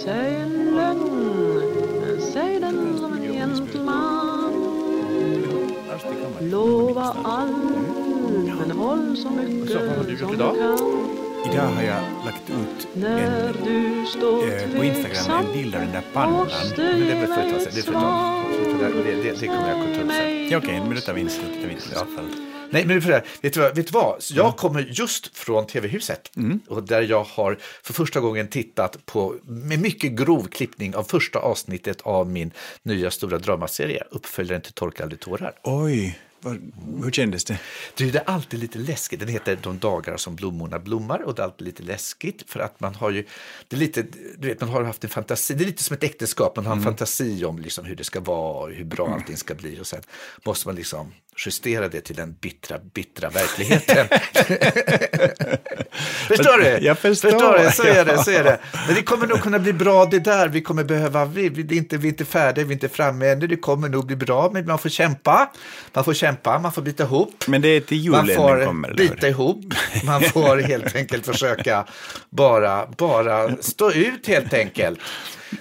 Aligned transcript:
Säg 0.00 0.36
en 0.36 0.74
lögn, 0.74 2.20
säg 2.32 2.60
den 2.60 2.98
som 2.98 3.12
en 3.12 3.32
gentleman 3.32 4.52
Lova 6.40 7.16
allt, 7.24 7.52
men 8.58 8.70
håll 8.70 9.16
så 9.16 9.30
mycket 9.30 9.70
som 9.70 9.82
idag? 9.82 10.06
du 10.06 10.16
kan 10.16 10.34
Idag 11.52 11.62
har 11.62 11.82
jag 11.82 12.02
lagt 12.24 12.50
ut 12.50 12.88
När 12.92 13.48
en, 13.48 13.54
du 13.64 14.06
står 14.06 14.42
eh, 14.42 14.78
på 14.78 14.84
Instagram 14.84 15.46
en 15.46 15.52
bild 15.52 15.74
av 15.74 15.80
den 15.80 15.92
där 15.92 16.02
pannan. 16.12 16.46
Men 16.76 17.00
det 17.00 17.12
är 17.12 17.20
väl 17.20 17.26
för 17.26 17.42
ett 17.42 17.64
tag 17.64 17.72
sedan. 17.72 17.94
Det. 18.78 19.10
Det, 19.10 19.22
det, 19.22 19.40
det 19.40 19.46
kommer 19.46 19.68
jag 19.68 19.78
att 19.80 19.94
ta 19.94 20.04
upp 20.04 20.12
sen. 20.12 20.48
Ja, 20.50 20.58
Okej, 20.58 20.80
men 20.80 20.94
då 20.94 21.00
tar 21.00 21.12
vi 21.12 21.20
inte 21.20 21.34
det 21.34 21.60
tar 21.60 21.68
vi 21.68 21.72
inte 21.72 21.86
i 21.86 21.94
så 21.94 22.04
fall. 22.04 22.51
Nej, 22.72 22.86
men 22.86 23.02
för 23.02 23.10
det, 23.10 23.22
vet, 23.40 23.54
du 23.54 23.60
vad, 23.60 23.76
vet 23.76 23.86
du 23.86 23.92
vad? 23.92 24.22
Jag 24.30 24.56
kommer 24.56 24.80
just 24.80 25.36
från 25.36 25.66
TV-huset 25.66 26.30
och 26.68 26.82
där 26.82 27.02
jag 27.02 27.24
har 27.24 27.58
för 27.82 27.92
första 27.92 28.20
gången 28.20 28.48
tittat 28.48 29.06
på, 29.06 29.34
med 29.44 29.80
mycket 29.80 30.12
grov 30.12 30.48
klippning 30.48 30.94
av 30.94 31.02
första 31.02 31.38
avsnittet 31.38 32.00
av 32.00 32.30
min 32.30 32.50
nya 32.82 33.10
stora 33.10 33.38
dramaserie, 33.38 34.04
uppföljaren 34.10 34.62
till 34.62 34.72
Torka 34.72 35.02
aldrig 35.02 35.20
tårar. 35.20 35.52
Oj, 35.62 36.18
vad, 36.42 36.72
hur 37.04 37.10
kändes 37.10 37.44
det? 37.44 37.58
Det 37.96 38.14
är 38.14 38.22
alltid 38.26 38.60
lite 38.60 38.78
läskigt. 38.78 39.20
Den 39.20 39.28
heter 39.28 39.58
De 39.62 39.78
dagar 39.78 40.16
som 40.16 40.36
blommorna 40.36 40.78
blommar 40.78 41.22
och 41.22 41.34
det 41.34 41.42
är 41.42 41.44
alltid 41.44 41.66
lite 41.66 41.82
läskigt 41.82 42.50
för 42.50 42.60
att 42.60 42.80
man 42.80 42.94
har 42.94 43.10
ju, 43.10 43.26
det 43.68 43.76
är 43.76 43.80
lite, 43.80 44.02
du 44.38 44.48
vet, 44.48 44.60
man 44.60 44.70
har 44.70 44.84
haft 44.84 45.04
en 45.04 45.10
fantasi, 45.10 45.54
det 45.54 45.64
är 45.64 45.66
lite 45.66 45.82
som 45.82 45.94
ett 45.94 46.04
äktenskap, 46.04 46.56
man 46.56 46.66
har 46.66 46.76
en 46.76 46.82
fantasi 46.82 47.44
om 47.44 47.58
liksom 47.58 47.84
hur 47.84 47.96
det 47.96 48.04
ska 48.04 48.20
vara 48.20 48.64
och 48.64 48.70
hur 48.70 48.84
bra 48.84 49.14
allting 49.14 49.36
ska 49.36 49.54
bli 49.54 49.80
och 49.80 49.86
sen 49.86 50.02
måste 50.44 50.68
man 50.68 50.76
liksom 50.76 51.12
justera 51.36 51.88
det 51.88 52.00
till 52.00 52.16
den 52.16 52.36
bittra, 52.40 52.78
bittra 52.78 53.30
verkligheten. 53.30 54.08
förstår 56.28 56.58
du? 56.58 56.78
Jag 56.86 56.98
förstår. 56.98 57.64
du? 57.64 57.70
Så 57.70 57.82
är 57.82 58.04
det, 58.04 58.24
så 58.24 58.30
är 58.30 58.44
det. 58.44 58.58
Men 58.86 58.94
det 58.94 59.02
kommer 59.02 59.26
nog 59.26 59.40
kunna 59.40 59.58
bli 59.58 59.72
bra 59.72 60.06
det 60.06 60.18
där, 60.18 60.48
vi 60.48 60.62
kommer 60.62 60.84
behöva, 60.84 61.24
vi, 61.24 61.48
vi, 61.48 61.62
är 61.62 61.78
inte, 61.78 61.96
vi 61.96 62.08
är 62.08 62.12
inte 62.12 62.24
färdiga, 62.24 62.64
vi 62.64 62.70
är 62.70 62.72
inte 62.72 62.88
framme 62.88 63.28
ännu, 63.28 63.46
det 63.46 63.56
kommer 63.56 63.88
nog 63.88 64.06
bli 64.06 64.16
bra, 64.16 64.50
men 64.52 64.66
man 64.66 64.78
får 64.78 64.88
kämpa, 64.88 65.52
man 65.92 66.04
får 66.04 66.14
kämpa, 66.14 66.31
man 66.44 66.72
får 66.72 66.82
bita 66.82 67.02
ihop. 67.02 67.44
Men 67.46 67.62
det 67.62 67.68
är 67.68 67.80
till 67.80 68.10
Man 68.10 68.26
julen 68.26 68.36
får 68.36 68.56
den 68.56 68.66
kommer, 68.66 68.94
bita 68.94 69.28
ihop, 69.28 69.74
man 70.04 70.22
får 70.22 70.56
helt 70.56 70.96
enkelt 70.96 71.26
försöka 71.26 71.84
bara, 72.30 72.86
bara 72.98 73.56
stå 73.56 73.92
ut 73.92 74.26
helt 74.26 74.54
enkelt. 74.54 75.00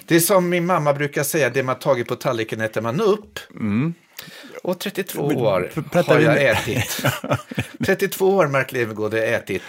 Det 0.05 0.15
är 0.15 0.19
som 0.19 0.49
min 0.49 0.65
mamma 0.65 0.93
brukar 0.93 1.23
säga, 1.23 1.49
det 1.49 1.63
man 1.63 1.79
tagit 1.79 2.07
på 2.07 2.15
tallriken 2.15 2.61
äter 2.61 2.81
man 2.81 3.01
upp. 3.01 3.39
Och 4.63 4.79
32 4.79 5.21
år 5.21 5.71
har 6.05 6.19
jag 6.19 6.43
ätit. 6.43 7.05
32 7.85 8.35
år 8.35 8.47
Mark 8.47 8.71
Levengood 8.71 9.13
har 9.13 9.19
jag 9.19 9.33
ätit 9.33 9.63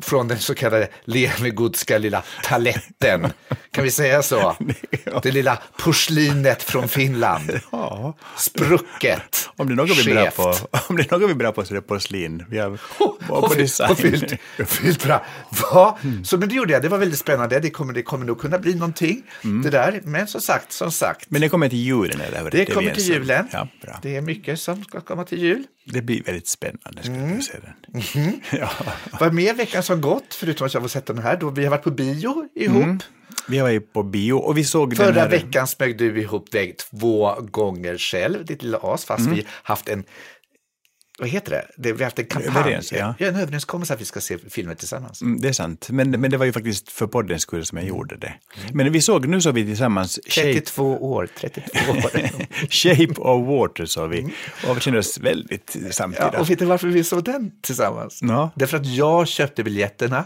från 0.00 0.28
den 0.28 0.38
så 0.38 0.54
kallade 0.54 0.88
Levengoodska 1.04 1.98
lilla 1.98 2.22
taletten. 2.42 3.32
Kan 3.70 3.84
vi 3.84 3.90
säga 3.90 4.22
så? 4.22 4.56
Det 5.22 5.32
lilla 5.32 5.58
porslinet 5.78 6.62
från 6.62 6.88
Finland. 6.88 7.60
Sprucket. 8.36 9.48
Om 9.56 9.66
det 9.66 9.72
är 9.72 9.76
något 9.76 10.06
vi 10.06 10.12
är 10.12 10.30
på, 10.30 10.54
om 10.88 10.96
det 10.96 11.12
är 11.12 11.18
något 11.18 11.36
vi 11.36 11.44
är 11.44 11.52
på 11.52 11.64
så 11.64 11.74
är 11.74 11.76
det 11.76 11.82
porslin. 11.82 12.44
Vi 12.48 12.58
har, 12.58 12.78
Och, 13.28 13.56
design. 13.56 13.90
och 13.90 13.98
fyllt, 13.98 14.32
fyllt 14.66 15.04
bra. 15.04 15.24
Va? 15.72 15.98
Så 16.24 16.38
men 16.38 16.48
det 16.48 16.54
gjorde 16.54 16.72
jag, 16.72 16.82
det 16.82 16.88
var 16.88 16.98
väldigt 16.98 17.18
spännande. 17.18 17.60
Det 17.60 17.70
kommer, 17.70 17.92
det 17.92 18.02
kommer 18.02 18.26
nog 18.26 18.40
kunna 18.40 18.58
bli 18.58 18.74
någonting 18.74 19.22
det 19.62 19.70
där. 19.70 20.00
Men 20.04 20.26
som 20.26 20.40
sagt, 20.40 20.72
som 20.72 20.92
sagt. 20.92 21.26
Men 21.30 21.40
det 21.40 21.48
kommer 21.48 21.68
till 21.68 21.78
julen, 21.78 22.20
eller 22.20 22.42
hur? 22.42 22.50
det 22.50 22.62
är 22.62 22.74
kommer 22.74 22.90
till 22.90 23.08
julen. 23.08 23.48
Ja, 23.52 23.68
bra. 23.82 23.98
Det 24.02 24.15
är 24.16 24.20
mycket 24.22 24.60
som 24.60 24.84
ska 24.84 25.00
komma 25.00 25.24
till 25.24 25.38
jul. 25.42 25.64
Det 25.84 26.02
blir 26.02 26.22
väldigt 26.22 26.48
spännande, 26.48 27.02
ska 27.02 27.12
Mm. 27.12 27.42
se 27.42 27.52
den. 27.62 28.02
Ja. 28.60 28.70
Vad 29.20 29.34
mer 29.34 29.54
veckan 29.54 29.82
som 29.82 30.00
gått, 30.00 30.34
förutom 30.34 30.66
att 30.66 30.74
jag 30.74 30.80
har 30.80 30.88
sett 30.88 31.06
den 31.06 31.18
här, 31.18 31.36
då 31.36 31.50
vi 31.50 31.64
har 31.64 31.70
varit 31.70 31.82
på 31.84 31.90
bio 31.90 32.48
ihop. 32.54 33.02
Vi 33.48 33.60
var 33.60 33.68
ju 33.68 33.80
på 33.80 34.02
bio 34.02 34.32
och 34.32 34.58
vi 34.58 34.64
såg 34.64 34.96
Förra 34.96 35.06
den 35.06 35.16
här... 35.16 35.28
veckan 35.28 35.66
smög 35.66 35.98
du 35.98 36.20
ihop 36.20 36.50
dig 36.50 36.76
två 36.76 37.34
gånger 37.40 37.98
själv, 37.98 38.44
ditt 38.44 38.62
lilla 38.62 38.78
as, 38.82 39.04
fast 39.04 39.20
Mm. 39.26 39.34
vi 39.34 39.46
haft 39.62 39.88
en 39.88 40.04
vad 41.18 41.28
heter 41.28 41.50
det? 41.50 41.66
det? 41.76 41.92
Vi 41.92 41.98
har 41.98 42.04
haft 42.04 42.18
en 42.18 42.26
kampanj, 42.26 42.56
Överens, 42.58 42.92
ja. 42.92 43.14
en 43.18 43.36
överenskommelse 43.36 43.94
att 43.94 44.00
vi 44.00 44.04
ska 44.04 44.20
se 44.20 44.38
filmer 44.38 44.74
tillsammans. 44.74 45.22
Mm, 45.22 45.40
Det 45.40 45.48
är 45.48 45.52
sant, 45.52 45.88
men, 45.90 46.10
men 46.10 46.30
det 46.30 46.36
var 46.36 46.46
ju 46.46 46.52
faktiskt 46.52 46.88
för 46.92 47.06
poddens 47.06 47.42
skull 47.42 47.66
som 47.66 47.78
jag 47.78 47.86
gjorde 47.86 48.16
det. 48.16 48.34
Men 48.72 48.92
vi 48.92 49.00
såg, 49.00 49.28
nu 49.28 49.40
såg 49.40 49.54
vi 49.54 49.64
tillsammans 49.64 50.18
Shape, 50.28 50.52
32 50.52 51.12
år, 51.12 51.28
32 51.40 51.70
år. 51.92 52.70
Shape 52.70 53.20
of 53.20 53.48
Water 53.48 53.86
såg 53.86 54.10
vi 54.10 54.34
och 54.68 54.76
vi 54.76 54.80
kände 54.80 54.98
oss 54.98 55.18
väldigt 55.18 55.76
samtida. 55.90 56.30
Ja, 56.32 56.40
och 56.40 56.50
vet 56.50 56.58
du 56.58 56.64
varför 56.64 56.88
vi 56.88 57.04
såg 57.04 57.24
den 57.24 57.50
tillsammans? 57.62 58.18
Ja. 58.22 58.50
Därför 58.54 58.76
att 58.76 58.86
jag 58.86 59.28
köpte 59.28 59.64
biljetterna. 59.64 60.24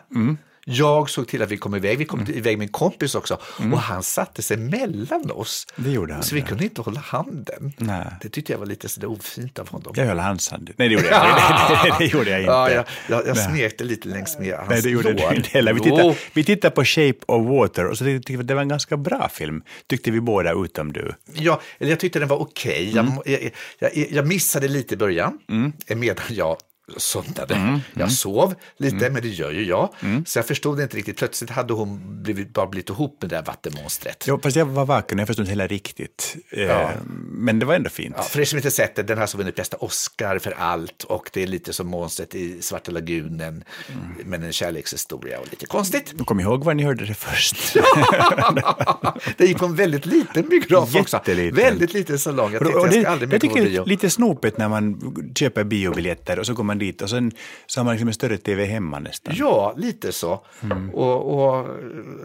Jag 0.64 1.10
såg 1.10 1.28
till 1.28 1.42
att 1.42 1.50
vi 1.50 1.56
kom 1.56 1.74
iväg. 1.74 1.98
Vi 1.98 2.04
kom 2.04 2.26
iväg 2.28 2.58
med 2.58 2.64
en 2.64 2.72
kompis 2.72 3.14
också. 3.14 3.38
Och 3.72 3.78
han 3.78 4.02
satte 4.02 4.42
sig 4.42 4.56
mellan 4.56 5.30
oss. 5.30 5.66
Det 5.76 5.90
gjorde 5.90 6.14
han, 6.14 6.22
Så 6.22 6.34
vi 6.34 6.42
kunde 6.42 6.64
inte 6.64 6.80
hålla 6.80 7.00
handen. 7.00 7.72
Nej. 7.76 8.06
Det 8.22 8.28
tyckte 8.28 8.52
jag 8.52 8.58
var 8.58 8.66
lite 8.66 8.88
sådär 8.88 9.10
ofint 9.10 9.58
av 9.58 9.68
honom. 9.68 9.92
Jag 9.96 10.06
höll 10.06 10.18
hans 10.18 10.50
hand. 10.50 10.70
Nej, 10.76 10.88
det 10.88 10.94
gjorde 10.94 11.06
jag, 11.08 11.22
det, 11.22 11.90
det, 11.90 11.96
det 11.98 12.04
gjorde 12.06 12.30
jag 12.30 12.40
inte. 12.40 12.52
Ja, 12.52 12.70
jag, 12.70 12.84
jag, 13.08 13.26
jag 13.26 13.36
smekte 13.38 13.84
lite 13.84 14.08
längs 14.08 14.38
med 14.38 14.54
hans 14.54 14.68
Nej, 14.70 14.82
det 14.82 14.90
gjorde 14.90 15.12
lår. 15.12 15.30
det 15.30 15.36
inte. 15.36 15.72
Vi 15.72 15.80
tittade, 15.80 16.16
vi 16.32 16.44
tittade 16.44 16.74
på 16.74 16.84
Shape 16.84 17.18
of 17.26 17.48
Water 17.48 17.86
och 17.86 17.98
så 17.98 18.04
tyckte 18.04 18.32
vi 18.32 18.38
att 18.38 18.46
det 18.46 18.54
var 18.54 18.62
en 18.62 18.68
ganska 18.68 18.96
bra 18.96 19.28
film. 19.28 19.62
Tyckte 19.86 20.10
vi 20.10 20.20
båda 20.20 20.52
utom 20.52 20.92
du. 20.92 21.14
Ja, 21.32 21.60
eller 21.78 21.90
jag 21.90 22.00
tyckte 22.00 22.18
den 22.18 22.28
var 22.28 22.40
okej. 22.40 22.92
Mm. 22.98 23.12
Jag, 23.24 23.42
jag, 23.42 23.50
jag, 23.94 24.10
jag 24.10 24.26
missade 24.26 24.68
lite 24.68 24.94
i 24.94 24.96
början, 24.96 25.38
medan 25.86 26.24
jag 26.28 26.56
somnade. 26.96 27.54
Mm. 27.54 27.80
Jag 27.94 28.12
sov 28.12 28.54
lite, 28.76 29.10
men 29.10 29.22
det 29.22 29.28
gör 29.28 29.50
ju 29.50 29.64
jag. 29.64 29.88
Så 30.26 30.38
jag 30.38 30.46
förstod 30.46 30.80
inte 30.80 30.96
riktigt. 30.96 31.16
Plötsligt 31.16 31.50
hade 31.50 31.72
hon 31.72 32.22
blivit, 32.22 32.52
bara 32.52 32.66
blivit 32.66 32.88
ihop 32.90 33.16
med 33.20 33.30
det 33.30 33.36
där 33.36 33.42
vattenmonstret. 33.42 34.24
Ja, 34.26 34.38
fast 34.42 34.56
jag 34.56 34.66
var 34.66 34.84
vaken 34.86 35.18
och 35.18 35.20
jag 35.20 35.26
förstod 35.26 35.42
inte 35.42 35.50
heller 35.50 35.68
riktigt. 35.68 36.36
Eh, 36.50 36.70
Ja. 36.70 36.90
Men 37.32 37.58
det 37.58 37.66
var 37.66 37.74
ändå 37.74 37.90
fint. 37.90 38.14
Ja, 38.18 38.22
för 38.22 38.40
er 38.40 38.44
som 38.44 38.56
inte 38.58 38.70
sett 38.70 38.96
det, 38.96 39.02
den 39.02 39.18
har 39.18 39.22
alltså 39.22 39.36
vunnit 39.36 39.56
bästa 39.56 39.76
Oscar 39.76 40.38
för 40.38 40.54
allt 40.58 41.04
och 41.04 41.30
det 41.32 41.42
är 41.42 41.46
lite 41.46 41.72
som 41.72 41.86
monstret 41.86 42.34
i 42.34 42.62
Svarta 42.62 42.90
lagunen 42.92 43.64
med 44.24 44.44
en 44.44 44.52
kärlekshistoria 44.52 45.38
och 45.40 45.46
lite 45.50 45.66
konstigt. 45.66 46.14
Kom 46.24 46.40
ihåg 46.40 46.64
var 46.64 46.74
ni 46.74 46.82
hörde 46.82 47.06
det 47.06 47.14
först. 47.14 47.76
det 49.36 49.46
gick 49.46 49.58
på 49.58 49.64
en 49.64 49.74
väldigt 49.74 50.06
liten 50.06 50.48
biograf 50.48 50.94
också. 50.96 51.20
Väldigt 51.52 51.94
liten 51.94 52.18
salong. 52.18 52.52
Jag 52.52 52.62
tänkte 52.62 52.78
jag 52.78 53.20
det, 53.20 53.24
jag 53.24 53.30
på 53.30 53.38
tycker 53.38 53.64
det 53.64 53.76
är 53.76 53.84
lite 53.84 54.10
snopet 54.10 54.58
när 54.58 54.68
man 54.68 55.14
köper 55.38 55.64
biobiljetter 55.64 56.38
och 56.38 56.46
så 56.46 56.54
går 56.54 56.64
man 56.64 56.78
dit 56.80 57.02
och 57.02 57.10
sen 57.10 57.32
så 57.66 57.80
har 57.80 57.84
man 57.84 57.94
liksom 57.94 58.08
en 58.08 58.14
större 58.14 58.38
tv 58.38 58.64
hemma 58.64 58.98
nästan. 58.98 59.34
Ja, 59.36 59.74
lite 59.76 60.12
så. 60.12 60.44
Mm. 60.62 60.90
Och, 60.90 61.58
och 61.58 61.66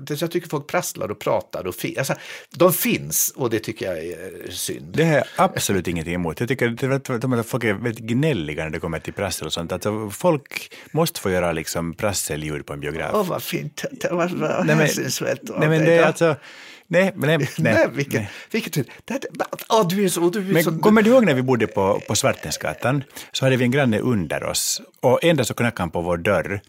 det, 0.02 0.22
jag 0.22 0.32
tycker 0.32 0.50
folk 0.50 0.68
prasslar 0.68 1.12
och 1.12 1.20
pratar. 1.20 1.68
Och 1.68 1.76
fi, 1.76 1.98
alltså, 1.98 2.14
de 2.56 2.74
finns 2.74 3.34
och 3.36 3.50
det 3.50 3.60
tycker 3.60 3.86
jag 3.86 3.98
är 4.06 4.52
synd. 4.52 4.86
Det 4.94 5.04
har 5.04 5.14
jag 5.16 5.26
absolut 5.36 5.88
ingenting 5.88 6.14
emot. 6.14 6.40
Jag 6.40 6.50
tycker 6.50 6.92
att- 6.92 7.46
folk 7.48 7.64
är 7.64 7.74
väldigt 7.74 8.04
gnälliga 8.06 8.64
när 8.64 8.70
det 8.70 8.80
kommer 8.80 9.00
till 9.00 9.14
prassel 9.14 9.48
och 9.48 9.54
sånt. 9.54 9.72
Alltså, 9.72 10.10
folk 10.10 10.74
måste 10.92 11.20
få 11.20 11.32
göra 11.32 11.52
liksom 11.52 11.94
prasselljud 11.94 12.66
på 12.66 12.74
en 12.74 12.80
biograf. 12.80 13.12
Åh, 13.14 13.28
vad 13.28 13.44
fint. 13.44 13.84
Det 13.92 14.12
var, 14.12 14.28
vad 14.28 14.66
Nej, 14.66 14.76
men- 14.76 14.88
Nej, 15.60 15.70
men 15.70 15.86
det 15.86 15.94
är 15.94 16.04
alltså... 16.06 16.36
Nej, 16.88 17.12
nej, 17.16 17.38
nej, 17.38 17.47
Nej, 17.57 17.88
vilken, 17.94 18.22
nej. 18.22 18.29
Det, 19.06 19.13
det, 19.19 19.46
åh, 19.69 19.88
du 19.88 20.06
är 20.06 20.09
så... 20.09 20.29
Du 20.29 20.40
är 20.40 20.53
Men 20.53 20.63
så 20.63 20.78
kommer 20.79 21.01
du 21.01 21.09
ihåg 21.09 21.25
när 21.25 21.34
vi 21.34 21.41
bodde 21.41 21.68
på, 21.68 22.01
på 22.07 22.16
Svartensgatan? 22.16 23.03
Så 23.31 23.46
hade 23.46 23.56
vi 23.57 23.63
en 23.66 23.72
granne 23.72 24.00
under 24.00 24.44
oss 24.44 24.81
och 25.01 25.23
en 25.23 25.38
dag 25.38 25.46
så 25.47 25.53
knackade 25.53 25.81
han 25.81 25.90
på 25.91 26.01
vår 26.01 26.18
dörr. 26.18 26.62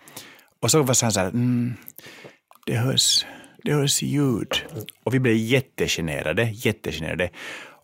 Och 0.63 0.71
så 0.71 0.83
var 0.83 1.03
han 1.03 1.13
så 1.13 1.21
här, 1.21 1.27
mm, 1.29 1.75
det 2.67 2.77
hörs, 2.77 3.27
det 3.65 3.73
hörs 3.73 4.03
ljud. 4.03 4.53
Och 5.05 5.15
vi 5.15 5.19
blev 5.19 5.37
jättegenerade, 5.37 6.43
jättegenerade. 6.53 7.31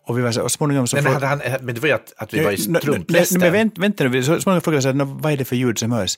Och 0.05 0.17
vi 0.17 0.21
var 0.21 0.31
så, 0.31 0.41
och 0.41 0.51
småningom 0.51 0.87
så... 0.87 0.95
Men, 0.95 1.05
frå- 1.05 1.13
hade 1.13 1.27
han, 1.27 1.41
men 1.61 1.75
det 1.75 1.81
var 1.81 1.87
ju 1.87 1.93
att, 1.95 2.13
att 2.17 2.33
vi 2.33 2.43
var 2.43 2.51
i 2.51 2.67
nej, 2.67 2.81
strumplästen. 2.81 3.39
Men 3.41 3.51
vänt, 3.51 3.77
vänta 3.77 4.03
nu, 4.03 4.23
så 4.23 4.39
småningom 4.41 4.61
frågade 4.61 4.77
jag 4.77 4.83
så 4.83 4.89
här, 4.89 4.95
"Nå, 4.95 5.05
vad 5.05 5.33
är 5.33 5.37
det 5.37 5.45
för 5.45 5.55
ljud 5.55 5.79
som 5.79 5.91
hörs? 5.91 6.17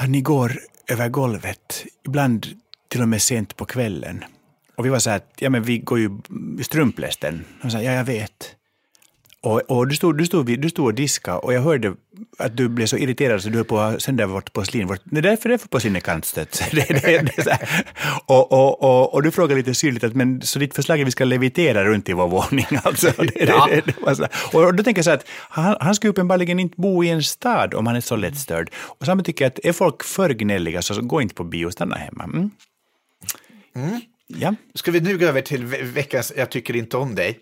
Ja, 0.00 0.06
ni 0.06 0.20
går 0.20 0.52
över 0.88 1.08
golvet, 1.08 1.84
ibland 2.06 2.46
till 2.88 3.02
och 3.02 3.08
med 3.08 3.22
sent 3.22 3.56
på 3.56 3.64
kvällen. 3.64 4.24
Och 4.82 4.86
vi 4.86 4.90
var 4.90 4.98
så 4.98 5.10
här, 5.10 5.20
ja 5.38 5.50
men 5.50 5.62
vi 5.62 5.78
går 5.78 5.98
ju 5.98 6.10
strumplästen. 6.62 7.44
Och 7.62 7.70
så 7.70 7.76
här, 7.76 7.84
ja 7.84 7.92
jag 7.92 8.04
vet. 8.04 8.56
Och, 9.42 9.60
och 9.70 9.88
du, 9.88 9.96
stod, 9.96 10.18
du, 10.18 10.26
stod, 10.26 10.60
du 10.60 10.70
stod 10.70 10.86
och 10.86 10.94
diskade 10.94 11.38
och 11.38 11.52
jag 11.52 11.60
hörde 11.60 11.94
att 12.38 12.56
du 12.56 12.68
blev 12.68 12.86
så 12.86 12.96
irriterad 12.96 13.42
så 13.42 13.48
du 13.48 13.56
höll 13.56 13.64
på 13.64 13.78
att 13.78 14.02
sända 14.02 14.26
vårt 14.26 14.52
porslin. 14.52 14.86
Vårt, 14.86 15.00
det 15.04 15.18
är 15.18 15.22
därför 15.22 15.48
det 15.48 15.54
är 15.54 15.68
på 15.68 15.80
sin 15.80 16.00
kantstött. 16.00 16.62
Det, 16.72 16.86
det, 16.88 17.22
det, 17.36 17.58
och, 18.26 18.52
och, 18.52 18.82
och, 18.82 19.14
och 19.14 19.22
du 19.22 19.30
frågade 19.30 19.54
lite 19.54 19.74
syrligt 19.74 20.04
att 20.04 20.14
men 20.14 20.40
så 20.42 20.58
ditt 20.58 20.74
förslag 20.74 20.98
är 20.98 21.02
att 21.02 21.06
vi 21.06 21.12
ska 21.12 21.24
levitera 21.24 21.84
runt 21.84 22.08
i 22.08 22.12
vår 22.12 22.28
våning. 22.28 22.66
Alltså, 22.84 23.12
det, 23.18 23.44
Ja. 23.48 23.68
och 24.52 24.74
då 24.76 24.82
tänker 24.82 24.98
jag 24.98 25.04
så 25.04 25.10
att 25.10 25.28
han, 25.48 25.76
han 25.80 25.94
ska 25.94 26.08
uppenbarligen 26.08 26.58
inte 26.58 26.74
bo 26.80 27.04
i 27.04 27.08
en 27.08 27.22
stad 27.22 27.74
om 27.74 27.86
han 27.86 27.96
är 27.96 28.00
så 28.00 28.16
lättstörd. 28.16 28.70
Och 28.74 29.06
samma 29.06 29.22
tycker 29.22 29.44
jag 29.44 29.50
att 29.50 29.58
är 29.64 29.72
folk 29.72 30.04
för 30.04 30.30
gnälliga 30.30 30.82
så 30.82 31.00
gå 31.00 31.22
inte 31.22 31.34
på 31.34 31.44
bio, 31.44 31.70
stanna 31.70 31.96
hemma. 31.96 32.24
Mm. 32.24 32.50
Ja. 34.38 34.54
Ska 34.74 34.90
vi 34.90 35.00
nu 35.00 35.18
gå 35.18 35.26
över 35.26 35.40
till 35.40 35.64
ve- 35.66 35.82
veckans 35.82 36.32
Jag 36.36 36.50
tycker 36.50 36.76
inte 36.76 36.96
om 36.96 37.14
dig? 37.14 37.38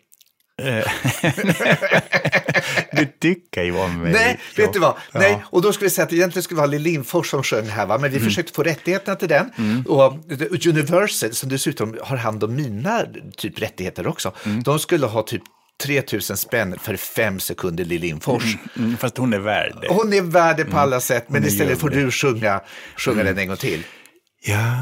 det, 0.57 0.85
du 2.93 3.07
tycker 3.21 3.63
ju 3.63 3.73
om 3.77 3.99
mig. 3.99 4.13
Nej, 4.13 4.41
vet 4.57 4.73
du 4.73 4.79
vad? 4.79 4.95
Ja. 5.13 5.21
Nej, 5.21 5.43
och 5.45 5.63
då 5.63 5.73
skulle 5.73 5.87
vi 5.87 5.91
säga 5.91 6.07
att 6.07 6.13
egentligen 6.13 6.43
skulle 6.43 6.57
det 6.59 6.61
vara 6.61 6.71
Lill 6.71 6.83
Lindfors 6.83 7.31
som 7.31 7.43
sjöng 7.43 7.67
här, 7.69 7.87
va? 7.87 7.99
men 7.99 8.11
vi 8.11 8.17
Mm. 8.17 8.29
försökte 8.29 8.53
få 8.53 8.63
rättigheterna 8.63 9.17
till 9.17 9.29
den. 9.29 9.51
Och 9.89 10.15
Universal, 10.67 11.33
som 11.35 11.49
dessutom 11.49 11.99
har 12.03 12.17
hand 12.17 12.45
om 12.45 12.55
mina 12.55 13.05
typ 13.37 13.63
rättigheter 13.63 14.07
också, 14.07 14.33
Mm. 14.47 14.63
de 14.63 14.79
skulle 14.79 15.07
ha 15.07 15.23
typ 15.23 15.43
3000 15.83 16.37
spänn 16.37 16.77
för 16.83 16.97
fem 16.97 17.41
sekunder 17.41 17.85
Lill 17.85 18.01
Lindfors. 18.01 18.57
Mm, 18.77 18.97
fast 18.97 19.17
hon 19.17 19.33
är 19.33 19.39
värd 19.39 19.73
det. 19.83 19.89
Hon 19.89 20.13
är 20.13 20.23
värd 20.23 20.57
det 20.57 20.65
på 20.65 20.79
alla 20.79 21.01
sätt, 21.01 21.25
men 21.29 21.45
istället 21.47 21.79
får 21.79 21.91
du 21.91 22.11
sjunga, 22.11 22.61
sjunga 22.97 23.25
den 23.25 23.39
en 23.39 23.49
gång 23.49 23.57
till. 23.57 23.83
Jag 24.43 24.77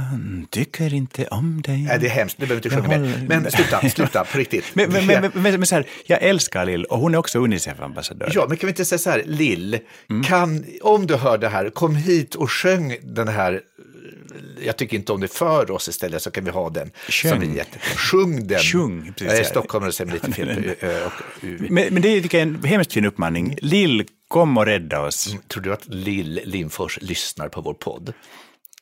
tycker 0.51 0.95
inte 0.95 1.27
om 1.27 1.63
dig. 1.63 1.83
Nej, 1.83 1.99
det 1.99 2.07
är 2.07 2.11
hemskt, 2.11 2.37
du 2.41 2.47
behöver 2.47 2.67
inte 2.67 2.77
Jag 2.77 2.85
sjunga 2.85 2.99
håller- 2.99 3.27
Men 3.29 3.51
sluta, 3.51 3.89
sluta, 3.89 4.25
på 4.25 4.39
riktigt. 4.39 4.65
Men, 4.75 4.93
men, 4.93 5.07
men, 5.07 5.31
men, 5.35 5.43
men 5.43 5.67
så 5.67 5.75
här, 5.75 5.87
jag 6.07 6.23
älskar 6.23 6.67
Lill 6.67 6.85
och 6.85 6.99
hon 6.99 7.15
är 7.15 7.19
också 7.19 7.39
Unicef-ambassadör. 7.39 8.31
Ja, 8.35 8.47
men 8.49 8.57
kan 8.57 8.67
vi 8.67 8.71
inte 8.71 8.85
säga 8.85 8.99
så 8.99 9.11
här, 9.11 9.23
Lill, 9.27 9.79
Mm. 10.11 10.25
kan, 10.25 10.65
om 10.83 11.07
du 11.07 11.17
hör 11.17 11.39
det 11.39 11.49
här, 11.49 11.71
kom 11.71 11.97
hit 11.97 12.35
och 12.35 12.51
sjöng 12.51 12.97
den 13.03 13.29
här 13.29 13.61
jag 14.65 14.77
tycker 14.77 14.97
inte 14.97 15.13
om 15.13 15.21
det 15.21 15.29
för 15.29 15.71
oss 15.71 15.89
istället 15.89 16.23
så 16.23 16.31
kan 16.31 16.45
vi 16.45 16.51
ha 16.51 16.71
den. 16.71 16.91
Sjung. 17.09 17.31
Som 17.33 17.43
är 17.53 17.57
jätte... 17.57 17.79
Sjung 17.97 18.47
den. 18.47 18.59
Sjung, 18.59 19.13
precis. 19.17 19.35
Nej, 19.35 19.45
Stockholmare 19.45 19.93
säger 19.93 20.13
lite 20.13 20.33
fel. 20.33 20.49
och 21.07 21.13
u. 21.45 21.57
Men, 21.71 21.95
men 21.95 22.03
det 22.03 22.09
är 22.09 22.21
tycker 22.21 22.39
jag, 22.39 22.49
en 22.49 22.65
hemskt 22.65 22.93
fin 22.93 23.05
uppmaning. 23.05 23.57
Lill, 23.63 24.05
kom 24.29 24.59
och 24.59 24.67
rädda 24.67 25.01
oss. 25.01 25.37
Tror 25.49 25.63
du 25.63 25.73
att 25.73 25.87
Lill 25.89 26.41
Lindfors 26.45 26.99
lyssnar 27.03 27.49
på 27.49 27.61
vår 27.61 27.75
podd? 27.75 28.13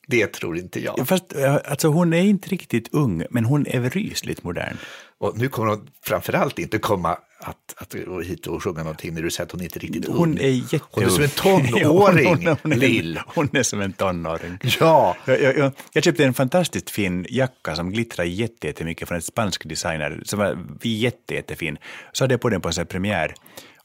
Det 0.07 0.27
tror 0.27 0.57
inte 0.57 0.79
jag. 0.83 1.07
Fast 1.07 1.35
eh, 1.35 1.55
alltså, 1.65 1.87
hon 1.87 2.13
är 2.13 2.21
inte 2.21 2.49
riktigt 2.49 2.89
ung, 2.91 3.23
men 3.29 3.45
hon 3.45 3.67
är 3.67 3.89
rysligt 3.89 4.43
modern. 4.43 4.77
Och 5.19 5.37
nu 5.37 5.49
kommer 5.49 5.69
hon 5.69 5.87
framförallt 6.03 6.59
inte 6.59 6.77
komma 6.79 7.17
att, 7.39 7.73
att 7.77 7.95
gå 8.05 8.21
hit 8.21 8.47
och 8.47 8.63
sjunga 8.63 8.79
någonting 8.79 9.13
när 9.13 9.21
du 9.21 9.31
säger 9.31 9.45
att 9.45 9.51
hon 9.51 9.61
inte 9.61 9.79
är 9.79 9.81
riktigt 9.81 10.05
ung. 10.05 10.15
Hon 10.17 10.37
är 10.37 10.47
jätteung. 10.47 10.81
Hon 10.91 11.03
är 11.03 11.09
som 11.09 11.23
en 11.23 11.29
tonåring, 11.79 12.27
hon, 12.27 12.45
hon, 12.47 12.57
hon, 12.63 12.71
är- 12.73 12.77
Lill. 12.77 13.19
Hon 13.27 13.49
är 13.53 13.63
som 13.63 13.81
en 13.81 13.93
tonåring. 13.93 14.57
Ja, 14.79 15.17
Jag, 15.25 15.41
jag, 15.41 15.57
jag, 15.57 15.71
jag 15.93 16.03
köpte 16.03 16.25
en 16.25 16.33
fantastiskt 16.33 16.89
fin 16.89 17.25
jacka 17.29 17.75
som 17.75 17.91
glittrar 17.91 18.25
jätte- 18.25 18.67
jättemycket 18.67 19.07
från 19.07 19.17
ett 19.17 19.25
spansk 19.25 19.69
designer 19.69 20.21
som 20.25 20.39
var 20.39 20.57
jätte, 20.81 21.33
jättefin. 21.35 21.77
Så 22.11 22.23
hade 22.23 22.33
jag 22.33 22.41
på 22.41 22.49
den 22.49 22.61
på 22.61 22.69
en 22.79 22.85
premiär. 22.85 23.33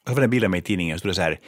Och 0.02 0.08
så 0.08 0.14
var 0.14 0.20
det 0.20 0.24
en 0.26 0.30
bild 0.30 0.44
av 0.44 0.50
mig 0.50 0.58
i 0.60 0.62
tidningen 0.62 0.94
och 0.94 0.98
stod 0.98 1.10
det 1.10 1.14
så 1.14 1.22
här 1.22 1.38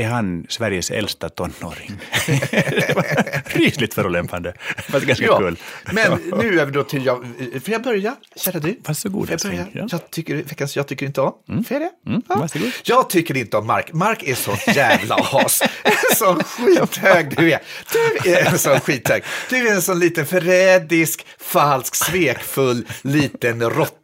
är 0.00 0.08
han 0.08 0.46
Sveriges 0.48 0.90
äldsta 0.90 1.28
tonåring? 1.28 2.00
rysligt 3.44 3.94
förolämpande. 3.94 4.54
Var 4.92 5.00
ganska 5.00 5.24
ja. 5.24 5.38
kul. 5.38 5.56
Men 5.92 6.12
nu 6.40 6.60
är 6.60 6.66
vi 6.66 6.72
då 6.72 6.82
till, 6.82 7.06
jag, 7.06 7.24
får 7.64 7.72
jag 7.72 7.82
börja, 7.82 8.16
kära 8.36 8.58
du? 8.58 8.80
Varsågod, 8.84 9.28
Får 9.28 9.38
jag 9.40 9.40
börja? 9.40 9.66
Ja. 9.72 9.88
Jag 9.90 10.10
tycker, 10.10 10.36
veckans 10.36 10.76
jag 10.76 10.86
tycker 10.86 11.06
inte 11.06 11.20
om. 11.20 11.64
Får 11.64 11.76
jag 11.76 11.80
det? 11.80 12.10
Mm, 12.10 12.22
varsågod. 12.26 12.70
Jag 12.84 13.10
tycker 13.10 13.36
inte 13.36 13.56
om 13.56 13.66
Mark. 13.66 13.92
Mark 13.92 14.22
är 14.22 14.34
sånt 14.34 14.76
jävla 14.76 15.14
as. 15.14 15.62
Sån 16.16 16.44
skithög 16.44 17.36
du 17.36 17.52
är. 17.52 17.60
Du 17.92 18.30
är 18.30 18.46
en 18.46 18.58
sån 18.58 18.80
skithög. 18.80 19.22
Du 19.50 19.68
är 19.68 19.74
en 19.74 19.82
sån 19.82 19.98
liten 19.98 20.26
förrädisk, 20.26 21.26
falsk, 21.40 21.94
svekfull, 21.94 22.86
liten 23.02 23.70
råtta 23.70 23.99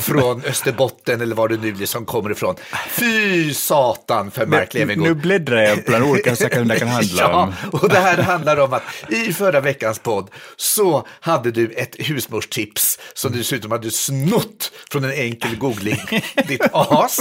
från 0.00 0.42
Österbotten 0.44 1.20
eller 1.20 1.36
var 1.36 1.48
du 1.48 1.58
nu 1.58 1.72
liksom 1.74 2.04
kommer 2.06 2.30
ifrån. 2.30 2.54
Fy 2.90 3.54
satan 3.54 4.30
för 4.30 4.46
Mark 4.46 4.74
Nu 4.74 4.80
Levengood. 4.80 5.16
bläddrar 5.16 5.62
jag 5.62 5.84
bland 5.86 6.04
olika 6.04 6.36
saker 6.36 6.58
som 6.58 6.68
det 6.68 6.78
kan 6.78 6.88
handla 6.88 7.22
Ja, 7.22 7.52
om. 7.62 7.70
och 7.80 7.88
det 7.88 7.98
här 7.98 8.16
handlar 8.22 8.56
om 8.60 8.72
att 8.72 8.82
i 9.08 9.32
förra 9.32 9.60
veckans 9.60 9.98
podd 9.98 10.30
så 10.56 11.06
hade 11.20 11.50
du 11.50 11.70
ett 11.72 11.96
husmorstips 11.98 12.98
som 13.14 13.32
du 13.32 13.38
dessutom 13.38 13.70
hade 13.70 13.90
snott 13.90 14.72
från 14.90 15.04
en 15.04 15.12
enkel 15.12 15.56
googling, 15.56 16.00
ditt 16.48 16.62
as. 16.72 17.18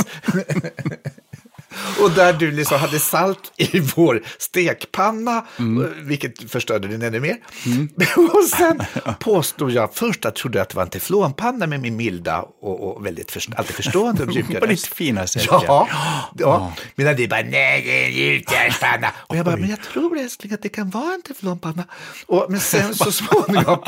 Och 2.02 2.12
där 2.12 2.34
du 2.34 2.52
liksom 2.52 2.80
hade 2.80 3.00
salt 3.00 3.52
i 3.58 3.80
vår 3.80 4.24
stekpanna, 4.38 5.46
vilket 6.02 6.52
förstörde 6.52 6.88
den 6.88 7.02
ännu 7.02 7.20
mer. 7.20 7.38
Och 8.34 8.44
sen 8.44 8.82
påstod 9.20 9.72
jag 9.72 9.94
först 9.94 10.26
att 10.26 10.26
jag 10.26 10.36
trodde 10.36 10.62
att 10.62 10.70
det 10.70 10.76
var 10.76 10.84
en 10.84 10.90
teflonpanna 10.90 11.68
med 11.68 11.80
min 11.80 11.96
milda 11.96 12.42
och, 12.42 12.98
och 12.98 13.06
väldigt 13.06 13.32
först, 13.32 13.50
alltid 13.56 13.76
förstående 13.76 14.24
och 14.24 14.30
mjuka 14.30 14.60
På 14.60 14.66
ditt 14.66 14.88
fina 14.88 15.28
sätt. 15.28 15.48
Ja, 15.48 15.88
ja. 16.38 16.74
medan 16.96 17.16
du 17.16 17.28
bara, 17.28 17.42
nej, 17.42 17.82
det 17.82 18.04
är 18.04 18.06
en 18.06 18.14
gjutjärnspanna. 18.14 19.08
Och 19.18 19.36
jag 19.36 19.46
bara, 19.46 19.58
men 19.58 19.70
jag 19.70 19.82
tror 19.82 20.18
älskling 20.18 20.54
att 20.54 20.62
det 20.62 20.70
kan 20.70 20.90
vara 20.90 21.14
en 21.14 21.22
teflonpanna. 21.22 21.84
Och, 22.26 22.46
men 22.50 22.60
sen 22.60 22.96
så 22.96 23.12
småningom, 23.12 23.84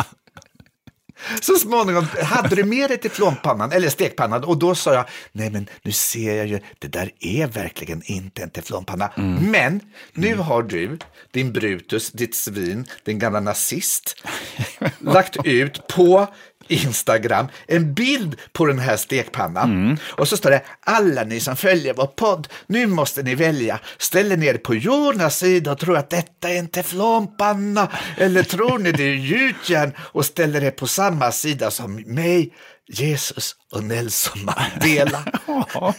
så 1.41 1.55
småningom 1.55 2.07
hade 2.23 2.55
du 2.55 2.63
med 2.63 2.89
dig 2.89 2.97
teflonpannan, 2.97 3.71
eller 3.71 3.89
stekpannan, 3.89 4.43
och 4.43 4.57
då 4.57 4.75
sa 4.75 4.93
jag, 4.93 5.05
nej 5.31 5.49
men 5.49 5.67
nu 5.81 5.91
ser 5.91 6.35
jag 6.35 6.47
ju, 6.47 6.59
det 6.79 6.87
där 6.87 7.11
är 7.19 7.47
verkligen 7.47 8.01
inte 8.05 8.43
en 8.43 8.49
teflonpanna. 8.49 9.11
Men 9.51 9.81
nu 10.13 10.35
har 10.35 10.63
du, 10.63 10.97
din 11.31 11.53
Brutus, 11.53 12.11
ditt 12.11 12.35
svin, 12.35 12.85
din 13.03 13.19
gamla 13.19 13.39
nazist, 13.39 14.23
lagt 14.99 15.45
ut 15.45 15.87
på 15.87 16.27
Instagram 16.71 17.47
en 17.67 17.93
bild 17.93 18.35
på 18.53 18.65
den 18.65 18.79
här 18.79 18.97
stekpannan. 18.97 19.97
Och 20.03 20.27
så 20.27 20.37
står 20.37 20.49
det, 20.49 20.61
alla 20.81 21.23
ni 21.23 21.39
som 21.39 21.55
följer 21.55 21.93
vår 21.93 22.07
podd, 22.07 22.47
nu 22.67 22.87
måste 22.87 23.23
ni 23.23 23.35
välja. 23.35 23.79
Ställer 23.97 24.37
ni 24.37 24.45
er 24.45 24.57
på 24.57 24.75
Jonas 24.75 25.37
sida 25.39 25.71
och 25.71 25.79
tror 25.79 25.97
att 25.97 26.09
detta 26.09 26.49
är 26.49 26.59
en 26.59 26.67
teflonpanna? 26.67 27.87
Eller 28.17 28.43
tror 28.43 28.79
ni 28.79 28.91
det 28.91 29.03
är 29.03 29.15
gjutjärn 29.15 29.91
och 29.99 30.25
ställer 30.25 30.63
er 30.63 30.71
på 30.71 30.87
samma 30.87 31.31
sida 31.31 31.71
som 31.71 31.95
mig, 31.95 32.53
Jesus 32.87 33.55
och 33.71 33.83
Nelson 33.83 34.45
Mandela? 34.45 35.23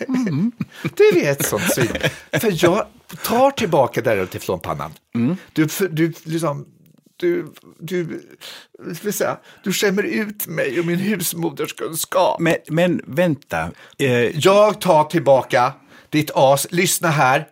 Du 0.96 1.20
är 1.20 1.32
ett 1.32 1.46
sånt 1.46 1.74
svin. 1.74 1.88
För 2.32 2.64
jag 2.64 2.86
tar 3.24 3.50
tillbaka 3.50 4.00
det 4.00 4.14
där 4.14 4.26
teflonpannan. 4.26 4.92
Du, 5.52 5.68
för- 5.68 5.88
du 5.88 6.12
liksom 6.24 6.66
du, 7.20 7.52
du, 7.78 8.22
vill 9.02 9.12
säga, 9.12 9.38
du 9.64 9.72
skämmer 9.72 10.02
ut 10.02 10.46
mig 10.46 10.78
och 10.80 10.86
min 10.86 10.98
husmoderskunskap. 10.98 12.40
Men, 12.40 12.56
men 12.68 13.00
vänta. 13.06 13.70
Eh, 13.98 14.10
Jag 14.38 14.80
tar 14.80 15.04
tillbaka 15.04 15.72
ditt 16.08 16.30
as. 16.34 16.66
Lyssna 16.70 17.08
här. 17.08 17.46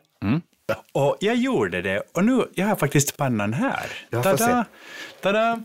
Och 0.92 1.16
jag 1.20 1.36
gjorde 1.36 1.82
det. 1.82 2.02
Och 2.14 2.24
nu, 2.24 2.48
jag 2.54 2.66
har 2.66 2.76
faktiskt 2.76 3.16
pannan 3.16 3.52
här. 3.52 3.86
Tada! 4.10 4.64
Tada! 5.20 5.62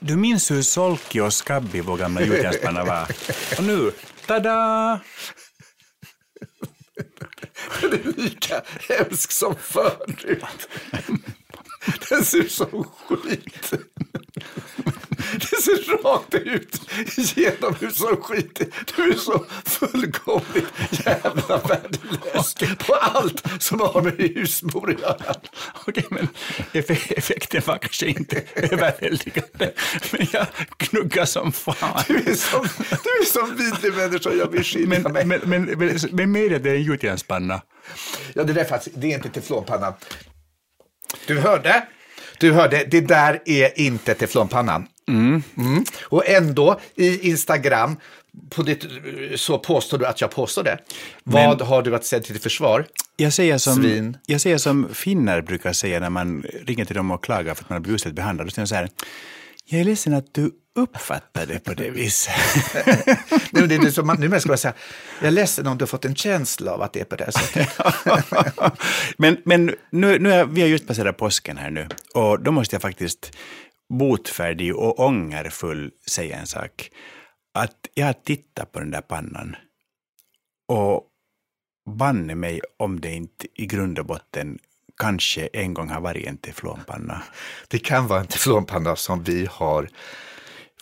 Du 0.00 0.16
minns 0.16 0.50
hur 0.50 0.62
solkig 0.62 1.22
och 1.22 1.32
skabbig 1.34 1.84
vår 1.84 1.96
gamla 1.96 2.20
gjutjärnspanna 2.22 2.84
var? 2.84 3.06
Och 3.58 3.64
nu, 3.64 3.92
tada! 4.26 4.60
Den 7.80 7.92
är 7.92 8.22
lika 8.22 8.62
hemsk 8.88 9.32
som 9.32 9.54
förut. 9.56 10.68
Den 12.08 12.24
ser 12.24 12.38
ut 12.38 12.52
som 12.52 12.84
skit. 13.08 13.72
Det 15.32 15.62
ser 15.62 16.02
rakt 16.02 16.34
ut 16.34 16.80
genom 17.36 17.74
ut 17.80 17.96
som 17.96 18.16
skit. 18.16 18.60
Du 18.96 19.10
är 19.12 19.16
så 19.16 19.44
fullkomligt 19.64 20.66
jävla 21.06 21.56
värdelös 21.56 22.54
på 22.86 22.94
allt 22.94 23.62
som 23.62 23.80
har 23.80 24.02
med 24.02 24.12
husmor 24.18 24.90
att 24.90 25.00
göra. 25.00 25.34
Okej, 25.86 26.06
men 26.10 26.28
eff- 26.72 27.12
effekten 27.16 27.62
var 27.66 27.78
kanske 27.78 28.06
inte 28.06 28.42
överväldigande. 28.54 29.72
Men 30.10 30.26
jag 30.32 30.46
knuggar 30.76 31.24
som 31.24 31.52
fan. 31.52 32.02
Du 32.08 32.16
är 32.16 32.34
som, 32.34 32.68
du 32.88 33.10
är 33.22 33.24
som 33.24 33.56
vidrig 33.56 33.94
människa, 33.94 34.30
jag 34.30 34.50
vill 34.50 34.64
skilja 34.64 34.88
Men, 35.00 35.12
mig. 35.12 35.24
men, 35.24 35.40
men, 35.44 35.64
men, 35.64 35.98
men 36.12 36.32
med 36.32 36.62
det, 36.62 36.70
är 36.70 36.74
en 36.74 36.82
gjutjärnspanna. 36.82 37.62
Ja, 38.34 38.44
det 38.44 38.52
där 38.52 38.60
är 38.60 38.68
faktiskt, 38.68 38.96
det 39.00 39.06
är 39.06 39.14
inte 39.14 39.28
teflonpannan. 39.28 39.92
Du 41.26 41.38
hörde? 41.38 41.86
Du 42.38 42.52
hörde, 42.52 42.84
det 42.90 43.00
där 43.00 43.42
är 43.44 43.80
inte 43.80 44.14
teflonpannan. 44.14 44.86
Mm. 45.08 45.42
Och 46.02 46.28
ändå 46.28 46.80
i 46.94 47.28
Instagram 47.30 47.96
på 48.50 48.62
ditt, 48.62 48.86
så 49.34 49.58
påstår 49.58 49.98
du 49.98 50.06
att 50.06 50.20
jag 50.20 50.30
påstår 50.30 50.62
det. 50.62 50.78
Vad 51.24 51.62
har 51.62 51.82
du 51.82 51.94
att 51.94 52.04
säga 52.04 52.22
till 52.22 52.34
ditt 52.34 52.42
försvar? 52.42 52.86
Jag 53.16 53.32
säger, 53.32 53.58
som, 53.58 53.74
Svin. 53.74 54.16
jag 54.26 54.40
säger 54.40 54.58
som 54.58 54.88
finnar 54.94 55.40
brukar 55.40 55.72
säga 55.72 56.00
när 56.00 56.10
man 56.10 56.46
ringer 56.66 56.84
till 56.84 56.96
dem 56.96 57.10
och 57.10 57.24
klagar 57.24 57.54
för 57.54 57.64
att 57.64 57.70
man 57.70 57.76
har 57.76 57.80
blivit 57.80 58.12
behandlad. 58.12 58.46
Då 58.46 58.50
säger 58.50 58.66
så 58.66 58.74
här, 58.74 58.88
jag 59.64 59.80
är 59.80 59.84
ledsen 59.84 60.14
att 60.14 60.34
du 60.34 60.50
uppfattar 60.74 61.46
det 61.46 61.58
på 61.58 61.74
det 61.74 61.90
viset. 61.90 62.34
Nu, 63.52 63.66
det 63.66 63.74
är 63.74 63.78
det 63.78 63.92
som 63.92 64.06
man, 64.06 64.20
nu 64.20 64.40
ska 64.40 64.50
jag 64.50 64.58
säga, 64.58 64.74
jag 65.20 65.26
är 65.26 65.30
ledsen 65.30 65.66
om 65.66 65.78
du 65.78 65.82
har 65.82 65.86
fått 65.86 66.04
en 66.04 66.14
känsla 66.14 66.72
av 66.72 66.82
att 66.82 66.92
det 66.92 67.00
är 67.00 67.04
på 67.04 67.16
det 67.16 67.24
här 67.24 67.32
sättet. 67.32 67.68
men 69.18 69.36
men 69.44 69.74
nu, 69.90 70.18
nu 70.18 70.32
är, 70.32 70.44
vi 70.44 70.60
har 70.60 70.68
just 70.68 70.86
passerat 70.86 71.16
påsken 71.16 71.56
här 71.56 71.70
nu 71.70 71.88
och 72.14 72.42
då 72.42 72.52
måste 72.52 72.74
jag 72.74 72.82
faktiskt 72.82 73.36
botfärdig 73.98 74.76
och 74.76 75.00
ångerfull 75.00 75.90
säga 76.06 76.36
en 76.36 76.46
sak. 76.46 76.90
Att 77.54 77.88
jag 77.94 78.06
har 78.06 78.12
tittat 78.12 78.72
på 78.72 78.78
den 78.78 78.90
där 78.90 79.00
pannan 79.00 79.56
och 80.68 81.06
banne 81.90 82.34
mig 82.34 82.60
om 82.76 83.00
det 83.00 83.10
inte 83.10 83.46
i 83.54 83.66
grund 83.66 83.98
och 83.98 84.06
botten 84.06 84.58
kanske 85.02 85.48
en 85.52 85.74
gång 85.74 85.88
har 85.90 86.00
varit 86.00 86.26
en 86.26 86.36
teflonpanna. 86.36 87.22
Det 87.68 87.78
kan 87.78 88.06
vara 88.06 88.20
en 88.20 88.26
teflonpanna 88.26 88.96
som 88.96 89.22
vi 89.22 89.46
har 89.50 89.88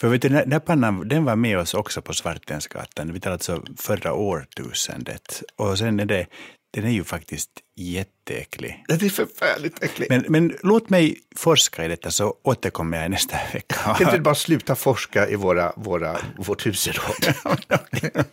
För 0.00 0.08
vet 0.08 0.22
du, 0.22 0.28
den 0.28 0.52
här- 0.52 0.58
pannan 0.60 1.08
den 1.08 1.24
var 1.24 1.36
med 1.36 1.58
oss 1.58 1.74
också 1.74 2.02
på 2.02 2.12
Svartensgatan. 2.14 3.12
Vi 3.12 3.20
talar 3.20 3.32
alltså 3.34 3.62
förra 3.76 4.12
årtusendet. 4.12 5.42
Och 5.56 5.78
sen 5.78 6.00
är 6.00 6.04
det, 6.04 6.26
den 6.72 6.84
är 6.84 6.90
ju 6.90 7.04
faktiskt 7.04 7.50
jätteäcklig. 7.76 8.84
Det 8.88 9.02
är 9.02 9.08
förfärligt 9.08 9.82
äckligt. 9.82 10.10
Men, 10.10 10.24
men 10.28 10.56
låt 10.62 10.90
mig 10.90 11.16
forska 11.36 11.84
i 11.84 11.88
detta 11.88 12.10
så 12.10 12.34
återkommer 12.42 13.02
jag 13.02 13.10
nästa 13.10 13.36
vecka. 13.52 13.96
Kan 13.98 14.14
du 14.14 14.20
bara 14.20 14.34
sluta 14.34 14.76
forska 14.76 15.28
i 15.28 15.34
våra, 15.34 15.72
våra, 15.76 16.18
vårt 16.38 16.66
husgeråd? 16.66 17.34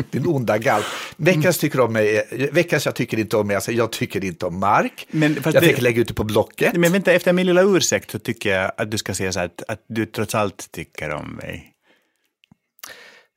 Din 0.10 0.26
onda 0.26 0.58
galp. 0.58 0.84
Veckans, 1.16 1.58
tycker 1.58 1.80
om 1.80 1.92
mig, 1.92 2.28
veckans 2.52 2.86
jag 2.86 2.94
tycker 2.94 3.18
inte 3.18 3.36
om 3.36 3.46
mig, 3.46 3.56
alltså 3.56 3.72
jag 3.72 3.92
tycker 3.92 4.24
inte 4.24 4.46
om 4.46 4.60
Mark. 4.60 5.06
Men 5.10 5.34
jag 5.44 5.54
det- 5.54 5.60
tänker 5.60 5.82
lägga 5.82 6.00
ut 6.00 6.08
det 6.08 6.14
på 6.14 6.24
Blocket. 6.24 6.76
Men 6.76 6.92
vänta, 6.92 7.12
efter 7.12 7.32
min 7.32 7.46
lilla 7.46 7.62
ursäkt 7.62 8.10
så 8.10 8.18
tycker 8.18 8.54
jag 8.54 8.72
att 8.76 8.90
du 8.90 8.98
ska 8.98 9.14
säga 9.14 9.32
så 9.32 9.38
här 9.38 9.46
att, 9.46 9.62
att 9.68 9.84
du 9.88 10.06
trots 10.06 10.34
allt 10.34 10.72
tycker 10.72 11.10
om 11.10 11.30
mig. 11.30 11.72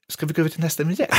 Ska 0.09 0.25
vi 0.25 0.33
gå 0.33 0.41
över 0.41 0.49
till 0.49 0.59
nästa 0.61 0.83
nyhet? 0.83 1.09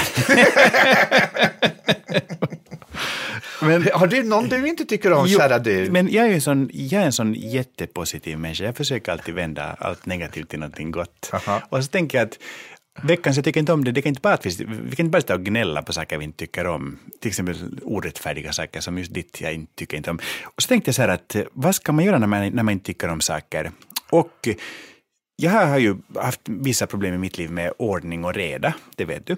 Men, 3.63 3.89
Har 3.95 4.07
du 4.07 4.23
någon 4.23 4.49
du 4.49 4.69
inte 4.69 4.85
tycker 4.85 5.13
om, 5.13 5.27
Jo, 5.29 5.39
kära 5.39 5.59
du? 5.59 5.91
Men 5.91 6.13
jag 6.13 6.27
är, 6.27 6.35
en 6.35 6.41
sån, 6.41 6.71
jag 6.73 7.03
är 7.03 7.07
en 7.07 7.13
sån 7.13 7.35
jättepositiv 7.35 8.39
människa. 8.39 8.65
Jag 8.65 8.77
försöker 8.77 9.13
alltid 9.13 9.35
vända 9.35 9.77
allt 9.79 10.07
negativt 10.07 10.49
till 10.49 10.59
någonting 10.59 10.91
gott. 10.91 11.31
Aha. 11.33 11.63
Och 11.69 11.85
så 11.85 11.91
tänker 11.91 12.19
jag 12.19 12.27
att 12.27 12.39
veckans 13.03 13.37
jag 13.37 13.45
tycker 13.45 13.61
inte 13.61 13.73
om 13.73 13.85
det, 13.85 13.93
det 13.93 14.03
kan 14.03 14.09
inte 14.09 14.21
bara 14.21 14.39
vi 14.45 14.97
kan 14.97 15.07
inte 15.07 15.13
bara 15.13 15.21
sitta 15.21 15.35
och 15.35 15.45
gnälla 15.45 15.83
på 15.83 15.93
saker 15.93 16.19
vi 16.19 16.25
inte 16.25 16.39
tycker 16.39 16.67
om. 16.67 16.99
Till 17.21 17.29
exempel 17.29 17.57
orättfärdiga 17.83 18.53
saker 18.53 18.81
som 18.81 18.99
just 18.99 19.15
ditt 19.15 19.41
jag 19.41 19.55
inte 19.55 19.73
tycker 19.75 19.97
inte 19.97 20.11
om. 20.11 20.19
Och 20.45 20.63
så 20.63 20.69
tänkte 20.69 20.89
jag 20.89 20.95
så 20.95 21.03
här 21.03 21.09
att 21.09 21.35
eh, 21.35 21.43
vad 21.53 21.75
ska 21.75 21.93
man 21.93 22.05
göra 22.05 22.19
när 22.19 22.27
man, 22.27 22.53
när 22.53 22.63
man 22.63 22.73
inte 22.73 22.87
tycker 22.87 23.09
om 23.09 23.21
saker? 23.21 23.71
Och 24.11 24.49
eh, 24.49 24.55
jag 25.37 25.51
har 25.51 25.79
ju 25.79 25.97
haft 26.17 26.41
vissa 26.45 26.87
problem 26.87 27.15
i 27.15 27.19
mitt 27.19 27.39
liv 27.39 27.51
med 27.51 27.73
ordning 27.79 28.25
och 28.25 28.35
reda, 28.35 28.75
det 28.97 29.05
vet 29.05 29.27
du. 29.27 29.37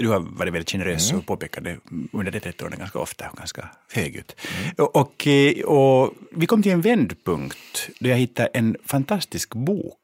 Du 0.00 0.08
har 0.08 0.20
varit 0.20 0.54
väldigt 0.54 0.70
generös 0.70 1.12
och 1.12 1.26
påpekat 1.26 1.64
det 1.64 1.76
under 2.12 2.32
det 2.32 2.40
30 2.40 2.64
åren 2.64 2.78
ganska 2.78 2.98
ofta 2.98 3.30
och 3.30 3.38
ganska 3.38 3.68
högljutt. 3.92 4.36
Och, 4.78 4.96
och, 4.96 5.26
eh, 5.26 5.64
och 5.64 6.14
vi 6.32 6.46
kom 6.46 6.62
till 6.62 6.72
en 6.72 6.80
vändpunkt 6.80 7.88
då 7.98 8.08
jag 8.08 8.16
hittade 8.16 8.48
en 8.48 8.76
fantastisk 8.84 9.54
bok 9.54 9.98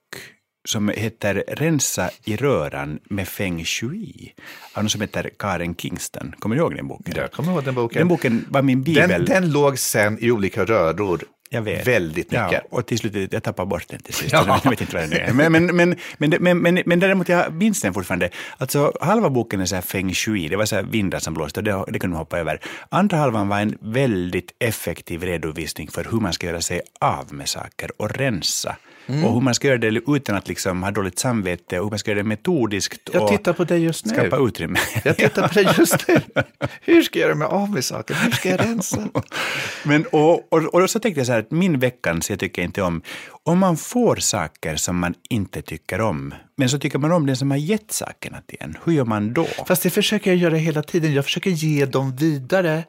som 0.65 0.89
heter 0.89 1.45
Rensa 1.49 2.11
i 2.25 2.37
röran 2.37 2.99
med 3.05 3.29
feng 3.29 3.65
shui 3.65 4.35
av 4.75 4.83
någon 4.83 4.91
som 4.91 5.01
heter 5.01 5.31
Karen 5.39 5.75
Kingston. 5.75 6.35
Kommer 6.39 6.57
du 6.57 6.63
ihåg 6.63 6.77
den 6.77 6.89
boken? 6.89 7.15
Jag 7.17 7.33
kommer 7.33 7.53
ihåg 7.53 7.65
den 7.65 7.75
boken. 7.75 7.99
Den 7.99 8.09
boken 8.09 8.45
var 8.49 8.63
min 8.63 8.83
bibel. 8.83 9.09
Den, 9.09 9.25
den 9.25 9.53
låg 9.53 9.79
sen 9.79 10.19
i 10.21 10.31
olika 10.31 10.65
röror 10.65 11.25
Jag 11.55 11.63
vet. 11.63 11.87
väldigt 11.87 12.31
mycket. 12.31 12.53
Ja, 12.53 12.61
och 12.71 12.87
till 12.87 12.99
slut, 12.99 13.33
jag 13.33 13.43
tappade 13.43 13.67
bort 13.67 13.85
den 13.89 14.01
till 14.01 14.15
sist. 14.15 14.33
Ja. 14.33 14.61
Jag 14.65 14.71
vet 14.71 14.81
inte 14.81 14.95
vad 14.97 15.11
den 15.11 15.13
är. 15.21 15.33
Men, 15.33 15.53
men, 15.53 15.77
men, 15.77 15.97
men, 16.19 16.31
det- 16.31 16.39
men, 16.41 16.59
men, 16.59 16.83
men 16.87 17.01
däremot, 17.01 17.29
jag 17.29 17.53
minns 17.55 17.81
den 17.81 17.95
fortfarande. 17.95 18.31
Alltså, 18.59 18.93
halva 19.01 19.31
boken 19.31 19.61
är 19.61 19.65
så 19.67 19.75
här 19.75 19.83
feng 19.83 20.15
shui, 20.15 20.49
det 20.49 20.57
var 20.57 20.65
så 20.65 20.77
här 20.77 20.83
vindar 20.83 21.19
som 21.19 21.35
blåste 21.35 21.61
och 21.61 21.65
det, 21.65 21.85
det 21.89 21.99
kunde 21.99 22.15
man 22.15 22.19
hoppa 22.19 22.39
över. 22.39 22.61
Andra 22.89 23.17
halvan 23.17 23.49
var 23.49 23.61
en 23.61 23.79
väldigt 23.81 24.53
effektiv 24.59 25.23
redovisning 25.23 25.89
för 25.91 26.05
hur 26.11 26.21
man 26.21 26.33
ska 26.33 26.47
göra 26.47 26.61
sig 26.61 26.81
av 27.01 27.35
med 27.35 27.49
saker 27.49 27.91
och 27.97 28.11
rensa. 28.17 28.77
Mm. 29.07 29.25
Och 29.25 29.33
hur 29.35 29.41
man 29.41 29.55
ska 29.55 29.69
göra 29.69 29.79
det 29.79 30.01
utan 30.07 30.37
att 30.37 30.49
liksom 30.49 30.83
ha 30.83 30.91
dåligt 30.91 31.19
samvete 31.19 31.79
och 31.79 31.87
hur 31.87 31.91
man 31.91 31.99
ska 31.99 32.11
göra 32.11 32.23
det 32.23 32.29
metodiskt 32.29 33.11
Jag 33.13 33.29
tittar 33.29 33.53
på 33.53 33.65
dig 33.65 33.85
just 33.85 34.07
nu. 34.07 34.15
skapa 34.15 34.37
utrymme. 34.37 34.79
Jag 35.05 35.17
tittar 35.17 35.49
på 35.49 35.55
dig 35.55 35.69
just 35.79 36.09
nu. 36.09 36.21
Hur 36.81 37.03
ska 37.03 37.19
jag 37.19 37.27
göra 37.27 37.39
mig 37.39 37.49
av 37.49 37.71
med 37.71 37.85
saker? 37.85 38.15
Hur 38.15 38.31
ska 38.31 38.49
jag 38.49 38.61
rensa? 38.61 39.09
Men, 39.83 40.05
och, 40.07 40.53
och, 40.53 40.75
och 40.75 40.91
så 40.91 40.99
tänkte 40.99 41.21
jag 41.21 41.27
så 41.27 41.33
här 41.33 41.41
att 41.41 41.51
min 41.51 41.79
veckans 41.79 42.31
jag 42.31 42.39
tycker 42.39 42.63
inte 42.63 42.83
om, 42.83 43.03
om 43.45 43.59
man 43.59 43.77
får 43.77 44.17
saker 44.17 44.77
som 44.77 44.99
man 44.99 45.15
inte 45.29 45.63
tycker 45.63 46.01
om, 46.01 46.35
men 46.57 46.69
så 46.69 46.79
tycker 46.79 46.99
man 46.99 47.13
om 47.13 47.27
den 47.27 47.37
som 47.37 47.51
har 47.51 47.59
gett 47.59 47.93
sakerna 47.93 48.41
till 48.47 48.59
en, 48.61 48.77
hur 48.85 48.93
gör 48.93 49.05
man 49.05 49.33
då? 49.33 49.47
Fast 49.67 49.83
det 49.83 49.91
försöker 49.91 50.31
jag 50.31 50.37
göra 50.37 50.57
hela 50.57 50.83
tiden. 50.83 51.15
Jag 51.15 51.25
försöker 51.25 51.51
ge 51.51 51.87
dem 51.87 52.17
vidare. 52.17 52.85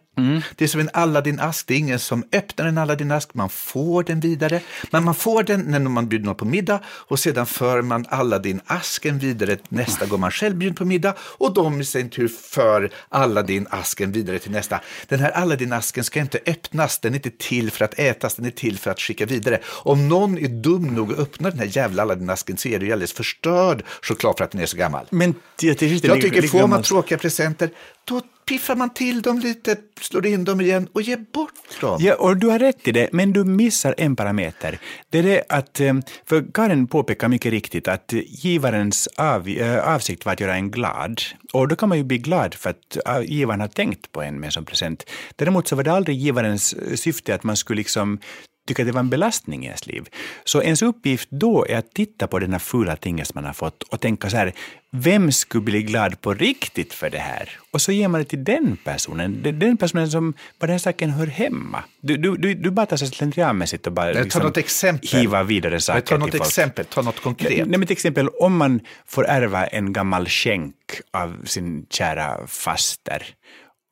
Det 0.56 0.64
är 0.64 0.68
som 0.68 0.80
en 0.80 0.90
Aladdin-ask. 0.90 1.68
Det 1.68 1.74
är 1.74 1.78
ingen 1.78 2.00
som 2.00 2.24
öppnar 2.32 2.66
en 2.66 2.78
Aladdin-ask. 2.78 3.30
Man 3.34 3.50
får 3.50 4.04
den 4.04 4.20
vidare. 4.20 4.62
Men 4.92 5.04
man 5.04 5.16
får 5.16 5.44
den 5.44 5.62
när 5.62 5.80
man 5.80 6.08
bjuder 6.10 6.26
någon 6.26 6.36
på 6.36 6.46
middag 6.46 6.80
och 6.86 7.20
sedan 7.20 7.46
för 7.46 7.82
man 7.82 8.06
Aladdin-asken 8.06 9.20
vidare 9.20 9.58
nästa 9.70 10.06
gång 10.06 10.20
man 10.20 10.32
själv 10.32 10.56
bjuder 10.56 10.76
på 10.76 10.86
middag 10.86 11.16
och 11.20 11.54
de 11.54 11.82
i 11.82 11.86
sin 11.86 12.10
tur 12.10 12.28
för 12.28 12.90
Aladdin-asken 13.10 14.12
vidare 14.12 14.40
till 14.40 14.52
nästa. 14.52 14.82
Den 15.08 15.20
här 15.20 15.32
Aladdin-asken 15.32 16.04
ska 16.04 16.20
inte 16.20 16.40
öppnas. 16.46 17.00
Den 17.00 17.14
är 17.14 17.16
inte 17.16 17.30
till 17.30 17.72
för 17.72 17.86
att 17.86 18.00
ätas. 18.00 18.36
Den 18.36 18.46
är 18.46 18.50
till 18.50 18.78
för 18.78 18.92
att 18.92 19.00
skicka 19.00 19.26
vidare. 19.26 19.60
Om 19.66 20.08
någon 20.08 20.38
är 20.46 20.50
dum 20.50 20.96
nog 20.96 21.14
att 21.14 21.20
öppna 21.20 21.50
den 21.50 21.60
här 21.60 21.70
jävla 21.72 22.04
Aladdin-asken 22.04 22.58
så 22.58 22.68
är 22.70 22.80
det 22.80 22.86
ju 22.86 22.92
alldeles 22.92 23.14
förstörd 23.14 23.84
choklad 24.02 24.38
för 24.38 24.44
att 24.46 24.52
den 24.52 24.62
är 24.62 24.66
så 24.66 24.78
gammal. 24.78 25.06
Men 25.10 25.36
till 25.56 25.78
sist 25.78 26.04
är 26.06 26.08
Jag 26.10 26.18
det 26.18 26.22
tycker 26.22 26.42
lika 26.42 26.52
får 26.52 26.58
man 26.60 26.70
gammalt. 26.70 26.86
tråkiga 26.86 27.18
presenter, 27.18 27.70
då 28.06 28.22
piffar 28.48 28.76
man 28.76 28.90
till 28.94 29.22
dem 29.22 29.40
lite, 29.40 29.78
slår 30.02 30.26
in 30.26 30.44
dem 30.46 30.62
igen 30.62 30.88
och 30.94 31.02
ger 31.02 31.18
bort 31.34 31.82
dem. 31.82 31.98
Ja, 32.02 32.16
och 32.16 32.38
du 32.38 32.48
har 32.48 32.60
rätt 32.60 32.88
i 32.88 32.92
det, 32.92 33.10
men 33.12 33.34
du 33.34 33.44
missar 33.44 33.96
en 33.98 34.16
parameter. 34.16 34.80
Det 35.10 35.20
är 35.20 35.24
det 35.24 35.44
att, 35.50 35.80
eh, 35.80 35.94
för 36.26 36.46
Karin 36.54 36.88
påpekar 36.88 37.28
mycket 37.28 37.52
riktigt 37.52 37.88
att 37.88 38.14
givarens 38.28 39.08
av, 39.18 39.48
eh, 39.48 39.94
avsikt 39.96 40.26
var 40.26 40.34
att 40.34 40.40
göra 40.40 40.56
en 40.56 40.72
glad. 40.72 41.22
Och 41.54 41.68
då 41.68 41.76
kan 41.76 41.90
man 41.90 41.98
ju 41.98 42.04
bli 42.04 42.18
glad 42.18 42.54
för 42.56 42.70
att 42.70 42.98
eh, 43.08 43.22
givaren 43.22 43.60
har 43.62 43.68
tänkt 43.68 44.12
på 44.12 44.22
en 44.22 44.40
med 44.40 44.48
en 44.48 44.52
sån 44.52 44.66
present. 44.66 45.04
Däremot 45.36 45.68
så 45.68 45.76
var 45.76 45.84
det 45.84 45.92
aldrig 45.92 46.18
givarens 46.18 46.76
syfte 47.02 47.36
att 47.36 47.44
man 47.44 47.58
skulle 47.58 47.78
liksom 47.78 48.20
tycka 48.68 48.82
att 48.82 48.88
det 48.88 48.92
var 48.92 49.00
en 49.00 49.10
belastning 49.10 49.64
i 49.64 49.66
ens 49.66 49.88
liv. 49.88 50.08
Så 50.44 50.62
ens 50.62 50.82
uppgift 50.82 51.28
då 51.32 51.66
är 51.70 51.78
att 51.78 51.94
titta 51.94 52.28
på 52.28 52.40
den 52.40 52.52
här 52.52 52.60
fula 52.60 52.96
tingen 52.96 53.26
som 53.26 53.36
man 53.36 53.46
har 53.46 53.54
fått 53.54 53.84
och 53.84 54.00
tänka 54.02 54.30
så 54.30 54.38
här, 54.38 54.54
vem 54.92 55.32
skulle 55.32 55.62
bli 55.64 55.84
glad 55.84 56.22
på 56.22 56.34
riktigt 56.34 56.94
för 56.94 57.10
det 57.10 57.18
här? 57.20 57.50
Och 57.72 57.82
så 57.82 57.92
ger 57.92 58.08
man 58.08 58.22
det 58.22 58.26
till 58.26 58.44
den 58.44 58.78
personen, 58.84 59.44
den- 59.60 59.78
personen 59.78 60.12
som 60.12 60.34
på 60.34 60.66
den 60.66 60.70
här 60.74 60.78
saken 60.80 61.10
hör 61.10 61.28
hemma. 61.28 61.84
Du, 62.02 62.18
du, 62.18 62.38
du, 62.38 62.54
du 62.54 62.72
bara 62.72 62.86
tar 62.86 62.98
så 62.98 63.06
slentrianmässigt 63.08 63.88
och 63.88 63.94
bara 63.94 64.06
Men 64.06 64.16
ta 64.16 64.22
liksom 64.24 64.42
något 64.44 64.58
exempel. 64.58 65.10
hivar 65.20 65.44
vidare 65.44 65.80
saker 65.82 66.02
ta 66.02 66.18
något 66.18 66.32
till 66.32 66.38
folk. 66.40 66.48
exempel, 66.50 66.86
ta 66.86 67.02
något 67.02 67.20
konkret. 67.20 67.68
Nej, 67.68 67.78
men 67.80 67.88
till 67.88 67.92
exempel 67.92 68.28
om 68.30 68.58
man 68.58 68.80
får 69.08 69.26
ärva 69.28 69.66
en 69.68 69.94
gammal 69.94 70.28
skänk 70.28 70.76
av 71.12 71.42
sin 71.46 71.86
kära 71.90 72.48
faster 72.48 73.24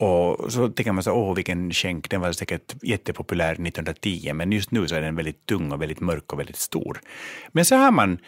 och 0.01 0.53
så 0.53 0.69
tänker 0.69 0.91
man 0.91 1.03
så, 1.03 1.11
åh 1.11 1.35
vilken 1.35 1.71
skänk, 1.71 2.09
den 2.09 2.21
var 2.21 2.31
säkert 2.31 2.75
jättepopulär 2.81 3.51
1910, 3.51 4.33
men 4.33 4.51
just 4.51 4.71
nu 4.71 4.87
så 4.87 4.95
är 4.95 5.01
den 5.01 5.15
väldigt 5.15 5.45
tung 5.45 5.71
och 5.71 5.81
väldigt 5.81 5.99
mörk 5.99 6.33
och 6.33 6.39
väldigt 6.39 6.57
stor. 6.57 7.01
Men 7.51 7.65
så 7.65 7.75
har 7.75 7.91
man 7.91 8.19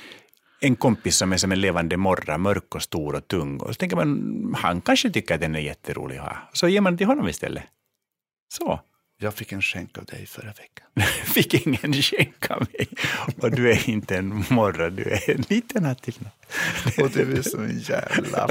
en 0.59 0.75
kompis 0.75 1.17
som 1.17 1.33
är 1.33 1.37
som 1.37 1.51
en 1.51 1.61
levande 1.61 1.97
morra, 1.97 2.37
mörk 2.37 2.75
och 2.75 2.81
stor 2.81 3.15
och 3.15 3.27
tung, 3.27 3.59
och 3.59 3.67
så 3.67 3.73
tänker 3.73 3.95
man, 3.95 4.55
han 4.57 4.81
kanske 4.81 5.09
tycker 5.09 5.35
att 5.35 5.41
den 5.41 5.55
är 5.55 5.59
jätterolig 5.59 6.17
att 6.17 6.25
ha. 6.25 6.37
Så 6.53 6.67
ger 6.67 6.81
man 6.81 6.93
den 6.93 6.97
till 6.97 7.07
honom 7.07 7.27
istället. 7.27 7.63
Så. 8.53 8.79
Jag 9.23 9.33
fick 9.33 9.51
en 9.51 9.61
skänk 9.61 9.97
av 9.97 10.05
dig 10.05 10.25
förra 10.25 10.47
veckan. 10.47 10.87
Fick 11.33 11.67
ingen 11.67 11.93
skänk 11.93 12.51
av 12.51 12.67
mig. 12.73 12.87
Och 13.37 13.51
du 13.51 13.71
är 13.71 13.89
inte 13.89 14.17
en 14.17 14.43
morra, 14.49 14.89
du 14.89 15.03
är 15.03 15.29
en 15.29 15.43
liten 15.49 15.85
hattifnatt. 15.85 16.33
Och 17.01 17.09
du 17.09 17.37
är 17.37 17.41
så 17.41 17.57
en 17.57 17.79
jävla 17.79 18.47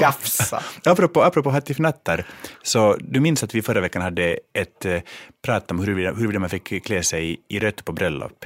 gafsa. 0.00 0.62
Apropå, 0.84 1.22
apropå 1.22 1.50
hattifnattar, 1.50 2.26
så 2.62 2.96
du 3.00 3.20
minns 3.20 3.42
att 3.42 3.54
vi 3.54 3.62
förra 3.62 3.80
veckan 3.80 4.02
hade 4.02 4.38
ett 4.52 4.84
eh, 4.84 5.00
prat 5.44 5.70
om 5.70 5.78
huruvida, 5.78 6.12
huruvida 6.12 6.38
man 6.38 6.50
fick 6.50 6.84
klä 6.84 7.02
sig 7.02 7.40
i 7.48 7.58
rött 7.58 7.84
på 7.84 7.92
bröllop. 7.92 8.44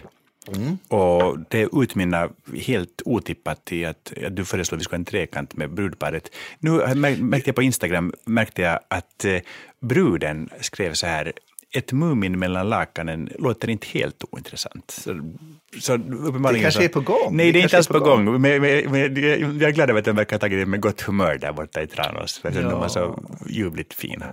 Och 0.88 1.38
det 1.48 1.68
utmynnar 1.72 2.30
helt 2.56 3.02
otippat 3.04 3.72
i 3.72 3.84
att, 3.84 4.12
att 4.26 4.36
du 4.36 4.44
föreslår 4.44 4.76
att 4.76 4.80
vi 4.80 4.84
ska 4.84 4.92
ha 4.92 4.98
en 4.98 5.04
trekant 5.04 5.56
med 5.56 5.70
brudparet. 5.70 6.30
Nu 6.58 6.70
märkte 7.18 7.48
jag 7.48 7.56
på 7.56 7.62
Instagram 7.62 8.12
märkte 8.24 8.62
jag 8.62 8.80
att 8.88 9.24
eh, 9.24 9.40
bruden 9.80 10.50
skrev 10.60 10.94
så 10.94 11.06
här 11.06 11.32
ett 11.74 11.92
Mumin 11.92 12.38
mellan 12.38 12.68
lakanen 12.68 13.28
låter 13.38 13.70
inte 13.70 13.86
helt 13.86 14.24
ointressant. 14.30 14.90
Så, 14.90 15.32
så 15.80 15.96
Det 15.96 16.60
kanske 16.60 16.70
så, 16.70 16.82
är 16.82 16.88
på 16.88 17.00
gång. 17.00 17.36
Nej, 17.36 17.46
det, 17.46 17.52
Det 17.52 17.58
är 17.58 17.62
inte 17.62 17.76
alls 17.76 17.88
på 17.88 17.94
på 17.94 18.00
gång. 18.00 18.24
Men, 18.24 18.40
men, 18.40 18.60
men, 18.60 19.22
jag 19.60 19.68
är 19.68 19.70
glad 19.70 19.90
över 19.90 19.98
att 19.98 20.04
de 20.04 20.16
verkar 20.16 20.36
ha 20.36 20.40
tagit 20.40 20.58
det 20.58 20.66
med 20.66 20.80
gott 20.80 21.00
humör 21.00 21.38
där 21.38 21.52
borta 21.52 21.82
i 21.82 21.86
Tranås. 21.86 22.38
För 22.38 22.50
de 22.50 22.80
var 22.80 22.88
så 22.88 23.22
ljuvligt 23.46 23.94
fina. 23.94 24.26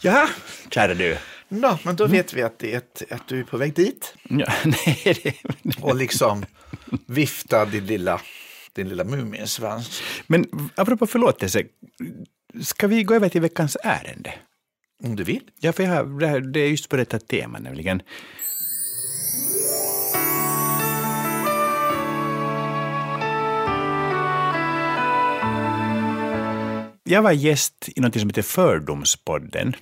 Ja, 0.00 0.28
kära 0.70 0.94
du. 0.94 1.16
Nå, 1.48 1.78
men 1.84 1.96
då 1.96 2.06
vet 2.06 2.32
vi 2.32 2.42
att, 2.42 2.58
det 2.58 2.72
är 2.74 2.78
ett, 2.78 3.02
att 3.10 3.28
du 3.28 3.40
är 3.40 3.44
på 3.44 3.56
väg 3.56 3.74
dit 3.74 4.14
Ja, 4.22 4.52
nej, 4.64 5.20
det, 5.22 5.34
och 5.82 5.96
liksom 5.96 6.44
vifta 7.06 7.64
din 7.64 7.86
lilla, 7.86 8.20
din 8.72 8.88
lilla 8.88 9.04
muminsvans. 9.04 10.02
men 10.26 10.70
apropå 10.74 11.06
förlåtelse, 11.06 11.64
ska 12.62 12.86
vi 12.86 13.02
gå 13.02 13.14
över 13.14 13.28
till 13.28 13.40
veckans 13.40 13.76
ärende? 13.84 14.34
Om 15.04 15.16
du 15.16 15.24
vill. 15.24 15.50
Ja, 15.60 15.72
för 15.72 15.82
jag 15.82 15.90
har, 15.90 16.20
det 16.20 16.50
det 16.52 16.60
är 16.60 16.68
just 16.68 16.88
på 16.88 16.96
detta 16.96 17.18
tema 17.18 17.58
nämligen. 17.58 18.02
Jag 27.04 27.22
var 27.22 27.32
gäst 27.32 27.88
i 27.96 28.00
något 28.00 28.20
som 28.20 28.28
heter 28.28 28.42
Fördomspodden. 28.42 29.74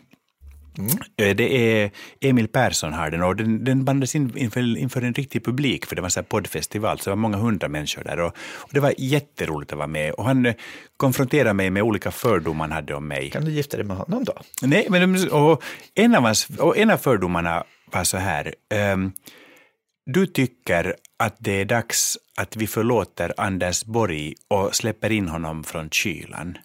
Eh, 1.16 1.36
Det 1.36 1.80
är 1.82 1.90
Emil 2.20 2.48
Persson 2.48 2.92
har 2.92 3.10
den 3.10 3.22
och 3.22 3.36
den, 3.36 3.64
den 3.64 3.84
bandades 3.84 4.14
in 4.14 4.32
inför, 4.36 4.76
inför 4.76 5.02
en 5.02 5.14
riktig 5.14 5.44
publik 5.44 5.86
för 5.86 5.96
det 5.96 6.02
var 6.02 6.06
en 6.06 6.10
sån 6.10 6.24
poddfestival 6.24 6.98
så 6.98 7.04
det 7.04 7.10
var 7.10 7.16
många 7.16 7.36
hundra 7.36 7.68
människor 7.68 8.04
där 8.04 8.20
och, 8.20 8.36
och 8.56 8.70
det 8.72 8.80
var 8.80 8.94
jätteroligt 8.98 9.72
att 9.72 9.78
vara 9.78 9.86
med 9.88 10.12
och 10.12 10.24
han 10.24 10.46
eh, 10.46 10.54
konfronterade 10.96 11.54
mig 11.54 11.70
med 11.70 11.82
olika 11.82 12.10
fördomar 12.10 12.64
han 12.64 12.72
hade 12.72 12.94
om 12.94 13.08
mig. 13.08 13.30
Kan 13.30 13.44
du 13.44 13.50
gifta 13.50 13.76
dig 13.76 13.86
med 13.86 13.96
honom 13.96 14.24
då? 14.24 14.32
Nej, 14.62 14.86
men 14.90 15.30
och 15.30 15.62
en, 15.94 16.14
av 16.14 16.22
hans, 16.22 16.48
och 16.58 16.78
en 16.78 16.90
av 16.90 16.96
fördomarna 16.96 17.64
var 17.92 18.04
så 18.04 18.16
här. 18.16 18.54
ehm, 18.74 19.12
du 20.10 20.26
tycker 20.26 20.94
att 21.18 21.36
det 21.38 21.60
är 21.60 21.64
dags 21.64 22.18
att 22.36 22.56
vi 22.56 22.66
förlåter 22.66 23.32
Anders 23.36 23.84
Borg 23.84 24.34
och 24.48 24.74
släpper 24.74 25.12
in 25.12 25.28
honom 25.28 25.64
från 25.64 25.90
kylan. 25.90 26.58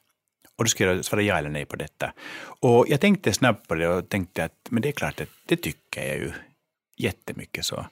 Och 0.61 0.65
då 0.65 0.69
ska 0.69 0.83
jag 0.83 1.05
svara 1.05 1.21
ja 1.21 1.37
eller 1.37 1.49
nej 1.49 1.65
på 1.65 1.75
detta. 1.75 2.13
Och 2.43 2.85
jag 2.89 3.01
tänkte 3.01 3.33
snabbt 3.33 3.67
på 3.67 3.75
det 3.75 3.87
och 3.87 4.09
tänkte 4.09 4.43
att 4.43 4.67
men 4.69 4.81
det 4.81 4.87
är 4.87 4.91
klart 4.91 5.21
att 5.21 5.29
det 5.45 5.55
tycker 5.55 6.07
jag 6.07 6.17
ju 6.17 6.31
jättemycket 6.97 7.65
så. 7.65 7.85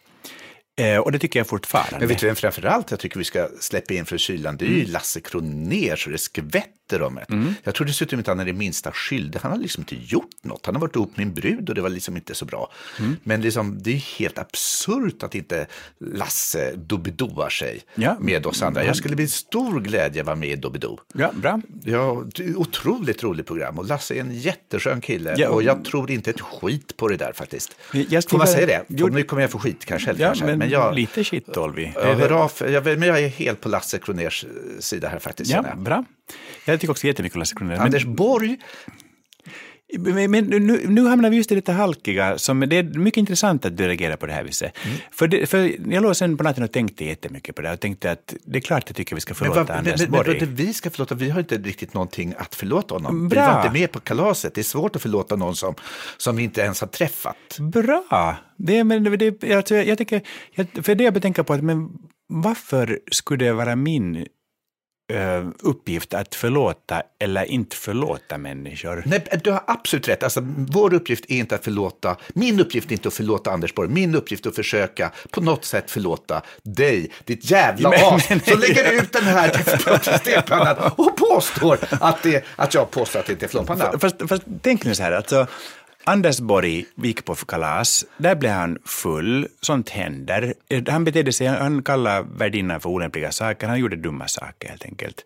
Eh, 0.81 0.97
och 0.97 1.11
det 1.11 1.19
tycker 1.19 1.39
jag 1.39 1.47
fortfarande. 1.47 1.99
Men 1.99 2.07
vet 2.07 2.19
du 2.19 2.25
vem 2.25 2.35
framförallt 2.35 2.91
jag 2.91 2.99
tycker 2.99 3.17
vi 3.17 3.23
ska 3.23 3.49
släppa 3.59 3.93
in 3.93 4.05
från 4.05 4.19
kylan? 4.19 4.57
Det 4.57 4.65
är 4.65 4.69
ju 4.69 4.85
Lasse 4.85 5.21
Kronér 5.21 5.95
så 5.95 6.09
det 6.09 6.17
skvätter 6.17 6.78
om 7.01 7.15
det. 7.15 7.53
Jag 7.63 7.75
tror 7.75 7.87
dessutom 7.87 8.19
inte 8.19 8.31
han 8.31 8.39
är 8.39 8.45
det 8.45 8.53
minsta 8.53 8.91
skyldig. 8.91 9.39
Han 9.43 9.51
har 9.51 9.57
liksom 9.59 9.81
inte 9.81 9.95
gjort 9.95 10.29
något. 10.41 10.65
Han 10.65 10.75
har 10.75 10.81
varit 10.81 10.95
ihop 10.95 11.17
med 11.17 11.25
min 11.27 11.35
brud 11.35 11.69
och 11.69 11.75
det 11.75 11.81
var 11.81 11.89
liksom 11.89 12.15
inte 12.15 12.35
så 12.35 12.45
bra. 12.45 12.71
Mm. 12.99 13.15
Men 13.23 13.41
liksom, 13.41 13.77
det 13.81 13.91
är 13.91 14.17
helt 14.19 14.37
absurt 14.37 15.23
att 15.23 15.35
inte 15.35 15.67
Lasse 15.99 16.73
dobidoar 16.75 17.49
sig 17.49 17.81
Ja. 17.95 18.17
med 18.19 18.45
oss 18.45 18.61
andra. 18.61 18.83
Jag 18.83 18.95
skulle 18.95 19.15
bli 19.15 19.27
stor 19.27 19.79
glädje 19.79 20.21
att 20.21 20.25
vara 20.25 20.35
med 20.35 20.49
i 20.49 20.55
Dobido. 20.55 20.97
Ja, 21.13 21.31
bra. 21.35 21.61
Ja, 21.83 22.23
otroligt 22.55 23.23
roligt 23.23 23.47
program 23.47 23.79
och 23.79 23.85
Lasse 23.87 24.15
är 24.15 24.19
en 24.21 24.33
jätteskön 24.39 25.01
kille 25.01 25.35
Ja, 25.37 25.49
och- 25.49 25.55
och 25.55 25.63
jag 25.63 25.85
tror 25.85 26.11
inte 26.11 26.29
ett 26.29 26.41
skit 26.41 26.97
på 26.97 27.07
det 27.07 27.17
där 27.17 27.33
faktiskt. 27.33 27.75
Jag 27.93 28.23
Får 28.23 28.37
man 28.37 28.47
skriver- 28.47 28.67
säga 28.67 28.79
det? 28.79 28.85
Jo. 28.87 29.07
Nu 29.07 29.23
kommer 29.23 29.41
jag 29.41 29.51
få 29.51 29.59
skit 29.59 29.85
kanske. 29.85 30.11
Ja, 30.11 30.17
kanske. 30.27 30.55
men, 30.55 30.69
jag, 30.69 30.95
lite 30.95 31.23
shit 31.23 31.53
tål 31.53 31.73
vi. 31.75 31.91
Ja, 31.95 32.49
jag, 32.69 32.85
men 32.85 33.01
jag 33.03 33.19
är 33.19 33.27
helt 33.27 33.61
på 33.61 33.69
Lasse 33.69 33.97
Kronérs 33.97 34.43
eh, 34.45 34.79
sida 34.79 35.09
här 35.09 35.19
faktiskt. 35.19 35.51
Ja, 35.51 35.75
bra. 35.77 36.05
Jag 36.71 36.79
tycker 36.79 36.91
också 36.91 37.07
jättemycket 37.07 37.35
om 37.35 37.39
Lasse 37.39 37.55
Kronér. 37.55 37.75
Men- 37.75 37.85
Anders 37.85 38.05
Borg, 38.05 38.57
Men, 39.97 40.31
men 40.31 40.45
nu, 40.45 40.85
nu 40.87 41.07
hamnar 41.07 41.29
vi 41.29 41.37
just 41.37 41.51
i 41.51 41.55
detta 41.55 41.71
halkiga, 41.73 42.37
som, 42.37 42.59
det 42.59 42.77
är 42.77 42.83
mycket 42.83 43.17
intressant 43.17 43.65
att 43.65 43.77
du 43.77 43.87
reagerar 43.87 44.15
på 44.15 44.25
det 44.25 44.33
här 44.33 44.43
viset. 44.43 44.77
Mm. 44.85 44.97
För, 45.11 45.27
det, 45.27 45.45
för 45.49 45.91
jag 45.93 46.03
låg 46.03 46.15
sen 46.15 46.37
på 46.37 46.43
natten 46.43 46.63
och 46.63 46.71
tänkte 46.71 47.05
jättemycket 47.05 47.55
på 47.55 47.61
det 47.61 47.71
och 47.71 47.79
tänkte 47.79 48.11
att 48.11 48.33
det 48.45 48.57
är 48.57 48.61
klart 48.61 48.83
jag 48.87 48.95
tycker 48.95 49.15
vi 49.15 49.21
ska 49.21 49.31
men, 49.31 49.35
förlåta 49.35 49.59
vad, 49.59 49.67
men, 49.67 49.77
Anders 49.77 50.01
men, 50.01 50.11
men, 50.11 50.17
Borg. 50.17 50.39
vad 50.39 50.49
det 50.49 50.63
vi 50.63 50.73
ska 50.73 50.89
förlåta, 50.89 51.15
vi 51.15 51.29
har 51.29 51.39
inte 51.39 51.57
riktigt 51.57 51.93
någonting 51.93 52.33
att 52.37 52.55
förlåta 52.55 52.95
honom. 52.95 53.29
Bra. 53.29 53.41
Vi 53.41 53.47
var 53.47 53.61
inte 53.65 53.79
med 53.79 53.91
på 53.91 53.99
kalaset. 53.99 54.55
Det 54.55 54.61
är 54.61 54.63
svårt 54.63 54.95
att 54.95 55.01
förlåta 55.01 55.35
någon 55.35 55.55
som, 55.55 55.75
som 56.17 56.35
vi 56.35 56.43
inte 56.43 56.61
ens 56.61 56.81
har 56.81 56.87
träffat. 56.87 57.57
Bra! 57.59 58.37
Det, 58.57 58.83
men, 58.83 59.03
det, 59.03 59.53
alltså, 59.53 59.75
jag, 59.75 59.87
jag 59.87 59.97
tycker, 59.97 60.21
jag, 60.55 60.67
för 60.83 60.95
det 60.95 61.03
jag 61.03 61.13
betänker 61.13 61.43
på 61.43 61.53
att 61.53 61.63
men 61.63 61.89
varför 62.27 62.99
skulle 63.11 63.45
det 63.45 63.53
vara 63.53 63.75
min 63.75 64.25
uppgift 65.59 66.13
att 66.13 66.35
förlåta 66.35 67.01
eller 67.19 67.43
inte 67.45 67.75
förlåta 67.75 68.37
människor? 68.37 69.03
Nej, 69.05 69.25
du 69.43 69.51
har 69.51 69.63
absolut 69.67 70.07
rätt. 70.07 70.23
Alltså, 70.23 70.39
vår 70.57 70.93
uppgift 70.93 71.25
är 71.27 71.35
inte 71.37 71.55
att 71.55 71.63
förlåta, 71.63 72.15
min 72.33 72.59
uppgift 72.59 72.87
är 72.87 72.93
inte 72.93 73.07
att 73.07 73.13
förlåta 73.13 73.51
Anders 73.51 73.73
Borg. 73.73 73.89
Min 73.89 74.15
uppgift 74.15 74.45
är 74.45 74.49
att 74.49 74.55
försöka 74.55 75.11
på 75.31 75.41
något 75.41 75.65
sätt 75.65 75.91
förlåta 75.91 76.41
dig, 76.63 77.11
ditt 77.25 77.51
jävla 77.51 77.89
Men- 77.89 77.99
as, 78.15 78.29
men- 78.29 78.39
som 78.39 78.59
lägger 78.59 78.91
ut 78.91 79.13
den 79.13 79.23
här 79.23 80.17
stekpannan 80.19 80.75
och 80.95 81.17
påstår 81.17 81.77
att, 81.91 82.23
det, 82.23 82.45
att 82.55 82.73
jag 82.73 82.91
påstår 82.91 83.19
att 83.19 83.25
det 83.25 83.31
inte 83.33 83.45
är 83.45 83.49
flompanna. 83.49 83.99
Fast, 83.99 84.15
fast 84.29 84.43
tänk 84.61 84.85
nu 84.85 84.95
så 84.95 85.03
här, 85.03 85.11
alltså, 85.11 85.47
Anders 86.03 86.39
Borg 86.39 86.85
gick 86.95 87.25
på 87.25 87.35
kalas, 87.35 88.05
där 88.17 88.35
blev 88.35 88.51
han 88.51 88.77
full, 88.85 89.47
sånt 89.61 89.89
händer. 89.89 90.53
Han 90.87 91.03
betedde 91.03 91.31
sig, 91.33 91.47
han 91.47 91.83
kallade 91.83 92.27
värdinnan 92.37 92.79
för 92.81 92.89
olämpliga 92.89 93.31
saker, 93.31 93.67
han 93.67 93.79
gjorde 93.79 93.95
dumma 93.95 94.27
saker 94.27 94.69
helt 94.69 94.85
enkelt. 94.85 95.25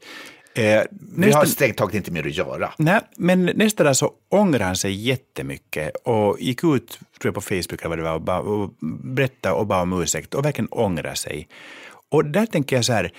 Eh, 0.55 0.61
Vi 0.63 0.71
har 0.71 0.85
nästa, 1.15 1.45
strängt 1.45 1.77
taget 1.77 1.95
inte 1.95 2.11
mer 2.11 2.27
att 2.27 2.37
göra. 2.37 2.73
nej, 2.77 2.99
men 3.17 3.45
nästa 3.45 3.83
dag 3.83 3.95
så 3.97 4.11
ångrade 4.29 4.65
han 4.65 4.75
sig 4.75 4.91
jättemycket 5.07 5.91
och 6.03 6.37
gick 6.39 6.63
ut, 6.63 6.89
tror 6.89 6.99
jag 7.21 7.33
på 7.33 7.41
Facebook 7.41 7.81
eller 7.81 7.89
vad 7.89 7.97
det 7.97 8.03
var, 8.03 8.13
och, 8.15 8.21
ba, 8.21 8.37
och 8.39 8.73
berättade 9.03 9.55
och 9.55 9.67
bad 9.67 9.81
om 9.81 10.01
ursäkt 10.01 10.33
och 10.33 10.45
verkligen 10.45 10.67
ångrade 10.71 11.15
sig. 11.15 11.47
Och 12.09 12.25
där 12.25 12.45
tänker 12.45 12.75
jag 12.75 12.85
så 12.85 12.93
här, 12.93 13.11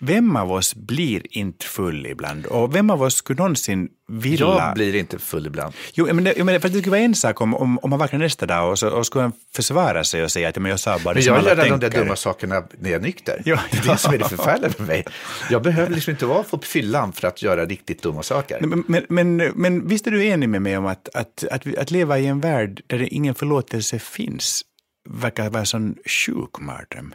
vem 0.00 0.36
av 0.36 0.52
oss 0.52 0.74
blir 0.74 1.36
inte 1.36 1.66
full 1.66 2.06
ibland? 2.06 2.46
Och 2.46 2.74
vem 2.74 2.90
av 2.90 3.02
oss 3.02 3.14
skulle 3.14 3.36
någonsin 3.36 3.88
vilja... 4.08 4.46
Jag 4.46 4.74
blir 4.74 4.94
inte 4.96 5.18
full 5.18 5.46
ibland. 5.46 5.74
Jo, 5.94 6.14
men 6.14 6.24
det, 6.24 6.34
jag 6.36 6.46
menar, 6.46 6.58
för 6.58 6.68
det 6.68 6.78
skulle 6.78 6.90
vara 6.90 7.00
en 7.00 7.14
sak 7.14 7.40
om, 7.40 7.54
om, 7.54 7.78
om 7.78 7.90
man 7.90 7.98
vaknar 7.98 8.18
nästa 8.18 8.46
dag 8.46 8.70
och, 8.70 8.78
så, 8.78 8.88
och 8.88 9.06
skulle 9.06 9.32
försvara 9.54 10.04
sig 10.04 10.24
och 10.24 10.32
säga 10.32 10.48
att 10.48 10.56
men 10.56 10.70
jag 10.70 10.80
sa 10.80 10.98
bara 11.04 11.14
det 11.14 11.20
Men 11.20 11.34
jag 11.34 11.44
gör 11.44 11.56
de 11.56 11.62
tänker. 11.62 11.90
där 11.90 11.98
dumma 11.98 12.16
sakerna 12.16 12.62
när 12.78 12.90
jag 12.90 13.00
är 13.00 13.04
nykter. 13.04 13.42
Ja. 13.44 13.60
Det 13.70 13.78
är 13.78 13.92
det 13.92 13.96
som 13.96 14.14
är 14.14 14.18
det 14.18 14.28
förfärliga 14.28 14.70
med 14.78 14.86
mig. 14.88 15.04
Jag 15.50 15.62
behöver 15.62 15.94
liksom 15.94 16.10
inte 16.10 16.26
vara 16.26 16.42
på 16.42 16.58
fyllan 16.58 17.12
för 17.12 17.28
att 17.28 17.42
göra 17.42 17.64
riktigt 17.64 18.02
dumma 18.02 18.22
saker. 18.22 18.60
Men, 18.60 18.84
men, 18.86 19.04
men, 19.08 19.36
men 19.36 19.88
visst 19.88 20.06
är 20.06 20.10
du 20.10 20.24
enig 20.24 20.48
med 20.48 20.62
mig 20.62 20.76
om 20.78 20.86
att, 20.86 21.08
att, 21.14 21.44
att, 21.50 21.78
att 21.78 21.90
leva 21.90 22.18
i 22.18 22.26
en 22.26 22.40
värld 22.40 22.82
där 22.86 22.98
det 22.98 23.06
ingen 23.06 23.34
förlåtelse 23.34 23.98
finns 23.98 24.62
verkar 25.08 25.50
vara 25.50 25.60
en 25.60 25.66
sån 25.66 25.96
sjuk 26.06 26.58
mardröm. 26.58 27.14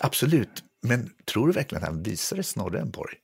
Absolut. 0.00 0.62
Men 0.88 1.10
tror 1.24 1.46
du 1.46 1.52
verkligen 1.52 1.84
att 1.84 1.90
han 1.90 2.02
visade 2.02 2.42
Snorre 2.42 2.80
en 2.80 2.90
Borg? 2.90 3.14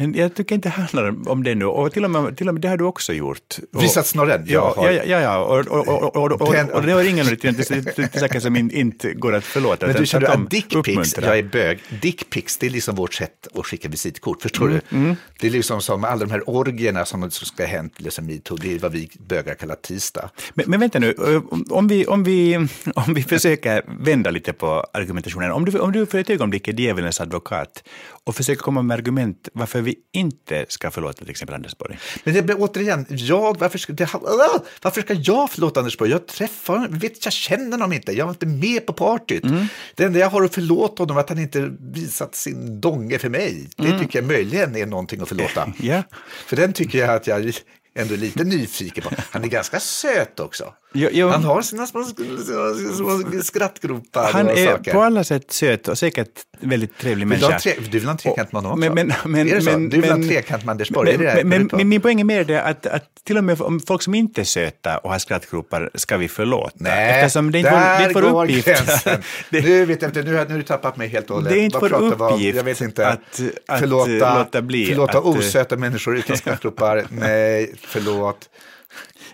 Men 0.00 0.14
jag 0.14 0.34
tycker 0.34 0.54
inte 0.54 0.68
det 0.68 0.72
handlar 0.72 1.28
om- 1.30 1.42
det 1.42 1.54
nu. 1.54 1.64
Och 1.64 1.92
till 1.92 2.04
och 2.04 2.10
med, 2.10 2.36
till 2.36 2.48
och 2.48 2.54
med 2.54 2.62
det 2.62 2.68
har 2.68 2.76
du 2.76 2.84
också 2.84 3.12
gjort. 3.12 3.58
Och, 3.72 3.82
Visat 3.82 4.06
snorren? 4.06 4.44
Ja, 4.46 4.74
ja, 4.76 4.90
ja, 4.90 5.20
ja. 5.20 5.38
Och, 5.38 5.66
och, 5.66 5.88
och, 5.88 6.16
och, 6.16 6.32
och, 6.32 6.74
och, 6.74 6.82
det 6.82 6.94
var 6.94 7.02
ingen 7.04 7.24
saker 7.24 8.40
som 8.40 8.56
in, 8.56 8.70
inte 8.70 9.12
går 9.12 9.34
att 9.34 9.44
förlåta. 9.44 9.86
Men 9.86 9.96
du 9.96 10.06
känner 10.06 10.26
att 10.26 10.50
dickpics, 10.50 11.14
jag 11.16 11.38
är 11.38 11.42
bög, 11.42 11.78
dickpics 12.02 12.56
det 12.56 12.66
är 12.66 12.70
liksom 12.70 12.94
vårt 12.94 13.14
sätt 13.14 13.48
att 13.54 13.66
skicka 13.66 13.88
visitkort, 13.88 14.42
förstår 14.42 14.66
Mm, 14.90 15.08
du? 15.08 15.16
Det 15.40 15.46
är 15.46 15.50
liksom 15.50 15.80
som 15.80 16.04
alla 16.04 16.24
de 16.24 16.30
här 16.30 16.50
orgierna 16.50 17.04
som 17.04 17.30
ska 17.30 17.62
ha 17.62 17.68
hänt, 17.70 18.00
liksom 18.00 18.26
metoo, 18.26 18.56
det 18.56 18.74
är 18.74 18.78
vad 18.78 18.92
vi 18.92 19.10
bögar 19.28 19.54
kallar 19.54 19.74
tisdag. 19.74 20.30
Men, 20.54 20.64
men 20.70 20.80
vänta 20.80 20.98
nu, 20.98 21.14
eh, 21.26 21.42
om 21.70 21.88
vi, 21.88 22.06
om, 22.06 22.24
vi, 22.24 22.56
om 22.94 23.14
vi 23.14 23.22
försöker 23.22 23.82
vända 24.00 24.30
lite 24.30 24.52
på 24.52 24.84
argumentationen. 24.92 25.52
Om 25.52 25.64
du, 25.64 25.78
om 25.78 25.92
du 25.92 26.06
för 26.06 26.18
ett 26.18 26.30
ögonblick 26.30 26.68
är 26.68 26.80
djävulens 26.80 27.20
advokat 27.20 27.82
och 28.24 28.34
försöker 28.36 28.62
komma 28.62 28.82
med 28.82 28.94
argument 28.94 29.48
varför 29.52 29.80
vi 29.80 29.89
inte 30.12 30.66
ska 30.68 30.90
förlåta 30.90 31.18
till 31.18 31.30
exempel 31.30 31.54
Anders 31.54 31.78
Borg. 31.78 31.98
Men 32.24 32.34
det 32.34 32.42
blir 32.42 32.56
återigen, 32.58 33.06
jag, 33.08 33.58
varför 33.58 33.78
ska, 33.78 33.92
det, 33.92 34.04
ah, 34.14 34.58
varför 34.82 35.00
ska 35.02 35.14
jag 35.14 35.50
förlåta 35.50 35.80
Anders 35.80 35.98
Borg? 35.98 36.10
Jag 36.10 36.26
träffar 36.26 36.76
honom, 36.76 36.98
vet, 36.98 37.24
jag 37.24 37.32
känner 37.32 37.70
honom 37.70 37.92
inte, 37.92 38.12
jag 38.12 38.24
var 38.24 38.32
inte 38.32 38.46
med 38.46 38.86
på 38.86 38.92
partyt. 38.92 39.44
Mm. 39.44 39.66
Det 39.94 40.04
enda 40.04 40.18
jag 40.18 40.30
har 40.30 40.42
att 40.44 40.54
förlåta 40.54 41.02
honom 41.02 41.16
är 41.16 41.20
att 41.20 41.28
han 41.28 41.38
inte 41.38 41.70
visat 41.80 42.34
sin 42.34 42.80
donge 42.80 43.18
för 43.18 43.28
mig. 43.28 43.68
Det 43.76 43.86
Mm. 43.86 44.00
tycker 44.00 44.18
jag 44.18 44.26
möjligen 44.28 44.76
är 44.76 44.86
någonting 44.86 45.20
att 45.20 45.28
förlåta. 45.28 45.72
Ja. 45.82 46.02
För 46.46 46.56
den 46.56 46.72
tycker 46.72 46.98
jag 46.98 47.10
att 47.10 47.26
jag 47.26 47.52
ändå 47.94 48.16
lite 48.16 48.44
nyfiken 48.44 49.04
på. 49.04 49.10
Han 49.30 49.44
är 49.44 49.48
ganska 49.48 49.80
söt 49.80 50.40
också. 50.40 50.74
Jo, 50.92 51.08
jo. 51.12 51.28
Han 51.28 51.44
har 51.44 51.62
sina 51.62 51.86
små, 51.86 52.04
små, 52.04 53.42
skrattgropar 53.42 54.32
Han 54.32 54.46
och 54.46 54.58
är 54.58 54.66
saker. 54.66 54.92
på 54.92 55.02
alla 55.02 55.24
sätt 55.24 55.52
söt 55.52 55.88
och 55.88 55.98
säkert 55.98 56.30
väldigt 56.60 56.98
trevlig 56.98 57.26
människa. 57.26 57.58
tre, 57.58 57.72
du 57.78 57.98
vill 57.98 58.04
ha 58.04 58.10
en 58.10 58.16
trekant 58.18 58.52
med 58.52 58.62
honom 58.62 58.78
också? 58.78 58.94
Men, 58.94 59.06
men, 59.08 59.32
men, 59.32 59.48
är 59.48 59.54
det 59.54 59.62
så? 59.62 59.70
du 59.70 59.88
vill 59.88 60.04
ha 60.10 60.16
en 60.16 60.28
trekant 60.28 60.64
med 60.64 60.70
Anders 60.72 60.90
Borg? 60.90 61.18
Men, 61.18 61.48
men, 61.48 61.70
men, 61.72 61.88
min 61.88 62.00
poäng 62.00 62.20
är 62.20 62.24
mer 62.24 62.44
det 62.44 62.62
att, 62.62 62.86
att 62.86 63.04
till 63.24 63.36
och 63.38 63.44
med 63.44 63.60
om 63.60 63.80
folk 63.80 64.02
som 64.02 64.14
inte 64.14 64.40
är 64.40 64.44
söta 64.44 64.98
och 64.98 65.10
har 65.10 65.18
skrattgropar 65.18 65.90
ska 65.94 66.16
vi 66.16 66.28
förlåta. 66.28 66.70
Nej, 66.74 67.20
Eftersom 67.20 67.52
det 67.52 67.58
är 67.58 67.60
inte 67.60 67.70
där 67.70 68.08
inte 68.08 68.20
går 68.20 68.44
uppgift. 68.44 68.66
gränsen. 68.66 69.22
det, 69.50 69.60
Nu 69.60 69.84
vet 69.84 70.02
jag 70.02 70.08
inte, 70.08 70.22
nu 70.22 70.34
har, 70.34 70.44
nu 70.44 70.50
har 70.50 70.58
du 70.58 70.62
tappat 70.64 70.96
mig 70.96 71.08
helt 71.08 71.30
och 71.30 71.36
hållet. 71.36 71.52
Det 71.52 71.58
är 71.58 71.62
inte 71.64 71.78
vår 71.78 71.92
uppgift 71.94 72.56
Jag 72.56 72.64
vet 72.64 72.80
inte. 72.80 73.08
att- 73.08 73.40
att, 73.66 73.80
förlåta, 73.80 74.10
eh, 74.32 74.38
låta 74.38 74.62
bli 74.62 74.86
Förlåta 74.86 75.18
att, 75.18 75.24
eh, 75.24 75.30
osöta 75.30 75.76
människor 75.76 76.16
utan 76.18 76.36
skrattgropar. 76.36 77.04
Nej, 77.10 77.74
förlåt. 77.86 78.50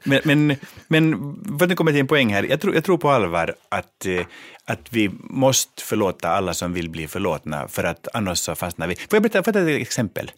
Men, 0.04 0.20
men, 0.24 0.56
men 0.88 1.10
nu 1.68 1.74
kommer 1.74 1.92
till 1.92 2.00
en 2.00 2.06
poäng 2.06 2.32
här, 2.34 2.42
jag 2.42 2.60
tror, 2.60 2.74
jag 2.74 2.84
tror 2.84 2.98
på 2.98 3.10
allvar 3.10 3.54
att, 3.68 4.06
eh, 4.06 4.26
att 4.64 4.80
vi 4.92 5.10
måste 5.22 5.82
förlåta 5.82 6.28
alla 6.28 6.54
som 6.54 6.72
vill 6.72 6.90
bli 6.90 7.08
förlåtna, 7.08 7.68
för 7.68 7.84
att 7.84 8.08
annars 8.14 8.38
så 8.38 8.54
fastnar 8.54 8.86
vi. 8.86 8.94
Får 8.96 9.06
jag 9.10 9.22
berätta, 9.22 9.42
får 9.42 9.56
jag 9.56 9.64
ta 9.66 9.70
ett 9.70 9.80
exempel? 9.82 10.30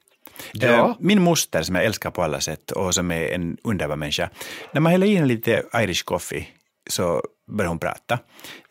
Ja. 0.53 0.69
Eh, 0.69 0.95
Min 1.01 1.23
moster, 1.23 1.63
som 1.63 1.75
jag 1.75 1.85
älskar 1.85 2.11
på 2.11 2.23
alla 2.23 2.41
sätt 2.41 2.71
och 2.71 2.95
som 2.95 3.11
är 3.11 3.29
en 3.29 3.57
underbar 3.65 3.97
människa, 3.97 4.31
när 4.73 4.81
man 4.81 4.93
häller 4.93 5.07
i 5.07 5.15
henne 5.15 5.27
lite 5.27 5.63
Irish 5.75 6.05
coffee 6.05 6.49
så 6.91 7.23
börjar 7.57 7.69
hon 7.69 7.79
prata, 7.79 8.19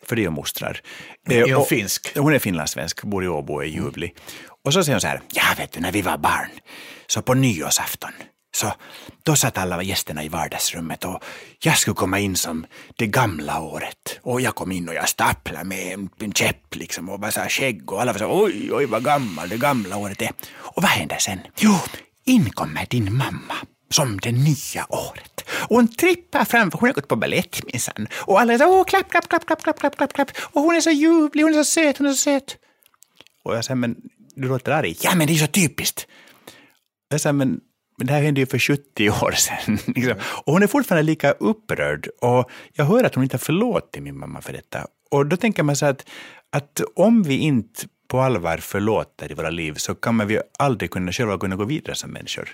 för 0.02 0.16
det 0.16 0.22
gör 0.22 0.30
mostrar. 0.30 0.80
Eh, 1.30 1.36
Är 1.38 1.42
hon 1.42 1.54
och- 1.54 1.68
finsk? 1.68 2.18
Hon 2.18 2.34
är 2.34 2.38
finlandssvensk, 2.38 3.02
bor 3.04 3.24
i 3.24 3.28
Åbo 3.28 3.54
och 3.54 3.62
är 3.64 3.68
ljuvlig. 3.68 4.16
Och 4.64 4.72
så 4.72 4.84
säger 4.84 4.94
hon 4.94 5.00
så 5.00 5.06
här, 5.06 5.20
ja 5.32 5.42
vet 5.58 5.72
du, 5.72 5.80
när 5.80 5.92
vi 5.92 6.02
var 6.02 6.18
barn, 6.18 6.48
så 7.06 7.22
på 7.22 7.34
nyårsafton, 7.34 8.12
så 8.58 8.72
då 9.22 9.36
satt 9.36 9.58
alla 9.58 9.82
gästerna 9.82 10.24
i 10.24 10.28
vardagsrummet 10.28 11.04
och 11.04 11.24
jag 11.62 11.78
skulle 11.78 11.94
komma 11.94 12.18
in 12.18 12.36
som 12.36 12.66
det 12.96 13.06
gamla 13.06 13.60
året. 13.60 14.18
Och 14.22 14.40
jag 14.40 14.54
kom 14.54 14.72
in 14.72 14.88
och 14.88 14.94
jag 14.94 15.08
stapplade 15.08 15.64
med 15.64 15.92
en, 15.92 16.10
en 16.20 16.32
käpp 16.32 16.74
liksom 16.74 17.08
och 17.08 17.20
bara 17.20 17.30
så 17.30 17.40
här 17.40 17.48
skägg 17.48 17.92
och 17.92 18.00
alla 18.00 18.12
var 18.12 18.18
så 18.18 18.44
oj, 18.44 18.72
oj 18.72 18.86
vad 18.86 19.04
gammal 19.04 19.48
det 19.48 19.56
gamla 19.56 19.96
året 19.96 20.22
är. 20.22 20.30
Och 20.54 20.82
vad 20.82 20.90
händer 20.90 21.18
sen? 21.18 21.38
Jo, 21.56 21.74
in 22.24 22.50
kommer 22.50 22.86
din 22.86 23.16
mamma 23.16 23.54
som 23.90 24.18
det 24.20 24.32
nya 24.32 24.86
året 24.88 25.44
Och 25.50 25.76
hon 25.76 25.88
trippar 25.88 26.44
fram, 26.44 26.70
för 26.70 26.78
hon 26.78 26.88
har 26.88 26.94
gått 26.94 27.08
på 27.08 27.16
balett 27.16 27.72
minsann. 27.72 28.08
Och 28.14 28.40
alla 28.40 28.54
är 28.54 28.58
så 28.58 28.80
åh, 28.80 28.84
klapp, 28.84 29.10
klapp, 29.10 29.28
klapp, 29.28 29.46
klapp, 29.46 29.62
klapp, 29.62 29.78
klapp, 29.80 29.96
klapp, 29.96 30.12
klapp. 30.12 30.30
Och 30.52 30.62
hon 30.62 30.76
är 30.76 30.80
så 30.80 30.90
ljuvlig, 30.90 31.42
hon 31.42 31.54
är 31.54 31.64
så 31.64 31.70
söt, 31.70 31.98
hon 31.98 32.06
är 32.06 32.12
så 32.12 32.16
söt. 32.16 32.56
Och 33.44 33.56
jag 33.56 33.64
säger, 33.64 33.76
men 33.76 33.96
du 34.34 34.48
låter 34.48 34.72
arg. 34.72 34.96
Ja, 35.00 35.14
men 35.14 35.26
det 35.26 35.32
är 35.32 35.36
så 35.36 35.46
typiskt. 35.46 36.06
Jag 37.08 37.20
säger, 37.20 37.32
men, 37.32 37.60
men 37.98 38.06
det 38.06 38.12
här 38.12 38.22
hände 38.22 38.40
ju 38.40 38.46
för 38.46 38.58
70 38.58 39.10
år 39.10 39.32
sedan. 39.32 39.78
Liksom. 39.94 40.14
Och 40.44 40.52
hon 40.52 40.62
är 40.62 40.66
fortfarande 40.66 41.02
lika 41.02 41.32
upprörd. 41.32 42.08
Och 42.20 42.50
jag 42.72 42.84
hör 42.84 43.04
att 43.04 43.14
hon 43.14 43.24
inte 43.24 43.34
har 43.34 43.38
förlåtit 43.38 44.02
min 44.02 44.18
mamma 44.18 44.40
för 44.40 44.52
detta. 44.52 44.86
Och 45.10 45.26
då 45.26 45.36
tänker 45.36 45.62
man 45.62 45.76
så 45.76 45.86
att, 45.86 46.08
att 46.52 46.80
om 46.94 47.22
vi 47.22 47.36
inte 47.36 47.86
på 48.08 48.20
allvar 48.20 48.56
förlåter 48.56 49.32
i 49.32 49.34
våra 49.34 49.50
liv 49.50 49.74
så 49.74 49.94
kommer 49.94 50.24
vi 50.24 50.40
aldrig 50.58 50.90
kunna 50.90 51.12
själva 51.12 51.38
kunna 51.38 51.56
gå 51.56 51.64
vidare 51.64 51.96
som 51.96 52.10
människor. 52.10 52.48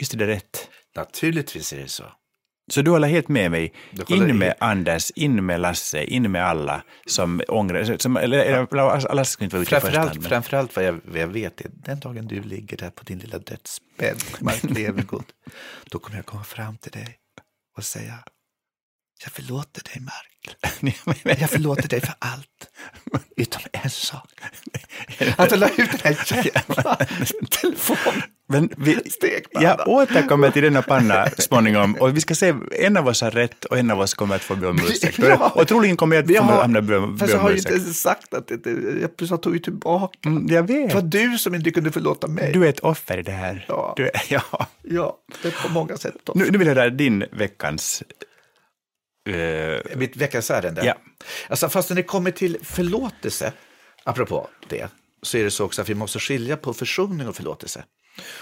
Visst 0.00 0.14
är 0.14 0.18
det 0.18 0.26
rätt? 0.26 0.68
Naturligtvis 0.96 1.72
är 1.72 1.76
det 1.76 1.88
så. 1.88 2.04
Så 2.70 2.82
du 2.82 2.90
håller 2.90 3.08
helt 3.08 3.28
med 3.28 3.50
mig. 3.50 3.72
In 4.08 4.38
med 4.38 4.46
helt- 4.48 4.56
Anders, 4.62 5.10
in 5.10 5.46
med 5.46 5.60
Lasse, 5.60 6.04
in 6.04 6.32
med 6.32 6.44
alla 6.46 6.82
som 7.06 7.42
ångrar 7.48 7.96
som, 7.98 8.16
eller, 8.16 8.38
eller 8.38 9.06
alla 9.10 9.24
ska 9.24 9.44
inte 9.44 9.56
vara 9.56 9.62
ute 9.62 9.76
i 9.76 9.80
första 9.80 9.98
hand. 9.98 10.08
Framförallt, 10.08 10.20
men- 10.22 10.28
framförallt 10.30 10.76
vad, 10.76 10.84
jag, 10.84 11.00
vad 11.04 11.20
jag 11.20 11.26
vet 11.26 11.60
är 11.60 11.70
den 11.74 12.00
dagen 12.00 12.26
du 12.26 12.42
ligger 12.42 12.76
där 12.76 12.90
på 12.90 13.04
din 13.04 13.18
lilla 13.18 13.38
dödsbädd, 13.38 14.22
Mark 14.40 14.62
Levengood, 14.62 15.24
då 15.90 15.98
kommer 15.98 16.16
jag 16.18 16.26
komma 16.26 16.44
fram 16.44 16.76
till 16.76 16.92
dig 16.92 17.18
och 17.76 17.84
säga 17.84 18.18
jag 19.24 19.32
förlåter 19.32 19.82
dig 19.84 20.00
Mark. 20.00 20.33
Jag 21.22 21.50
förlåter 21.50 21.88
dig 21.88 22.00
för 22.00 22.14
allt, 22.18 22.70
utom 23.36 23.62
en 23.72 23.90
sak. 23.90 24.28
Att 25.36 25.50
du 25.50 25.56
la 25.56 25.68
ut 25.68 25.76
den 25.76 26.00
här 26.02 26.44
jävla 26.44 26.96
telefonen. 27.60 28.22
Men 28.48 28.70
vi, 28.76 29.10
Stekpanna. 29.10 29.64
jag 29.66 29.88
återkommer 29.88 30.50
till 30.50 30.62
denna 30.62 30.82
panna 30.82 31.26
småningom 31.38 31.94
och 31.94 32.16
vi 32.16 32.20
ska 32.20 32.34
se, 32.34 32.54
en 32.80 32.96
av 32.96 33.08
oss 33.08 33.20
har 33.22 33.30
rätt 33.30 33.64
och 33.64 33.78
en 33.78 33.90
av 33.90 34.00
oss 34.00 34.14
kommer 34.14 34.34
att 34.36 34.42
få 34.42 34.56
be 34.56 34.66
om 34.66 34.78
ursäkt. 34.78 35.18
Ja. 35.22 35.52
Och 35.54 35.68
troligen 35.68 35.96
kommer 35.96 36.16
jag 36.16 36.30
att 36.32 36.36
få 36.36 36.52
hamna 36.52 36.80
be 36.82 36.96
om 36.96 37.18
Fast 37.18 37.32
be 37.32 37.36
jag 37.36 37.42
har 37.42 37.50
ju 37.50 37.56
ursäkt. 37.56 37.74
inte 37.74 37.92
sagt 37.94 38.34
att 38.34 38.48
det, 38.48 38.70
jag 39.00 39.10
jag 39.18 39.42
tog 39.42 39.52
ju 39.52 39.58
tillbaka. 39.58 40.18
Mm, 40.28 40.46
Jag 40.50 40.62
vet. 40.66 40.88
Det 40.88 40.94
var 40.94 41.02
du 41.02 41.38
som 41.38 41.54
inte 41.54 41.70
kunde 41.70 41.92
förlåta 41.92 42.26
mig. 42.26 42.52
Du 42.52 42.64
är 42.64 42.68
ett 42.68 42.80
offer 42.80 43.18
i 43.18 43.22
det 43.22 43.32
här. 43.32 43.64
Ja. 43.68 43.94
Du 43.96 44.04
är, 44.08 44.22
ja. 44.28 44.66
Ja, 44.82 45.16
det 45.42 45.48
är 45.48 45.52
på 45.66 45.72
många 45.72 45.96
sätt. 45.96 46.14
Nu, 46.34 46.50
nu 46.50 46.58
vill 46.58 46.66
jag 46.68 46.74
höra 46.74 46.90
din 46.90 47.24
veckans... 47.32 48.02
eh, 49.24 49.96
Mitt 49.96 50.16
veckans 50.16 50.50
ärende. 50.50 50.84
Ja. 50.84 50.94
Alltså, 51.48 51.68
fast 51.68 51.88
när 51.88 51.96
det 51.96 52.02
kommer 52.02 52.30
till 52.30 52.58
förlåtelse, 52.62 53.52
apropå 54.04 54.48
det, 54.68 54.88
så 55.22 55.38
är 55.38 55.44
det 55.44 55.50
så 55.50 55.64
också 55.64 55.82
att 55.82 55.88
vi 55.88 55.94
måste 55.94 56.18
skilja 56.18 56.56
på 56.56 56.74
försoning 56.74 57.28
och 57.28 57.36
förlåtelse. 57.36 57.84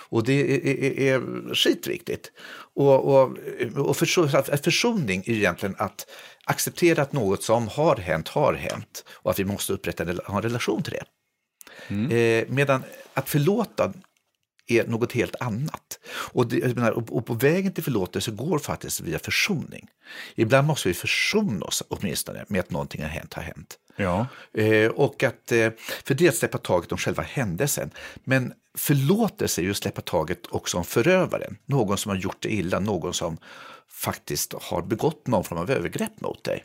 Och 0.09 0.25
det 0.25 0.33
är, 0.33 0.67
är, 0.67 1.01
är 1.01 1.55
skitviktigt. 1.55 2.33
Och, 2.75 3.05
och, 3.05 3.39
och 3.77 3.97
försoning 4.63 5.23
är 5.27 5.33
egentligen 5.33 5.75
att 5.79 6.07
acceptera 6.45 7.03
att 7.03 7.13
något 7.13 7.43
som 7.43 7.69
har 7.69 7.97
hänt 7.97 8.29
har 8.29 8.55
hänt 8.55 9.05
och 9.09 9.31
att 9.31 9.39
vi 9.39 9.45
måste 9.45 9.73
upprätta 9.73 10.03
en, 10.03 10.21
ha 10.27 10.37
en 10.37 10.43
relation 10.43 10.83
till 10.83 10.93
det. 10.93 11.05
Eh, 12.11 12.45
medan 12.49 12.83
att 13.15 13.29
förlåta 13.29 13.93
är 14.67 14.87
något 14.87 15.13
helt 15.13 15.37
annat. 15.41 15.99
Och, 16.07 16.47
det, 16.47 16.77
menar, 16.77 17.13
och, 17.13 17.27
på 17.27 17.35
vägen 17.35 17.73
till 17.73 17.85
förlåtelse 17.85 18.31
går 18.31 18.59
faktiskt 18.59 19.01
via 19.01 19.19
försoning. 19.19 19.89
Ibland 20.35 20.67
måste 20.67 20.89
vi 20.89 20.95
försona 20.95 21.67
oss 21.67 21.83
åtminstone 21.89 22.45
med 22.49 22.61
att 22.61 22.71
någonting 22.71 23.03
har 23.03 23.09
hänt 23.09 23.35
har 23.35 23.43
hänt. 23.43 23.79
ja. 23.97 24.27
Eh, 24.55 24.91
och 24.91 25.23
att, 25.23 25.53
eh, 25.53 25.71
för 26.05 26.15
det 26.15 26.25
är 26.25 26.29
att 26.29 26.37
släppa 26.37 26.59
taget 26.59 26.93
om 26.93 26.99
själva 26.99 27.23
händelsen. 27.23 27.91
Men 28.25 28.53
förlåtelse 28.79 29.61
är 29.61 29.63
ju 29.63 29.71
att 29.71 29.77
släppa 29.77 30.01
taget 30.01 30.47
också 30.51 30.79
om 30.79 30.85
förövaren. 30.85 31.57
Någon 31.67 31.99
som 31.99 32.11
har 32.11 32.17
gjort 32.17 32.43
det 32.43 32.53
illa, 32.53 32.81
någon 32.81 33.15
som 33.15 33.39
faktiskt 33.89 34.55
har 34.61 34.83
begått 34.83 35.27
någon 35.27 35.45
form 35.45 35.59
av 35.59 35.71
övergrepp 35.71 36.21
mot 36.21 36.45
dig. 36.45 36.65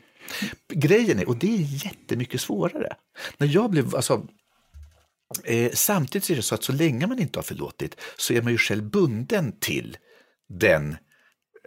Grejen 0.72 1.18
är, 1.18 1.28
och 1.28 1.36
det 1.36 1.54
är 1.54 1.84
jättemycket 1.84 2.40
svårare. 2.40 2.96
När 3.38 3.46
jag 3.46 3.70
blev, 3.70 3.96
alltså, 3.96 4.26
Eh, 5.44 5.70
samtidigt 5.74 6.30
är 6.30 6.36
det 6.36 6.42
så 6.42 6.54
att 6.54 6.64
så 6.64 6.72
länge 6.72 7.06
man 7.06 7.18
inte 7.18 7.38
har 7.38 7.44
förlåtit 7.44 8.00
så 8.16 8.32
är 8.32 8.42
man 8.42 8.52
ju 8.52 8.58
själv 8.58 8.82
bunden 8.90 9.52
till 9.60 9.96
den 10.48 10.96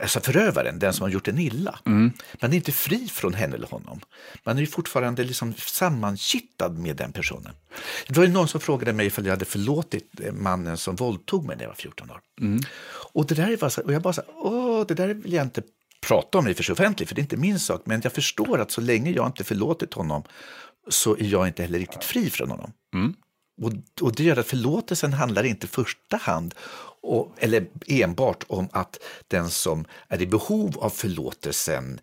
alltså 0.02 0.20
förövaren, 0.20 0.80
den 0.80 0.94
som 0.94 1.04
har 1.04 1.10
gjort 1.10 1.28
en 1.28 1.40
illa. 1.40 1.80
Man 2.42 2.52
är 2.52 2.56
inte 2.56 2.72
fri 2.72 3.08
från 3.08 3.34
henne 3.34 3.56
eller 3.56 3.68
honom. 3.68 4.00
Man 4.44 4.58
är 4.58 4.62
ju 4.62 4.68
fortfarande 4.68 5.24
liksom 5.24 5.54
sammankittad 5.54 6.78
med 6.80 6.96
den 6.96 7.12
personen. 7.12 7.54
Det 8.08 8.18
var 8.18 8.24
ju 8.24 8.32
någon 8.32 8.48
som 8.48 8.60
frågade 8.62 8.94
mig 8.94 9.06
ifall 9.06 9.26
jag 9.26 9.32
hade 9.32 9.46
förlåtit 9.46 10.20
eh, 10.20 10.34
mannen 10.34 10.78
som 10.78 10.96
våldtog 10.96 11.46
mig 11.46 11.56
när 11.56 11.64
jag 11.64 11.70
var 11.70 11.76
14 11.76 12.12
år. 12.12 12.20
Och 13.14 13.26
det 13.26 13.36
där 13.36 13.52
är 13.52 13.58
bara 13.58 13.70
så, 13.70 13.82
och 13.82 13.94
jag 13.94 14.02
bara 14.02 14.14
så, 14.14 14.22
åh, 14.28 14.86
det 14.88 14.94
där 14.94 15.08
vill 15.08 15.34
jag 15.34 15.46
inte 15.46 15.62
prata 16.08 16.38
om 16.38 16.48
i 16.48 16.54
för 16.54 16.72
offentligt, 16.72 17.10
för 17.10 17.16
det 17.16 17.20
är 17.22 17.24
inte 17.24 17.38
min 17.38 17.60
sak. 17.60 17.82
Men 17.86 18.02
jag 18.04 18.14
förstår 18.14 18.60
att 18.60 18.72
så 18.72 18.82
länge 18.82 19.12
jag 19.12 19.28
inte 19.28 19.44
förlåtit 19.44 19.94
honom 19.94 20.24
så 20.90 21.18
är 21.18 21.24
jag 21.24 21.48
inte 21.48 21.64
heller 21.64 21.80
riktigt 21.80 22.04
fri 22.04 22.30
från 22.30 22.50
honom. 22.50 22.72
Och, 23.62 23.72
och 24.02 24.16
det 24.16 24.24
gör 24.24 24.38
att 24.38 24.48
förlåtelsen 24.48 25.14
handlar 25.14 25.44
inte 25.44 25.66
i 25.66 25.70
första 25.70 26.18
hand 26.18 26.56
och, 27.02 27.36
eller 27.38 27.68
enbart 27.88 28.44
om 28.48 28.70
att 28.72 29.00
den 29.28 29.50
som 29.50 29.86
är 30.08 30.22
i 30.22 30.28
behov 30.28 30.78
av 30.80 30.90
förlåtelsen 30.90 32.00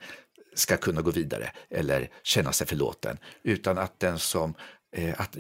ska 0.55 0.77
kunna 0.77 1.03
gå 1.03 1.11
vidare 1.11 1.53
eller 1.71 2.11
känna 2.23 2.53
sig 2.53 2.67
förlåten, 2.67 3.19
utan 3.43 3.79
att 3.79 4.01
den 4.01 4.19
som 4.19 4.55
att 5.17 5.37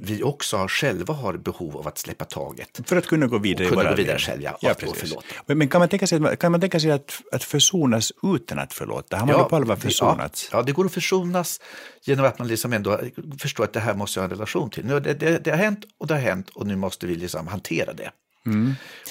vi 0.00 0.22
också 0.22 0.66
själva 0.68 1.14
har 1.14 1.36
behov 1.36 1.76
av 1.76 1.88
att 1.88 1.98
släppa 1.98 2.24
taget. 2.24 2.80
För 2.84 2.96
att 2.96 3.06
kunna 3.06 3.26
gå 3.26 3.38
vidare 3.38 3.68
Kunna 3.68 3.82
i 3.82 3.84
våra 3.84 3.94
gå 3.94 3.96
vidare 3.96 4.18
själv, 4.18 4.42
ja, 4.42 4.50
och 4.52 4.96
ja. 5.04 5.22
Men, 5.46 5.68
kan 5.68 5.78
man 5.78 5.88
tänka 5.88 6.06
sig, 6.06 6.26
att- 6.26 6.38
kan 6.38 6.52
man 6.52 6.60
tänka 6.60 6.80
sig 6.80 6.90
att, 6.90 7.22
att 7.32 7.44
försonas 7.44 8.12
utan 8.22 8.58
att 8.58 8.72
förlåta? 8.72 9.16
Har 9.16 9.26
man 9.26 9.38
då 9.38 9.44
på 9.44 9.56
allvar 9.56 9.76
försonats? 9.76 10.48
Ja, 10.52 10.58
ja, 10.58 10.62
det 10.62 10.72
går 10.72 10.86
att 10.86 10.92
försonas 10.92 11.60
genom 12.02 12.26
att 12.26 12.38
man 12.38 12.48
liksom 12.48 12.72
ändå 12.72 13.00
förstår 13.38 13.64
att 13.64 13.72
det 13.72 13.80
här 13.80 13.94
måste 13.94 14.20
jag 14.20 14.22
ha 14.22 14.30
en 14.30 14.36
relation 14.36 14.70
till. 14.70 14.84
Nu, 14.84 15.00
det, 15.00 15.14
det, 15.14 15.44
det 15.44 15.50
har 15.50 15.58
hänt 15.58 15.84
och 15.98 16.06
det 16.06 16.14
har 16.14 16.20
hänt 16.20 16.48
och 16.50 16.66
nu 16.66 16.76
måste 16.76 17.06
vi 17.06 17.14
liksom 17.14 17.46
hantera 17.48 17.92
det. 17.92 18.10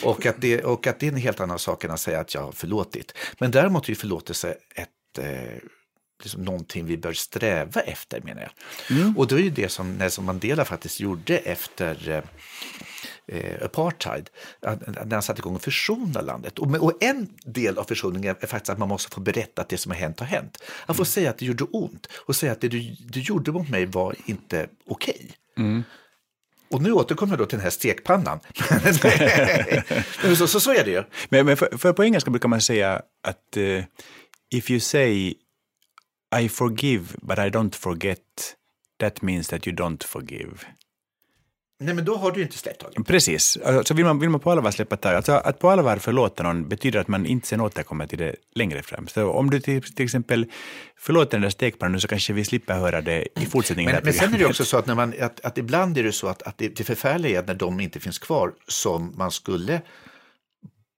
Och, 0.04 0.26
att 0.26 0.42
det 0.42 0.64
och 0.64 0.88
att 0.88 1.00
det 1.00 1.08
är 1.08 1.12
en 1.12 1.18
helt 1.18 1.40
annan 1.40 1.60
sak 1.60 1.84
än 1.84 1.92
att 1.92 2.00
säga 2.00 2.20
att 2.20 2.34
jag 2.34 2.42
har 2.42 2.52
förlåtit. 2.52 3.14
Men 3.40 3.52
däremot 3.52 3.90
är 3.90 3.96
förlåtelse 3.96 4.56
ett, 4.76 5.18
eh, 5.20 5.58
liksom 6.24 6.44
någonting 6.44 6.86
vi 6.86 6.98
bör 6.98 7.14
sträva 7.14 7.82
efter 7.82 8.22
menar 8.22 8.42
jag. 8.42 8.52
Och 9.18 9.28
det 9.28 9.36
är 9.36 9.40
ju 9.40 9.50
det 9.50 9.70
som 9.70 9.98
Nelson 9.98 10.26
Mandela 10.26 10.66
faktiskt 10.66 11.00
gjorde 11.00 11.38
efter 11.38 12.10
eh, 12.10 12.24
eh, 13.38 13.66
apartheid, 13.66 14.30
när 14.62 15.12
han 15.12 15.22
satte 15.22 15.40
igång 15.40 15.56
och 15.56 15.62
försona 15.62 16.22
landet. 16.22 16.60
Och, 16.60 16.76
och 16.76 17.04
en 17.04 17.30
del 17.46 17.78
av 17.78 17.84
försoningen 17.84 18.36
är 18.40 18.48
faktiskt 18.48 18.70
att 18.70 18.80
man 18.80 18.90
måste 18.90 19.12
få 19.12 19.22
berätta 19.22 19.62
att 19.62 19.70
det 19.70 19.78
som 19.78 19.92
har 19.92 20.00
hänt 20.00 20.20
har 20.20 20.28
hänt. 20.28 20.64
Att 20.86 20.98
få 20.98 21.06
säga 21.06 21.30
att 21.30 21.38
det 21.38 21.46
gjorde 21.46 21.64
ont 21.64 22.08
och 22.26 22.36
säga 22.36 22.52
att 22.52 22.62
det 22.62 22.68
du, 22.68 22.96
du 23.00 23.20
gjorde 23.20 23.52
mot 23.52 23.70
mig 23.70 23.86
var 23.86 24.16
inte 24.26 24.68
okej. 24.88 25.32
Och 26.72 26.82
nu 26.82 26.92
återkommer 26.92 27.34
jag 27.34 27.40
då 27.40 27.46
till 27.46 27.58
den 27.58 27.64
här 27.64 27.72
stekpannan. 27.72 28.40
så, 30.38 30.48
så, 30.48 30.60
så 30.60 30.74
är 30.74 30.84
det 30.86 30.92
ju. 30.92 31.04
Men, 31.30 31.46
men 31.46 31.58
för, 31.58 31.78
för 31.78 31.94
på 31.94 32.04
engelska 32.04 32.32
brukar 32.32 32.50
man 32.50 32.62
säga 32.62 33.02
att 33.24 33.58
eh, 33.58 33.84
if 34.50 34.72
you 34.72 34.80
say 34.80 35.34
I 36.40 36.50
forgive 36.50 37.06
but 37.22 37.38
I 37.38 37.50
don't 37.50 37.76
forget, 37.76 38.20
that 39.00 39.22
means 39.22 39.48
that 39.48 39.68
you 39.68 39.76
don't 39.76 40.04
forgive. 40.04 40.66
Nej, 41.80 41.96
men 41.96 42.06
då 42.06 42.16
har 42.16 42.32
du 42.32 42.42
inte 42.42 42.58
släppt 42.58 42.82
taget. 42.82 43.08
Precis. 43.08 43.58
Alltså, 43.58 43.84
så 43.84 43.94
vill 43.94 44.06
man, 44.06 44.20
vill 44.20 44.30
man 44.30 44.40
på 44.40 44.52
allvar 44.52 44.72
släppa 44.72 44.98
taget, 44.98 45.16
alltså 45.16 45.32
att 45.32 45.60
på 45.60 45.70
allvar 45.70 45.98
förlåta 45.98 46.44
någon 46.44 46.70
betyder 46.70 47.00
att 47.00 47.08
man 47.08 47.26
inte 47.26 47.48
sen 47.48 47.62
återkommer 47.62 48.08
till 48.08 48.18
det 48.18 48.36
längre 48.56 48.84
fram. 48.84 49.08
Så 49.08 49.32
om 49.32 49.50
du 49.50 49.60
till, 49.60 49.82
till 49.82 50.06
exempel 50.06 50.46
förlåter 50.98 51.32
den 51.32 51.42
där 51.42 51.50
stekpannan 51.50 52.02
så 52.02 52.08
kanske 52.08 52.34
vi 52.34 52.46
slipper 52.46 52.74
höra 52.74 53.02
det 53.02 53.28
i 53.42 53.46
fortsättningen. 53.46 53.92
Men, 53.92 54.04
men 54.04 54.14
sen 54.14 54.34
är 54.34 54.40
det 54.40 54.46
också 54.46 54.66
så 54.66 54.78
att, 54.78 54.86
när 54.86 54.96
man, 54.96 55.14
att, 55.22 55.46
att 55.46 55.58
ibland 55.58 55.98
är 55.98 56.04
det 56.04 56.12
så 56.12 56.28
att, 56.28 56.42
att 56.42 56.58
det, 56.58 56.76
det 56.78 56.84
förfärliga 56.84 57.40
är 57.40 57.44
när 57.48 57.56
de 57.56 57.80
inte 57.80 58.00
finns 58.00 58.20
kvar 58.20 58.54
som 58.68 59.14
man 59.18 59.32
skulle 59.32 59.82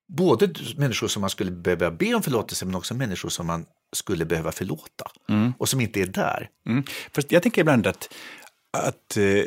Både 0.07 0.49
människor 0.77 1.07
som 1.07 1.21
man 1.21 1.29
skulle 1.29 1.51
behöva 1.51 1.91
be 1.91 2.13
om 2.13 2.23
förlåtelse 2.23 2.65
men 2.65 2.75
också 2.75 2.93
människor 2.93 3.29
som 3.29 3.47
man 3.47 3.65
skulle 3.95 4.25
behöva 4.25 4.51
förlåta 4.51 5.11
och 5.57 5.69
som 5.69 5.81
inte 5.81 6.01
är 6.01 6.05
där. 6.05 6.49
Mm. 6.67 6.83
Fast 7.11 7.31
jag 7.31 7.43
tänker 7.43 7.61
ibland 7.61 7.87
att, 7.87 8.13
att 8.77 9.17
eh, 9.17 9.43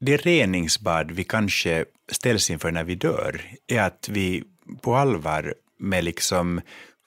det 0.00 0.16
reningsbad 0.16 1.10
vi 1.10 1.24
kanske 1.24 1.84
ställs 2.12 2.50
inför 2.50 2.72
när 2.72 2.84
vi 2.84 2.94
dör 2.94 3.42
är 3.66 3.80
att 3.80 4.08
vi 4.08 4.44
på 4.82 4.96
allvar 4.96 5.54
med 5.78 6.04
liksom 6.04 6.60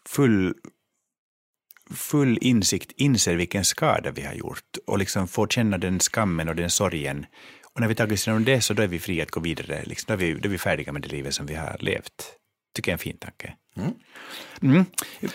full, 0.09 0.53
full 1.95 2.37
insikt 2.41 2.91
inser 2.95 3.35
vilken 3.35 3.65
skada 3.65 4.11
vi 4.11 4.21
har 4.21 4.33
gjort 4.33 4.77
och 4.87 4.97
liksom 4.97 5.27
får 5.27 5.47
känna 5.47 5.77
den 5.77 5.99
skammen 5.99 6.49
och 6.49 6.55
den 6.55 6.69
sorgen. 6.69 7.25
Och 7.73 7.81
när 7.81 7.87
vi 7.87 7.95
tagit 7.95 8.13
oss 8.13 8.27
igenom 8.27 8.45
det 8.45 8.61
så 8.61 8.73
då 8.73 8.83
är 8.83 8.87
vi 8.87 8.99
fria 8.99 9.23
att 9.23 9.31
gå 9.31 9.39
vidare. 9.39 9.83
Liksom, 9.85 10.05
då, 10.07 10.13
är 10.13 10.17
vi, 10.17 10.33
då 10.33 10.47
är 10.47 10.51
vi 10.51 10.57
färdiga 10.57 10.91
med 10.91 11.01
det 11.01 11.07
livet 11.07 11.33
som 11.33 11.45
vi 11.45 11.55
har 11.55 11.77
levt. 11.79 12.33
Tycker 12.77 12.91
jag 12.91 12.93
är 12.93 12.99
en 12.99 12.99
fin 12.99 13.17
tanke. 13.17 13.53
Mm. 14.61 14.85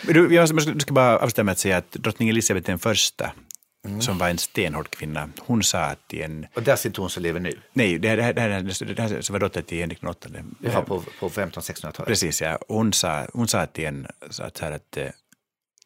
Du, 0.02 0.35
jag 0.35 0.48
ska, 0.83 0.94
bara 0.94 1.18
avsluta 1.18 1.44
med 1.44 1.52
att 1.52 1.59
säga 1.59 1.76
att 1.76 1.92
drottning 1.92 2.28
Elisabeth 2.28 2.66
den 2.66 2.78
första 2.78 3.33
som 4.00 4.18
var 4.18 4.28
en 4.28 4.38
stenhård 4.38 4.90
kvinna, 4.90 5.28
hon 5.38 5.62
sa 5.62 5.78
att 5.78 6.14
i 6.14 6.22
en... 6.22 6.46
Och 6.55 6.62
där 6.62 6.76
sitter 6.76 7.00
hon 7.00 7.11
som 7.11 7.22
lever 7.22 7.40
nu. 7.40 7.61
Nej, 7.72 7.98
det 7.98 8.09
här, 8.09 8.16
det 8.16 8.22
här, 8.22 8.33
det 8.33 8.40
här, 8.40 8.94
det 8.94 9.02
här 9.02 9.20
som 9.20 9.33
var 9.33 9.40
dotter 9.40 9.62
till 9.62 9.78
Henrik 9.78 10.05
åttonde. 10.05 10.44
Ja, 10.61 10.83
på, 10.83 11.02
på 11.20 11.28
1500-1600-talet. 11.28 12.07
Precis, 12.07 12.42
ja. 12.42 12.59
Hon 12.68 12.92
sa, 12.92 13.26
hon 13.33 13.48
sa 13.48 13.66
till 13.66 13.85
en 13.85 14.07
så 14.31 14.42
att, 14.42 14.57
så 14.57 14.64
här 14.64 14.72
att 14.72 14.96
eh, 14.96 15.09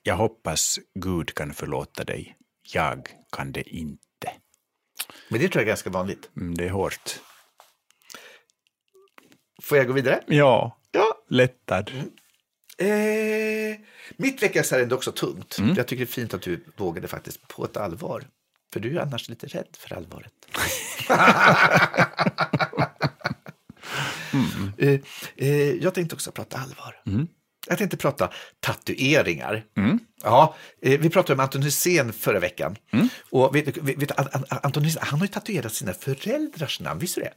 jag 0.02 0.16
hoppas 0.16 0.78
Gud 0.94 1.34
kan 1.34 1.54
förlåta 1.54 2.04
dig. 2.04 2.36
Jag 2.72 3.08
kan 3.36 3.52
det 3.52 3.62
inte. 3.62 4.32
Men 5.28 5.40
det 5.40 5.48
tror 5.48 5.60
jag 5.60 5.62
är 5.62 5.68
ganska 5.68 5.90
vanligt. 5.90 6.30
Mm, 6.36 6.54
det 6.54 6.64
är 6.64 6.70
hårt. 6.70 7.20
Får 9.62 9.78
jag 9.78 9.86
gå 9.86 9.92
vidare? 9.92 10.20
Ja, 10.26 10.78
Ja. 10.96 11.14
lättad. 11.28 11.90
Eh, 12.78 13.76
mitt 14.16 14.42
veckans 14.42 14.72
ärende 14.72 14.94
är 14.94 14.96
också 14.96 15.12
tungt. 15.12 15.56
Jag 15.76 15.86
tycker 15.86 16.04
det 16.04 16.10
är 16.10 16.12
fint 16.12 16.34
att 16.34 16.42
du 16.42 16.64
vågade 16.76 17.08
faktiskt 17.08 17.48
på 17.48 17.64
ett 17.64 17.76
allvar. 17.76 18.24
För 18.72 18.80
du 18.80 18.96
är 18.96 19.00
annars 19.02 19.28
lite 19.28 19.46
rädd 19.46 19.68
för 19.78 19.96
allvaret. 19.96 20.32
eh, 24.78 25.00
eh, 25.36 25.72
jag 25.74 25.94
tänkte 25.94 26.14
också 26.14 26.32
prata 26.32 26.58
allvar. 26.58 27.02
Jag 27.68 27.78
tänkte 27.78 27.96
prata 27.96 28.30
tatueringar. 28.60 29.64
Ja, 30.22 30.54
eh, 30.82 31.00
vi 31.00 31.10
pratade 31.10 31.32
om 31.32 31.40
Anton 31.40 31.62
Hysén 31.62 32.12
förra 32.12 32.40
veckan. 32.40 32.76
Och 33.30 33.56
vet, 33.56 33.76
vet, 33.76 33.98
vet, 33.98 34.18
An- 34.18 34.28
An- 34.32 34.58
Anton 34.62 34.84
Hysén, 34.84 35.02
han 35.06 35.18
har 35.18 35.26
ju 35.26 35.32
tatuerat 35.32 35.72
sina 35.74 35.92
föräldrars 35.94 36.80
namn, 36.80 37.00
visste 37.00 37.20
du 37.20 37.24
det? 37.24 37.32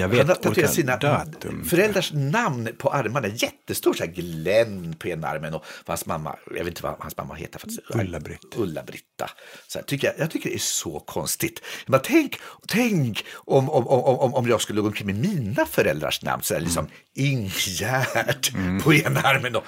Jag 0.00 0.08
vet, 0.08 0.18
han 0.18 0.28
har 0.28 0.34
tatuerat 0.34 0.74
sina 0.74 0.96
datum. 0.96 1.64
föräldrars 1.64 2.12
namn 2.12 2.68
på 2.78 2.90
armarna, 2.92 3.28
jättestor, 3.28 3.94
så 3.94 4.04
här 4.04 4.10
Glenn 4.12 4.94
på 4.98 5.08
ena 5.08 5.28
armen 5.28 5.54
och 5.54 5.64
hans 5.86 6.06
mamma, 6.06 6.36
jag 6.46 6.58
vet 6.58 6.66
inte 6.68 6.82
vad 6.82 6.94
hans 6.98 7.16
mamma 7.16 7.34
heter. 7.34 7.58
Faktiskt. 7.58 7.80
Ulla-Britt. 7.94 8.54
Ulla-Britta. 8.56 9.30
Så 9.66 9.78
tycker, 9.82 10.06
jag, 10.06 10.18
jag 10.18 10.30
tycker 10.30 10.48
det 10.50 10.56
är 10.56 10.58
så 10.58 11.00
konstigt. 11.00 11.62
Men 11.86 12.00
tänk 12.04 12.40
tänk 12.68 13.24
om, 13.34 13.70
om, 13.70 13.86
om, 13.88 14.34
om, 14.34 14.48
jag 14.48 14.60
skulle 14.60 14.80
gå 14.80 14.86
omkring 14.86 15.06
med 15.06 15.16
mina 15.18 15.66
föräldrars 15.66 16.22
namn, 16.22 16.42
så 16.42 16.54
här, 16.54 16.60
liksom 16.60 16.86
Mm. 17.16 17.34
Ingegärd 17.34 18.46
på 18.82 18.94
ena 18.94 19.20
armen 19.20 19.56
och 19.56 19.64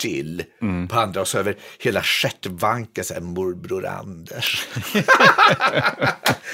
Bertil 0.00 0.44
Mm. 0.62 0.88
på 0.88 0.96
andra 1.00 1.20
och 1.20 1.28
så 1.28 1.38
över 1.38 1.56
hela 1.78 2.02
stjärtvanken, 2.02 3.04
så 3.04 3.14
här, 3.14 3.20
morbror 3.20 3.86
Anders. 3.86 4.68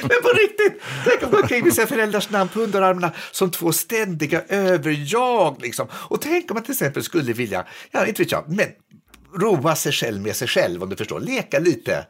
Men 0.00 0.22
på 0.22 0.28
riktigt, 0.28 0.82
tänk 1.04 1.22
om 1.22 1.30
man 1.30 1.42
omkring 1.42 1.64
med 1.64 1.74
sina 1.74 1.86
föräldrars 1.86 2.30
namn 2.30 2.50
på 2.50 2.60
underarmarna 2.60 3.12
som 3.32 3.50
två 3.50 3.72
ständiga 3.72 4.42
överjag. 4.48 5.56
Liksom. 5.62 5.86
Och 5.92 6.20
tänk 6.20 6.50
om 6.50 6.54
man 6.54 6.62
till 6.64 6.72
exempel 6.72 7.02
skulle 7.02 7.32
vilja, 7.32 7.66
ja 7.90 8.06
inte 8.06 8.22
vet 8.22 8.32
jag, 8.32 8.44
men 8.48 8.68
roa 9.40 9.76
sig 9.76 9.92
själv 9.92 10.22
med 10.22 10.36
sig 10.36 10.48
själv 10.48 10.82
om 10.82 10.90
du 10.90 10.96
förstår, 10.96 11.20
leka 11.20 11.58
lite 11.58 12.06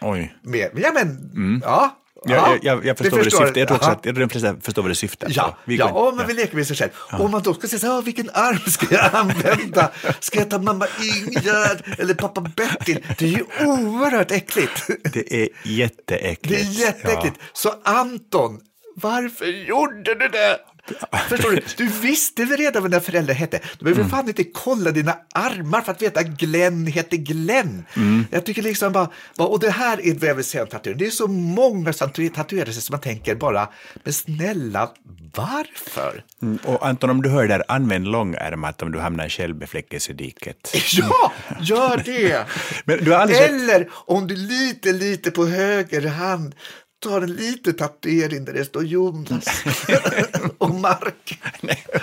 Oj. 0.00 0.34
med, 0.42 0.70
ja 0.76 0.92
men, 0.94 1.60
ja. 1.64 1.96
Jag, 2.24 2.38
ja, 2.38 2.58
jag, 2.62 2.76
jag, 2.76 2.86
jag 2.86 2.98
förstår 2.98 3.16
vad 3.16 3.26
du 3.26 3.30
syftar. 3.30 3.52
Jag 3.60 3.68
tror 3.68 3.76
också 3.76 3.90
att 3.90 4.02
de 4.02 4.28
flesta 4.28 4.56
förstår 4.60 4.82
vad 4.82 4.90
du 4.90 4.94
syftar 4.94 5.28
Ja. 5.30 5.56
Vi 5.64 5.76
ja 5.76 5.92
om 5.92 6.16
man 6.16 6.26
vill 6.26 6.36
leka 6.36 6.56
med 6.56 6.66
sig 6.66 6.76
själv. 6.76 6.90
Om 7.12 7.30
man 7.30 7.42
då 7.42 7.54
ska 7.54 7.68
säga 7.68 7.80
så 7.80 7.86
här, 7.86 8.02
vilken 8.02 8.30
arm 8.30 8.58
ska 8.70 8.86
jag 8.94 9.14
använda? 9.14 9.90
Ska 10.20 10.38
jag 10.38 10.50
ta 10.50 10.58
mamma 10.58 10.86
Ingegärd 11.02 11.98
eller 11.98 12.14
pappa 12.14 12.40
Bertil? 12.40 13.06
Det 13.18 13.24
är 13.24 13.28
ju 13.28 13.44
oerhört 13.66 14.30
äckligt. 14.30 14.86
Det 15.12 15.34
är 15.42 15.48
jätteäckligt. 15.62 16.48
Det 16.48 16.80
är 16.80 16.86
jätteäckligt. 16.86 17.36
Så 17.52 17.74
Anton, 17.84 18.60
varför 18.96 19.46
gjorde 19.46 20.14
du 20.14 20.28
det? 20.28 20.58
Förstår 21.28 21.50
du? 21.50 21.60
Du 21.76 21.86
visste 21.86 22.44
väl 22.44 22.56
redan 22.56 22.82
vad 22.82 22.90
dina 22.90 23.00
föräldrar 23.00 23.34
hette. 23.34 23.60
Du 23.78 23.84
behöver 23.84 24.04
fan 24.10 24.28
inte 24.28 24.44
kolla 24.44 24.90
dina 24.90 25.16
armar 25.34 25.80
för 25.80 25.92
att 25.92 26.02
veta 26.02 26.20
att 26.20 26.26
Glenn 26.26 26.86
heter 26.86 27.16
Glenn. 27.16 27.84
Jag 28.30 28.44
tycker 28.46 28.62
liksom 28.62 28.92
bara, 28.92 29.08
och 29.36 29.60
det 29.60 29.70
här 29.70 30.06
är 30.06 30.14
vad 30.14 30.28
jag 30.28 30.34
vill 30.34 30.44
säga 30.44 30.62
om 30.62 30.68
tatuering. 30.68 30.98
Det 30.98 31.06
är 31.06 31.10
så 31.10 31.26
många 31.26 31.92
som 31.92 32.08
tatu- 32.08 32.28
tatuerar 32.34 32.72
sig 32.72 32.82
som 32.82 32.92
man 32.92 33.00
tänker 33.00 33.34
bara, 33.34 33.68
men 34.04 34.12
snälla, 34.12 34.90
varför? 35.36 36.24
Mm, 36.42 36.58
Och 36.64 36.86
Anton, 36.86 37.10
om 37.10 37.22
du 37.22 37.28
hör 37.28 37.48
där, 37.48 37.62
använd 37.68 38.06
långärmat 38.08 38.82
om 38.82 38.92
du 38.92 38.98
hamnar 38.98 39.26
i 39.26 39.30
självbefläckelsediket. 39.30 40.74
Ja, 40.92 41.32
gör 41.60 42.02
det! 42.04 42.44
Men 42.84 43.04
du 43.04 43.10
har 43.12 43.18
aldrig 43.18 43.40
Eller 43.40 43.88
om 43.92 44.26
du 44.26 44.36
lite, 44.36 44.92
lite 44.92 45.30
på 45.30 45.46
höger 45.46 46.06
hand 46.08 46.54
tar 47.00 47.20
en 47.20 47.32
liten 47.32 47.74
tatuering 47.74 48.44
där 48.44 48.52
det 48.52 48.64
står 48.64 48.84
Jonas 48.84 49.46
och 50.58 50.70
Mark. 50.70 51.40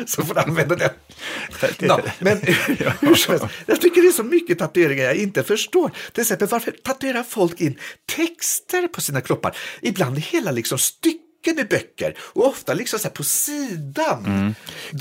Så 0.05 0.23
får 0.23 0.33
du 0.33 0.39
använda 0.39 0.75
den. 0.75 0.89
Nå, 1.79 1.99
men 2.19 2.37
helst, 3.27 3.45
jag 3.65 3.81
tycker 3.81 4.01
det 4.01 4.07
är 4.07 4.11
så 4.11 4.23
mycket 4.23 4.59
tatueringar 4.59 5.03
jag 5.03 5.15
inte 5.15 5.43
förstår. 5.43 5.91
Till 6.11 6.21
exempel 6.21 6.47
varför 6.47 6.71
tatuerar 6.71 7.23
folk 7.23 7.61
in 7.61 7.79
texter 8.15 8.87
på 8.87 9.01
sina 9.01 9.21
kroppar? 9.21 9.57
Ibland 9.81 10.19
hela 10.19 10.51
liksom 10.51 10.77
stycken 10.77 11.26
i 11.45 11.53
böcker 11.69 12.15
och 12.19 12.47
ofta 12.47 12.73
liksom 12.73 12.99
så 12.99 13.09
på 13.09 13.23
sidan. 13.23 14.55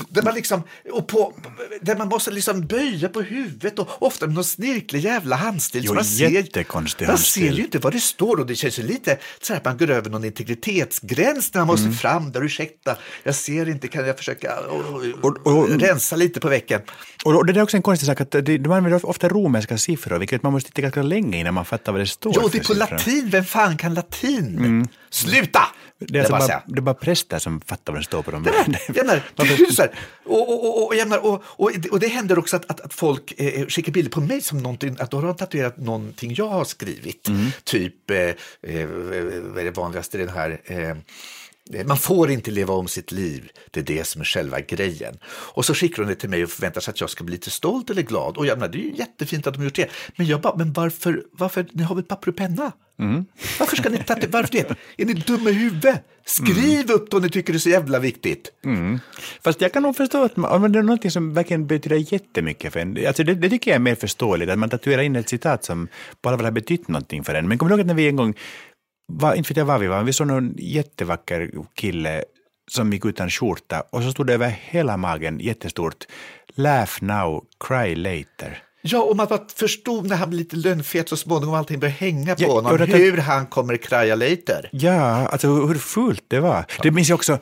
Där, 0.09 0.21
man 0.23 0.35
liksom, 0.35 0.63
och 0.91 1.07
på, 1.07 1.33
där 1.81 1.95
man 1.95 2.07
måste 2.07 2.31
liksom 2.31 2.67
böja 2.67 3.09
på 3.09 3.21
huvudet 3.21 3.79
och 3.79 4.03
ofta 4.03 4.25
med 4.25 4.35
någon 4.35 4.43
snirklig 4.43 4.99
jävla 4.99 5.35
handstil. 5.35 5.81
Jo, 5.85 5.93
man 5.93 6.03
ser, 6.05 6.29
man 7.07 7.17
ser 7.17 7.41
ju 7.51 7.63
inte 7.63 7.79
vad 7.79 7.93
det 7.93 7.99
står 7.99 8.39
och 8.39 8.45
det 8.45 8.55
känns 8.55 8.79
ju 8.79 8.83
lite 8.83 9.17
så 9.41 9.53
här 9.53 9.59
att 9.59 9.65
man 9.65 9.77
går 9.77 9.89
över 9.89 10.09
någon 10.09 10.23
integritetsgräns 10.23 11.53
när 11.53 11.61
man 11.61 11.67
måste 11.67 11.91
fram 11.91 12.31
där. 12.31 12.43
Ursäkta, 12.45 12.97
jag 13.23 13.35
ser 13.35 13.69
inte, 13.69 13.87
kan 13.87 14.07
jag 14.07 14.17
försöka 14.17 14.59
och, 14.59 15.03
Och- 15.21 15.47
och- 15.47 15.69
rensa 15.69 16.15
lite 16.15 16.39
på 16.39 16.49
väggen? 16.49 16.81
Och 17.25 17.45
det 17.45 17.59
är 17.59 17.63
också 17.63 17.77
en 17.77 17.83
konstig 17.83 18.07
sak 18.07 18.21
att 18.21 18.31
det- 18.31 18.41
de 18.41 18.71
använder 18.71 19.05
ofta 19.05 19.29
romerska 19.29 19.77
siffror, 19.77 20.19
vilket 20.19 20.43
man 20.43 20.51
måste 20.53 20.69
titta 20.69 20.81
ganska 20.81 21.01
länge 21.01 21.39
innan 21.39 21.53
man 21.53 21.65
fattar 21.65 21.91
vad 21.91 22.01
det 22.01 22.07
står 22.07 22.33
Jo, 22.35 22.41
det 22.41 22.57
är 22.57 22.59
på 22.59 22.65
siffror. 22.65 22.75
latin. 22.75 23.29
Vem 23.29 23.45
fan 23.45 23.77
kan 23.77 23.93
latin? 23.93 24.87
Sluta! 25.09 25.61
Det 25.99 26.19
är, 26.19 26.23
alltså 26.33 26.47
bara 26.47 26.63
det 26.67 26.79
är 26.79 26.81
bara 26.81 26.95
präster 26.95 27.39
som 27.39 27.61
fattar 27.61 27.93
vad 27.93 28.01
det 28.01 28.05
står 28.05 28.21
på 28.21 28.31
dem. 28.31 28.45
Här, 29.77 29.93
och, 30.25 30.49
och, 30.49 30.65
och, 30.65 30.87
och, 30.87 30.95
jag 30.95 31.07
menar, 31.07 31.25
och, 31.25 31.43
och, 31.91 31.99
det- 31.99 32.07
händer 32.07 32.39
också 32.39 32.55
att, 32.55 32.71
att, 32.71 32.81
att 32.81 32.93
folk 32.93 33.33
eh, 33.37 33.65
skickar 33.67 33.91
bilder 33.91 34.11
på 34.11 34.21
mig 34.21 34.41
som 34.41 34.57
någonting, 34.57 34.95
att 34.99 35.11
då 35.11 35.17
har 35.17 35.27
de 35.27 35.35
tatuerat 35.35 35.77
någonting 35.77 36.33
jag 36.37 36.47
har 36.47 36.63
skrivit. 36.65 37.29
Typ, 37.63 38.09
eh, 38.11 38.17
eh, 38.17 38.87
vad 38.87 39.57
är 39.59 39.63
det 39.63 39.71
vanligaste 39.71 40.17
i 40.17 40.19
den 40.25 40.29
här? 40.35 40.61
Eh, 40.65 40.95
man 41.85 41.97
får 41.97 42.31
inte 42.31 42.51
leva 42.51 42.73
om 42.73 42.87
sitt 42.87 43.11
liv, 43.11 43.49
det 43.71 43.79
är 43.79 43.83
det 43.83 44.03
som 44.03 44.21
är 44.21 44.25
själva 44.25 44.59
grejen. 44.59 45.17
Och 45.25 45.65
så 45.65 45.73
skickar 45.73 46.03
de 46.03 46.09
det 46.09 46.15
till 46.15 46.29
mig 46.29 46.43
och 46.43 46.49
förväntar 46.49 46.81
sig 46.81 46.91
att 46.91 47.01
jag 47.01 47.09
ska 47.09 47.23
bli 47.23 47.31
lite 47.31 47.51
stolt 47.51 47.89
eller 47.89 48.01
glad. 48.01 48.37
Och 48.37 48.45
jag 48.45 48.57
menar, 48.57 48.71
det 48.71 48.77
är 48.77 48.83
ju 48.83 48.95
jättefint 48.95 49.47
att 49.47 49.53
de 49.53 49.59
har 49.59 49.65
gjort 49.65 49.75
det. 49.75 49.89
Men 50.15 50.27
jag 50.27 50.41
bara, 50.41 50.55
men 50.55 50.73
varför, 50.73 51.23
varför, 51.31 51.65
ni 51.71 51.83
har 51.83 51.95
väl 51.95 52.03
papper 52.03 52.29
och 52.29 52.35
penna? 52.37 52.71
Varför 53.59 53.75
ska 53.75 53.89
ni 53.89 53.97
tatuera, 53.97 54.29
varför 54.31 54.51
det? 54.51 54.75
Är 54.97 55.05
ni 55.05 55.13
dumma 55.13 55.49
i 55.49 55.53
huvudet? 55.53 56.03
Skriv 56.25 56.91
upp 56.91 57.11
då 57.11 57.17
om 57.17 57.23
ni 57.23 57.29
tycker 57.29 57.53
det 57.53 57.57
är 57.57 57.59
så 57.59 57.69
jävla 57.69 57.99
viktigt. 57.99 58.51
Fast 59.43 59.61
jag 59.61 59.73
kan 59.73 59.83
nog 59.83 59.95
förstå 59.95 60.23
att 60.23 60.37
man, 60.37 60.71
det 60.71 60.79
är 60.79 60.83
något 60.83 61.13
som 61.13 61.33
verkligen 61.33 61.67
betyder 61.67 62.13
jättemycket 62.13 62.73
för 62.73 62.79
en. 62.79 63.07
Alltså 63.07 63.23
det, 63.23 63.33
det 63.33 63.49
tycker 63.49 63.71
jag 63.71 63.75
är 63.75 63.79
mer 63.79 63.95
förståeligt, 63.95 64.49
att 64.49 64.59
man 64.59 64.69
tatuerar 64.69 65.01
in 65.01 65.15
ett 65.15 65.29
citat 65.29 65.63
som 65.63 65.87
allvar 66.23 66.43
har 66.43 66.51
betytt 66.51 66.87
någonting 66.87 67.23
för 67.23 67.35
en. 67.35 67.47
Men 67.47 67.57
kommer 67.57 67.69
du 67.69 67.73
ihåg 67.73 67.81
att 67.81 67.87
när 67.87 67.93
vi 67.93 68.07
en 68.07 68.15
gång, 68.15 68.33
var, 69.07 69.33
inte 69.35 69.49
vet 69.49 69.57
jag 69.57 69.65
var 69.65 69.79
vi 69.79 69.87
var, 69.87 69.97
men 69.97 70.05
vi 70.05 70.13
såg 70.13 70.27
någon 70.27 70.53
jättevacker 70.57 71.51
kille 71.75 72.23
som 72.71 72.93
gick 72.93 73.05
utan 73.05 73.29
skjorta 73.29 73.83
och 73.89 74.03
så 74.03 74.11
stod 74.11 74.27
det 74.27 74.33
över 74.33 74.49
hela 74.61 74.97
magen 74.97 75.39
jättestort 75.39 76.05
Laugh 76.55 76.91
now, 77.03 77.43
cry 77.67 77.95
later. 77.95 78.63
Ja, 78.81 79.01
och 79.01 79.15
man 79.15 79.27
förstod 79.55 80.07
när 80.09 80.15
han 80.15 80.29
blev 80.29 80.39
lite 80.39 80.55
lönnfet 80.55 81.09
så 81.09 81.17
småningom 81.17 81.55
allting 81.55 81.79
började 81.79 81.97
hänga 81.99 82.35
på 82.35 82.41
Ja, 82.43 82.51
honom, 82.51 82.71
och 82.71 82.77
det- 82.77 82.85
hur 82.85 83.17
han 83.17 83.45
kommer 83.47 83.77
kraja 83.77 84.15
later. 84.15 84.69
Ja, 84.71 85.27
alltså 85.27 85.47
hur 85.65 85.75
fult 85.75 86.23
det 86.27 86.39
var. 86.39 86.65
Det 86.83 86.91
minns 86.91 87.09
jag 87.09 87.15
också, 87.15 87.39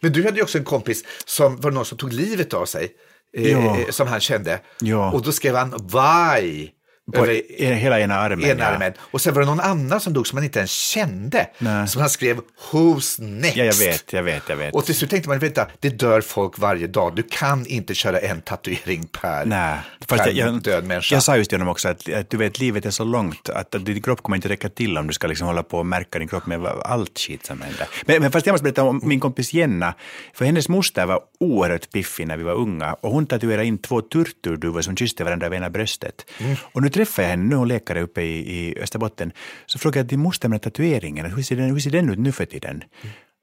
Men 0.00 0.12
du 0.12 0.24
hade 0.24 0.36
ju 0.36 0.42
också 0.42 0.58
en 0.58 0.64
kompis 0.64 1.04
som 1.26 1.60
var 1.60 1.70
någon 1.70 1.84
som 1.84 1.98
tog 1.98 2.12
livet 2.12 2.54
av 2.54 2.66
sig, 2.66 2.88
Ja. 3.32 3.48
eh, 3.78 3.88
som 3.90 4.08
han 4.08 4.20
kände. 4.20 4.60
Ja. 4.80 5.12
Och 5.12 5.22
då 5.22 5.32
skrev 5.32 5.54
han 5.54 5.70
Why 5.70 6.68
på 7.12 7.18
över 7.18 7.74
hela 7.74 8.00
ena 8.00 8.14
armen. 8.14 8.50
ena 8.50 8.64
ja. 8.64 8.66
armen. 8.66 8.92
Och 9.00 9.20
sen 9.20 9.34
var 9.34 9.40
det 9.40 9.46
någon 9.46 9.60
annan 9.60 10.00
som 10.00 10.12
dog 10.12 10.26
som 10.26 10.36
man 10.36 10.44
inte 10.44 10.58
ens 10.58 10.70
kände, 10.70 11.46
Nej. 11.58 11.88
som 11.88 12.00
han 12.00 12.10
skrev 12.10 12.40
Who's 12.70 13.22
next? 13.22 13.56
Ja, 13.56 13.64
jag 13.64 13.74
vet, 13.74 14.12
jag 14.12 14.22
vet, 14.22 14.42
jag 14.48 14.56
vet. 14.56 14.74
Och 14.74 14.84
till 14.84 14.94
slut 14.94 15.10
tänkte 15.10 15.28
man, 15.28 15.38
vänta, 15.38 15.66
det 15.80 15.88
dör 15.88 16.20
folk 16.20 16.58
varje 16.58 16.86
dag. 16.86 17.16
Du 17.16 17.22
kan 17.22 17.66
inte 17.66 17.94
köra 17.94 18.18
en 18.18 18.40
tatuering 18.40 19.06
per, 19.06 19.44
Nej, 19.44 19.78
fast 20.06 20.24
per 20.24 20.30
jag, 20.30 20.62
död 20.62 20.84
människa. 20.84 21.14
jag 21.14 21.22
sa 21.22 21.36
just 21.36 21.50
till 21.50 21.58
honom 21.58 21.72
också 21.72 21.88
att, 21.88 22.12
att 22.12 22.30
du 22.30 22.36
vet, 22.36 22.58
livet 22.58 22.86
är 22.86 22.90
så 22.90 23.04
långt 23.04 23.48
att, 23.48 23.74
att 23.74 23.86
din 23.86 24.02
kropp 24.02 24.22
kommer 24.22 24.36
inte 24.36 24.48
räcka 24.48 24.68
till 24.68 24.98
om 24.98 25.06
du 25.06 25.12
ska 25.12 25.26
liksom 25.26 25.46
hålla 25.46 25.62
på 25.62 25.78
och 25.78 25.86
märka 25.86 26.18
din 26.18 26.28
kropp 26.28 26.46
med 26.46 26.66
allt 26.66 27.18
skit 27.18 27.46
som 27.46 27.60
händer. 27.60 27.88
Men, 28.06 28.22
men 28.22 28.32
fast 28.32 28.46
jag 28.46 28.54
måste 28.54 28.64
berätta 28.64 28.82
om 28.82 29.00
min 29.04 29.20
kompis 29.20 29.52
Jenna, 29.52 29.94
för 30.34 30.44
hennes 30.44 30.68
moster 30.68 31.06
var 31.06 31.20
oerhört 31.40 31.92
piffig 31.92 32.26
när 32.26 32.36
vi 32.36 32.42
var 32.42 32.54
unga 32.54 32.94
och 32.94 33.10
hon 33.10 33.26
tatuerade 33.26 33.66
in 33.66 33.78
två 33.78 34.00
turturduvor 34.00 34.82
som 34.82 34.96
kysste 34.96 35.24
varandra 35.24 35.46
över 35.46 35.56
ena 35.56 35.70
bröstet. 35.70 36.30
Mm. 36.38 36.56
Och 36.72 36.82
nu 36.82 36.88
träffar 36.88 37.22
jag 37.22 37.30
henne, 37.30 37.44
nu 37.44 37.54
är 37.54 37.58
hon 37.58 37.68
läkare 37.68 38.02
uppe 38.02 38.22
i, 38.22 38.58
i 38.58 38.78
Österbotten, 38.82 39.32
så 39.66 39.78
frågade 39.78 39.98
jag 39.98 40.06
din 40.06 40.20
moster 40.20 40.48
med 40.48 40.62
tatueringen, 40.62 41.26
hur 41.26 41.42
ser 41.42 41.56
den, 41.56 41.70
hur 41.70 41.78
ser 41.78 41.90
den 41.90 42.10
ut 42.10 42.18
nu 42.18 42.32
för 42.32 42.44
tiden? 42.44 42.84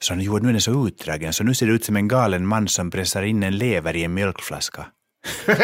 Så 0.02 0.14
han, 0.14 0.22
jo, 0.22 0.38
nu 0.38 0.50
är 0.50 0.52
den 0.52 0.62
så 0.62 0.88
utdragen, 0.88 1.34
så 1.34 1.44
nu 1.44 1.54
ser 1.54 1.68
det 1.68 1.74
ut 1.74 1.86
som 1.86 1.96
en 1.96 2.08
galen 2.08 2.48
man 2.48 2.68
som 2.68 2.92
pressar 2.92 3.24
in 3.24 3.44
en 3.44 3.58
lever 3.58 3.96
i 3.96 4.04
en 4.04 4.14
mjölkflaska. 4.14 4.86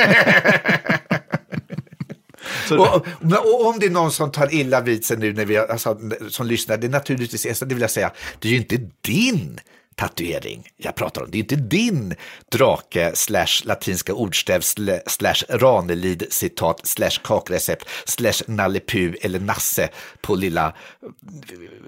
Och, 2.72 3.08
och, 3.36 3.68
om 3.68 3.80
det 3.80 3.86
är 3.86 3.90
någon 3.90 4.12
som 4.12 4.32
tar 4.32 4.54
illa 4.54 4.82
vid 4.82 5.06
sig 5.06 5.18
nu 5.18 5.34
när 5.34 5.46
vi, 5.46 5.58
alltså, 5.58 6.00
som 6.30 6.48
lyssnar, 6.48 6.78
det 6.78 6.88
är 6.88 6.92
naturligtvis, 6.92 7.60
det 7.60 7.66
vill 7.76 7.82
jag 7.82 7.92
säga, 7.92 8.12
det 8.40 8.48
är 8.48 8.52
ju 8.52 8.58
inte 8.58 8.78
din 9.02 9.60
tatuering 10.00 10.70
jag 10.78 10.96
pratar 10.96 11.22
om. 11.24 11.32
Det 11.32 11.38
är 11.38 11.40
inte 11.40 11.56
din 11.56 12.16
drake 12.52 13.12
slash 13.16 13.64
latinska 13.64 14.14
ordstäv 14.14 14.62
slash 15.06 15.44
Ranelid 15.50 16.26
citat 16.30 16.88
slash 16.88 17.20
kakrecept 17.24 17.88
slash 18.06 18.44
Nalle 18.48 18.80
Puh 18.80 19.14
eller 19.22 19.40
Nasse 19.40 19.90
på 20.22 20.36
lilla 20.36 20.74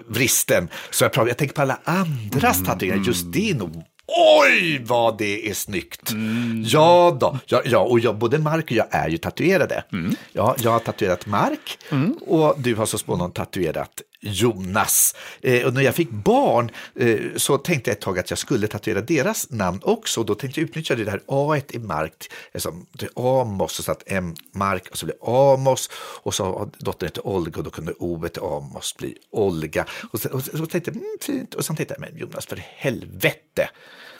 vristen. 0.08 0.68
Så 0.90 1.04
jag, 1.04 1.12
pratar, 1.12 1.28
jag 1.28 1.36
tänker 1.38 1.54
på 1.54 1.62
alla 1.62 1.78
andras 1.84 2.64
tatueringar, 2.64 3.06
just 3.06 3.32
din. 3.32 3.60
Och, 3.60 3.70
Oj, 4.06 4.82
vad 4.84 5.18
det 5.18 5.50
är 5.50 5.54
snyggt! 5.54 6.10
Mm. 6.10 6.64
Ja 6.66 7.16
då, 7.20 7.38
ja, 7.46 7.62
ja, 7.64 7.78
och 7.78 8.00
jag, 8.00 8.18
både 8.18 8.38
Mark 8.38 8.64
och 8.64 8.72
jag 8.72 8.86
är 8.90 9.08
ju 9.08 9.18
tatuerade. 9.18 9.84
Mm. 9.92 10.14
Ja, 10.32 10.56
jag 10.58 10.70
har 10.70 10.78
tatuerat 10.78 11.26
Mark 11.26 11.78
mm. 11.90 12.12
och 12.12 12.54
du 12.58 12.74
har 12.74 12.86
så 12.86 12.98
småningom 12.98 13.32
tatuerat 13.32 14.02
Jonas. 14.22 15.14
Eh, 15.40 15.66
och 15.66 15.74
när 15.74 15.82
jag 15.82 15.94
fick 15.94 16.10
barn 16.10 16.70
eh, 16.94 17.18
så 17.36 17.58
tänkte 17.58 17.90
jag 17.90 17.96
ett 17.96 18.00
tag 18.00 18.18
att 18.18 18.30
jag 18.30 18.38
skulle 18.38 18.66
tatuera 18.66 19.00
deras 19.00 19.50
namn 19.50 19.80
också. 19.82 20.20
Och 20.20 20.26
då 20.26 20.34
tänkte 20.34 20.60
jag 20.60 20.68
utnyttja 20.68 20.94
det 20.94 21.04
där 21.04 21.20
A 21.26 21.60
i 21.70 21.78
Mark, 21.78 22.30
alltså 22.54 22.74
Amos, 23.16 23.78
och 23.78 23.84
så 23.84 23.92
att 23.92 24.02
M 24.06 24.34
Mark 24.52 24.88
och 24.90 24.98
så 24.98 25.06
blir 25.06 25.16
Amos. 25.52 25.90
Och 26.22 26.34
så 26.34 26.44
har 26.44 26.70
dottern 26.78 27.06
heter 27.06 27.26
Olga 27.26 27.58
och 27.58 27.64
då 27.64 27.70
kunde 27.70 27.92
O 27.92 28.28
till 28.28 28.42
Amos 28.42 28.96
bli 28.96 29.16
Olga. 29.30 29.86
Och 30.12 30.20
så, 30.20 30.28
och 30.28 30.42
så 30.42 30.66
tänkte 30.66 30.90
jag, 30.90 30.96
mm, 30.96 31.16
fint. 31.20 31.54
Och 31.54 31.64
sen 31.64 31.76
tänkte 31.76 31.94
jag, 31.94 32.00
men 32.00 32.18
Jonas 32.18 32.46
för 32.46 32.56
helvete. 32.56 33.68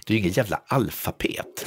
Det 0.06 0.12
är 0.12 0.14
ju 0.14 0.18
ingen 0.18 0.32
jävla 0.32 0.62
alfabet. 0.66 1.66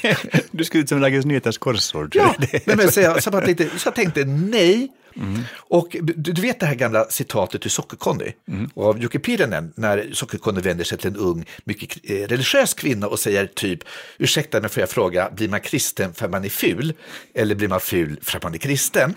du 0.50 0.64
ska 0.64 0.78
ut 0.78 0.88
som 0.88 1.00
Dagens 1.00 1.26
Nyheters 1.26 1.58
korsord. 1.58 2.16
Ja, 2.16 2.34
men, 2.64 2.76
men, 2.76 2.92
så, 2.92 3.00
jag, 3.00 3.22
så, 3.22 3.30
jag 3.32 3.44
tänkte, 3.44 3.78
så 3.78 3.86
jag 3.88 3.94
tänkte 3.94 4.24
nej, 4.24 4.92
Mm. 5.18 5.42
Och 5.54 5.96
du, 6.00 6.12
du, 6.32 6.42
vet 6.42 6.60
det 6.60 6.66
här 6.66 6.74
gamla 6.74 7.04
citatet 7.04 7.66
ur 7.66 7.70
Socker-Conny 7.70 8.32
mm. 8.48 8.70
av 8.76 8.98
Jocke 8.98 9.18
Pirinen 9.18 9.72
när 9.76 10.10
Socker-Conny 10.12 10.60
vänder 10.60 10.84
sig 10.84 10.98
till 10.98 11.10
en 11.10 11.16
ung, 11.16 11.44
mycket 11.64 12.10
eh, 12.10 12.14
religiös 12.14 12.74
kvinna 12.74 13.06
och 13.06 13.18
säger 13.18 13.46
typ, 13.46 13.80
ursäkta 14.18 14.60
mig 14.60 14.70
får 14.70 14.80
jag 14.80 14.90
fråga, 14.90 15.30
blir 15.30 15.48
man 15.48 15.60
kristen 15.60 16.14
för 16.14 16.24
att 16.24 16.30
man 16.30 16.44
är 16.44 16.48
ful 16.48 16.94
eller 17.34 17.54
blir 17.54 17.68
man 17.68 17.80
ful 17.80 18.18
för 18.22 18.36
att 18.36 18.42
man 18.42 18.54
är 18.54 18.58
kristen? 18.58 19.14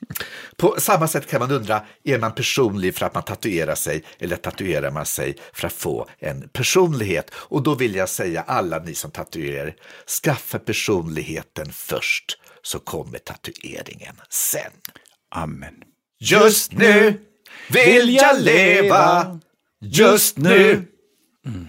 På 0.56 0.76
samma 0.78 1.08
sätt 1.08 1.30
kan 1.30 1.40
man 1.40 1.50
undra, 1.50 1.82
är 2.04 2.18
man 2.18 2.34
personlig 2.34 2.94
för 2.94 3.06
att 3.06 3.14
man 3.14 3.22
tatuerar 3.22 3.74
sig 3.74 4.02
eller 4.18 4.36
tatuerar 4.36 4.90
man 4.90 5.06
sig 5.06 5.36
för 5.52 5.66
att 5.66 5.72
få 5.72 6.08
en 6.18 6.48
personlighet? 6.48 7.30
Och 7.34 7.62
då 7.62 7.74
vill 7.74 7.94
jag 7.94 8.08
säga 8.08 8.42
alla 8.42 8.78
ni 8.78 8.94
som 8.94 9.10
tatuerar, 9.10 9.74
skaffa 10.22 10.58
personligheten 10.58 11.72
först 11.72 12.38
så 12.62 12.78
kommer 12.78 13.18
tatueringen 13.18 14.20
sen. 14.30 14.72
Amen. 15.36 15.74
Just 16.18 16.72
nu 16.72 17.20
vill 17.70 18.14
jag 18.14 18.40
leva, 18.40 19.40
just 19.80 20.38
nu. 20.38 20.72
Mm. 21.46 21.66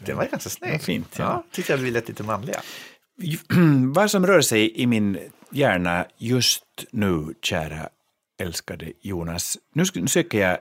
Det 0.00 0.12
var 0.12 0.24
ganska 0.24 0.50
snyggt. 0.50 0.84
Fint. 0.84 1.14
Ja. 1.18 1.24
Ja, 1.24 1.44
tyckte 1.50 1.72
jag 1.72 1.78
vi 1.78 1.90
lät 1.90 2.08
lite 2.08 2.22
manliga. 2.22 2.60
Vad 3.94 4.10
som 4.10 4.26
rör 4.26 4.40
sig 4.40 4.80
i 4.80 4.86
min 4.86 5.18
hjärna 5.50 6.06
just 6.18 6.84
nu, 6.90 7.34
kära 7.42 7.88
älskade 8.38 8.92
Jonas, 9.00 9.58
nu 9.72 10.06
söker 10.06 10.40
jag 10.40 10.58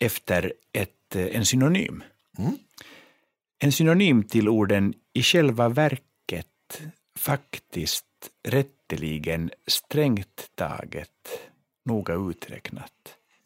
efter 0.00 0.52
ett, 0.72 1.16
eh, 1.16 1.36
en 1.36 1.46
synonym. 1.46 2.02
Mm. 2.38 2.58
En 3.58 3.72
synonym 3.72 4.22
till 4.22 4.48
orden 4.48 4.94
i 5.12 5.22
själva 5.22 5.68
verket, 5.68 6.82
faktiskt, 7.18 8.04
rätteligen, 8.48 9.50
strängt 9.66 10.50
taget, 10.54 11.08
noga 11.84 12.14
uträknat. 12.14 12.92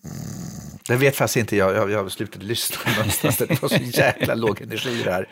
Mm. 0.05 0.79
Det 0.88 0.96
vet 0.96 1.16
faktiskt 1.16 1.37
inte 1.37 1.57
jag. 1.57 1.75
Jag, 1.75 1.90
jag 1.90 2.12
slutade 2.12 2.44
lyssna 2.44 2.92
någonstans. 2.96 3.37
Det 3.37 3.62
var 3.62 3.68
så 3.68 3.83
jäkla 3.83 4.35
låg 4.35 4.62
energi 4.62 5.03
här. 5.03 5.29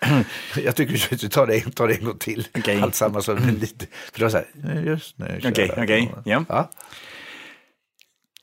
Jag 0.64 0.76
tycker 0.76 1.16
du 1.16 1.28
tar 1.28 1.46
det, 1.46 1.60
tar 1.60 1.88
det 1.88 1.94
en 1.94 2.04
gång 2.04 2.18
till. 2.18 2.48
Okay. 2.54 2.80
Allt 2.80 2.94
samma 2.94 3.22
som 3.22 3.38
lite. 3.60 3.86
För 4.12 4.18
det 4.18 4.24
var 4.24 4.30
så 4.30 4.36
här, 4.36 4.82
just 4.82 5.18
nu. 5.18 5.24
Okej, 5.38 5.50
okej. 5.50 5.70
Okay, 5.70 5.84
okay. 5.84 6.08
ja. 6.24 6.44
ja. 6.48 6.70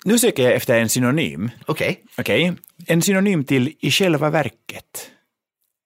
Nu 0.05 0.19
söker 0.19 0.43
jag 0.43 0.53
efter 0.53 0.79
en 0.79 0.89
synonym. 0.89 1.51
Okej. 1.65 2.03
Okay. 2.17 2.49
okay. 2.49 2.57
En 2.87 3.01
synonym 3.01 3.43
till 3.43 3.75
i 3.79 3.91
själva 3.91 4.29
verket. 4.29 5.11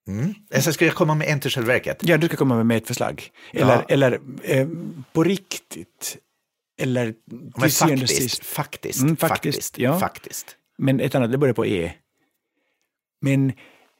Mm. 0.08 0.34
Alltså, 0.56 0.74
ska 0.74 0.86
jag 0.86 0.96
komma 0.96 1.16
med 1.16 1.28
en 1.28 1.40
till 1.40 1.52
själva 1.52 1.74
verket? 1.74 1.98
Ja, 2.02 2.18
du 2.18 2.28
ska 2.28 2.38
komma 2.38 2.64
med 2.64 2.78
ett 2.78 2.88
förslag. 2.88 3.30
Eller, 3.52 3.74
ja. 3.74 3.86
eller 3.88 4.20
eh, 4.44 4.68
på 5.14 5.24
riktigt. 5.24 6.18
Eller 6.78 7.14
Men 7.26 7.70
faktiskt, 7.70 8.46
faktiskt, 8.46 9.02
mm, 9.02 9.18
faktiskt, 9.18 9.58
faktiskt, 9.58 9.78
ja. 9.78 10.00
faktiskt. 10.00 10.58
Men 10.78 11.00
ett 11.00 11.16
annat, 11.16 11.32
det 11.32 11.38
börjar 11.38 11.54
på 11.54 11.66
E. 11.66 11.94
Men... 13.22 13.50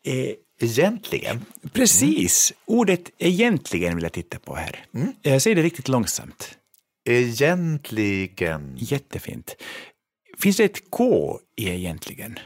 Eh, 0.04 0.34
egentligen? 0.62 1.46
Precis. 1.74 2.52
Mm. 2.52 2.80
Ordet 2.80 3.12
egentligen 3.18 3.96
vill 3.96 4.04
jag 4.04 4.14
titta 4.14 4.40
på 4.40 4.56
här. 4.56 4.86
Mm. 4.94 5.14
Jag 5.22 5.42
säger 5.42 5.56
det 5.56 5.62
riktigt 5.62 5.88
långsamt. 5.88 6.58
Egentligen. 7.10 8.76
Jättefint. 8.78 9.56
Finns 10.38 10.58
det 10.58 10.64
ett 10.64 10.90
K 10.90 11.40
i 11.56 11.70
egentligen? 11.70 12.40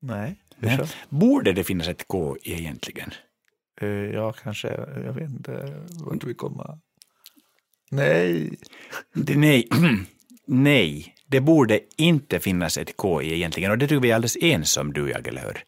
Nej. 0.00 0.36
Nej. 0.56 0.78
Borde 1.08 1.52
det 1.52 1.64
finnas 1.64 1.88
ett 1.88 2.08
K 2.08 2.36
i 2.42 2.52
egentligen? 2.52 3.10
Uh, 3.82 3.88
ja, 3.88 4.32
kanske. 4.32 4.68
Jag 5.04 5.12
vet 5.12 5.30
inte 5.30 5.84
vart 6.04 6.24
vi 6.24 6.34
kommer. 6.34 6.78
Nej. 7.90 8.50
Det, 9.14 9.36
nej. 9.36 9.68
nej, 10.46 11.14
det 11.26 11.40
borde 11.40 11.80
inte 11.96 12.40
finnas 12.40 12.78
ett 12.78 12.96
K 12.96 13.22
i 13.22 13.34
egentligen 13.34 13.70
och 13.70 13.78
det 13.78 13.88
tror 13.88 14.00
vi 14.00 14.10
är 14.10 14.14
alldeles 14.14 14.36
ensam 14.40 14.92
du 14.92 15.02
och 15.02 15.08
jag, 15.08 15.26
eller 15.26 15.42
hur? 15.42 15.64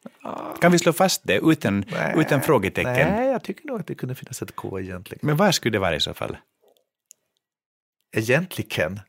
Kan 0.61 0.73
vi 0.73 0.79
slå 0.79 0.93
fast 0.93 1.23
det 1.25 1.41
utan, 1.43 1.85
nej, 1.91 2.15
utan 2.17 2.43
frågetecken? 2.43 3.09
Nej, 3.09 3.29
jag 3.29 3.45
tycker 3.45 3.67
nog 3.67 3.81
att 3.81 3.87
det 3.87 3.95
kunde 3.95 4.15
finnas 4.15 4.43
ett 4.43 4.57
K 4.57 4.81
egentligen. 4.81 5.21
Men 5.23 5.37
vad 5.37 5.55
skulle 5.55 5.73
det 5.73 5.79
vara 5.79 5.97
i 5.97 6.01
så 6.01 6.15
fall? 6.15 6.37
Egentligen? 8.17 9.01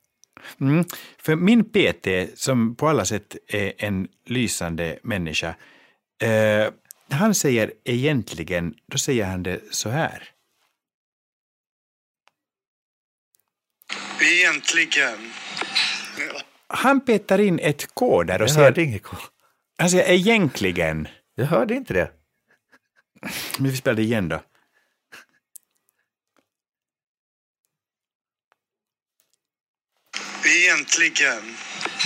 Mm, 0.61 0.85
för 1.17 1.35
min 1.35 1.63
PT, 1.63 2.39
som 2.39 2.75
på 2.75 2.87
alla 2.87 3.05
sätt 3.05 3.35
är 3.47 3.73
en 3.77 4.07
lysande 4.25 4.99
människa, 5.03 5.55
eh, 6.23 6.73
han 7.09 7.35
säger 7.35 7.71
egentligen, 7.83 8.73
då 8.87 8.97
säger 8.97 9.25
han 9.25 9.43
det 9.43 9.59
så 9.71 9.89
här. 9.89 10.23
Egentligen. 14.21 15.31
Ja. 16.17 16.41
Han 16.67 17.05
petar 17.05 17.39
in 17.39 17.59
ett 17.59 17.93
K 17.93 18.23
där 18.23 18.35
och 18.35 18.41
jag 18.41 18.49
säger... 18.49 18.61
Jag 18.61 18.65
hörde 18.65 18.83
inget 18.83 19.03
K. 19.03 19.17
Han 19.77 19.89
säger 19.89 20.11
egentligen. 20.11 21.07
Jag 21.35 21.45
hörde 21.45 21.73
inte 21.73 21.93
det. 21.93 22.11
Men 23.57 23.71
vi 23.71 23.77
spelar 23.77 23.95
det 23.95 24.01
igen 24.01 24.29
då. 24.29 24.41
Egentligen. 30.45 31.55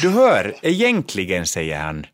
Du 0.02 0.10
hör, 0.10 0.56
egentligen, 0.62 1.48
säger 1.48 1.80
han. 1.80 2.06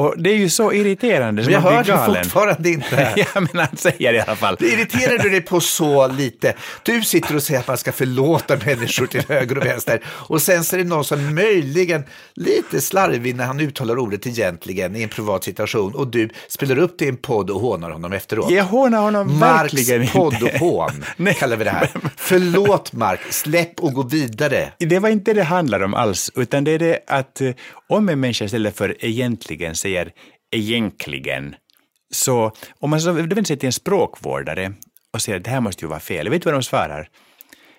Och 0.00 0.14
det 0.18 0.30
är 0.30 0.36
ju 0.36 0.48
så 0.48 0.72
irriterande. 0.72 1.42
Men 1.42 1.52
jag 1.52 1.60
hör 1.60 1.84
det 1.84 2.20
fortfarande 2.22 2.70
inte. 2.70 3.12
ja, 3.16 3.26
men 3.34 3.48
han 3.52 3.76
säger 3.76 4.12
det 4.12 4.18
i 4.18 4.20
alla 4.20 4.36
fall. 4.36 4.56
Det 4.58 4.66
irriterar 4.66 5.18
du 5.18 5.30
dig 5.30 5.40
på 5.40 5.60
så 5.60 6.06
lite. 6.06 6.54
Du 6.82 7.02
sitter 7.02 7.36
och 7.36 7.42
säger 7.42 7.60
att 7.60 7.68
man 7.68 7.78
ska 7.78 7.92
förlåta 7.92 8.56
människor 8.66 9.06
till 9.06 9.22
höger 9.28 9.58
och 9.58 9.66
vänster. 9.66 10.00
Och 10.06 10.42
sen 10.42 10.64
så 10.64 10.76
är 10.76 10.78
det 10.78 10.84
någon 10.84 11.04
som 11.04 11.34
möjligen 11.34 12.04
lite 12.34 12.80
slarvig 12.80 13.36
när 13.36 13.44
han 13.44 13.60
uttalar 13.60 13.98
ordet 13.98 14.26
egentligen 14.26 14.96
i 14.96 15.02
en 15.02 15.08
privat 15.08 15.44
situation. 15.44 15.94
Och 15.94 16.06
du 16.06 16.28
spelar 16.48 16.78
upp 16.78 16.98
det 16.98 17.04
i 17.04 17.08
en 17.08 17.16
podd 17.16 17.50
och 17.50 17.60
hånar 17.60 17.90
honom 17.90 18.12
efteråt. 18.12 18.50
Jag 18.50 18.64
hånar 18.64 19.00
honom 19.00 19.38
Marks 19.38 19.74
verkligen 19.74 20.02
inte. 20.02 20.12
podd 20.12 20.42
och 20.42 20.50
hån 20.50 21.04
kallar 21.38 21.56
vi 21.56 21.64
det 21.64 21.70
här. 21.70 21.90
Förlåt 22.16 22.92
Mark, 22.92 23.20
släpp 23.30 23.80
och 23.80 23.92
gå 23.92 24.02
vidare. 24.02 24.72
Det 24.78 24.98
var 24.98 25.08
inte 25.08 25.32
det 25.32 25.42
handlar 25.42 25.82
om 25.82 25.94
alls, 25.94 26.30
utan 26.34 26.64
det 26.64 26.70
är 26.70 26.78
det 26.78 26.98
att 27.06 27.40
eh, 27.40 27.50
om 27.90 28.08
en 28.08 28.20
människa 28.20 28.44
istället 28.44 28.76
för 28.76 29.04
egentligen 29.04 29.74
säger 29.74 30.12
egentligen, 30.50 31.54
så 32.10 32.52
om 32.78 32.90
man 32.90 33.00
så 33.00 33.12
vänder 33.12 33.42
sig 33.44 33.56
till 33.56 33.66
en 33.66 33.72
språkvårdare 33.72 34.72
och 35.12 35.22
säger 35.22 35.38
att 35.38 35.44
det 35.44 35.50
här 35.50 35.60
måste 35.60 35.84
ju 35.84 35.88
vara 35.88 36.00
fel, 36.00 36.28
vet 36.28 36.42
du 36.42 36.46
vad 36.46 36.54
de 36.54 36.62
svarar? 36.62 37.08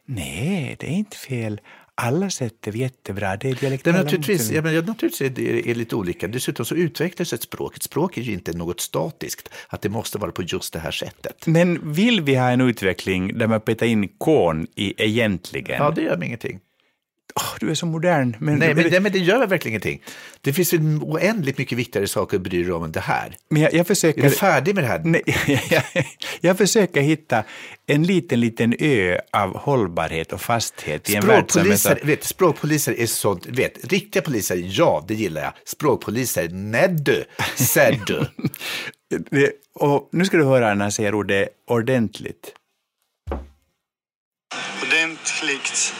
Nej, 0.06 0.76
det 0.80 0.88
är 0.88 0.92
inte 0.92 1.18
fel. 1.18 1.62
Alla 1.96 2.30
sätt 2.30 2.68
är 2.68 2.72
jättebra. 2.72 3.38
Det 3.38 3.50
är 3.50 3.56
dialektala 3.56 3.98
det 3.98 4.00
är 4.00 4.04
naturligtvis, 4.04 4.52
ja, 4.52 4.62
men 4.62 4.86
naturligtvis 4.86 5.22
är 5.22 5.30
det 5.30 5.70
är 5.72 5.76
lite 5.76 5.96
olika. 5.96 6.28
Dessutom 6.28 6.66
så 6.66 6.76
utvecklas 6.76 7.34
ett 7.34 7.42
språk. 7.42 7.76
Ett 7.76 7.84
språk 7.84 8.18
är 8.18 8.22
ju 8.22 8.34
inte 8.34 8.54
något 8.54 8.80
statiskt, 8.80 9.50
att 9.68 9.82
det 9.82 9.90
måste 9.90 10.18
vara 10.18 10.32
på 10.32 10.44
just 10.44 10.74
det 10.74 10.80
här 10.80 10.92
sättet. 10.92 11.48
Men 11.48 11.94
vill 11.94 12.22
vi 12.22 12.36
ha 12.36 12.50
en 12.50 12.62
utveckling 12.62 13.38
där 13.38 13.48
man 13.48 13.62
petar 13.62 13.86
in 13.86 14.08
kon 14.18 14.68
i 14.76 14.94
egentligen? 14.98 15.84
Ja, 15.84 15.92
det 15.92 16.02
gör 16.02 16.18
mig 16.18 16.28
ingenting. 16.28 16.60
Åh, 17.36 17.56
du 17.60 17.70
är 17.72 17.76
så 17.76 17.86
modern. 17.86 18.36
Men, 18.40 18.60
Nej, 18.60 18.76
men, 18.76 18.90
det, 18.92 19.00
men 19.00 19.12
det 19.12 19.20
gör 19.20 19.40
väl 19.40 19.48
verkligen 19.50 19.72
ingenting. 19.72 20.02
Det 20.42 20.54
finns 20.54 20.74
ju 20.74 20.98
oändligt 21.02 21.58
mycket 21.58 21.78
viktigare 21.78 22.08
saker 22.08 22.38
att 22.38 22.44
bry 22.44 22.64
dig 22.64 22.72
om 22.74 22.84
än 22.84 22.92
det 22.92 23.00
här. 23.00 23.36
men 23.50 23.62
jag, 23.62 23.74
jag 23.74 23.80
Är 23.80 23.84
försöker... 23.84 24.22
du 24.22 24.30
färdig 24.30 24.76
med 24.76 24.84
det 24.84 24.88
här? 24.88 25.02
Nej, 25.04 25.24
jag, 25.70 25.84
jag 26.42 26.58
försöker 26.58 27.02
hitta 27.02 27.44
en 27.88 28.04
liten, 28.04 28.40
liten 28.40 28.76
ö 28.80 29.18
av 29.32 29.58
hållbarhet 29.58 30.34
och 30.34 30.42
fasthet 30.42 31.10
i 31.10 31.16
en 31.16 31.28
värld 31.28 31.52
som 31.52 31.62
är 31.62 31.76
så... 31.76 31.78
Språkpoliser, 31.78 32.08
vet, 32.08 32.24
språkpoliser 32.24 33.00
är 33.00 33.06
sånt, 33.06 33.46
vet, 33.46 33.92
riktiga 33.92 34.22
poliser, 34.22 34.62
ja, 34.66 35.06
det 35.08 35.14
gillar 35.14 35.42
jag. 35.42 35.54
Språkpoliser, 35.66 36.50
nej 36.52 36.88
du, 36.90 37.24
ser 37.56 38.00
du. 38.06 38.26
Det- 39.32 39.52
Och 39.76 40.10
nu 40.12 40.26
ska 40.26 40.38
du 40.38 40.44
höra 40.44 40.74
när 40.74 40.86
han 40.86 40.92
säger 40.92 41.16
ordet 41.16 41.50
ordentligt. 41.68 42.54
Ordentligt. 44.84 45.94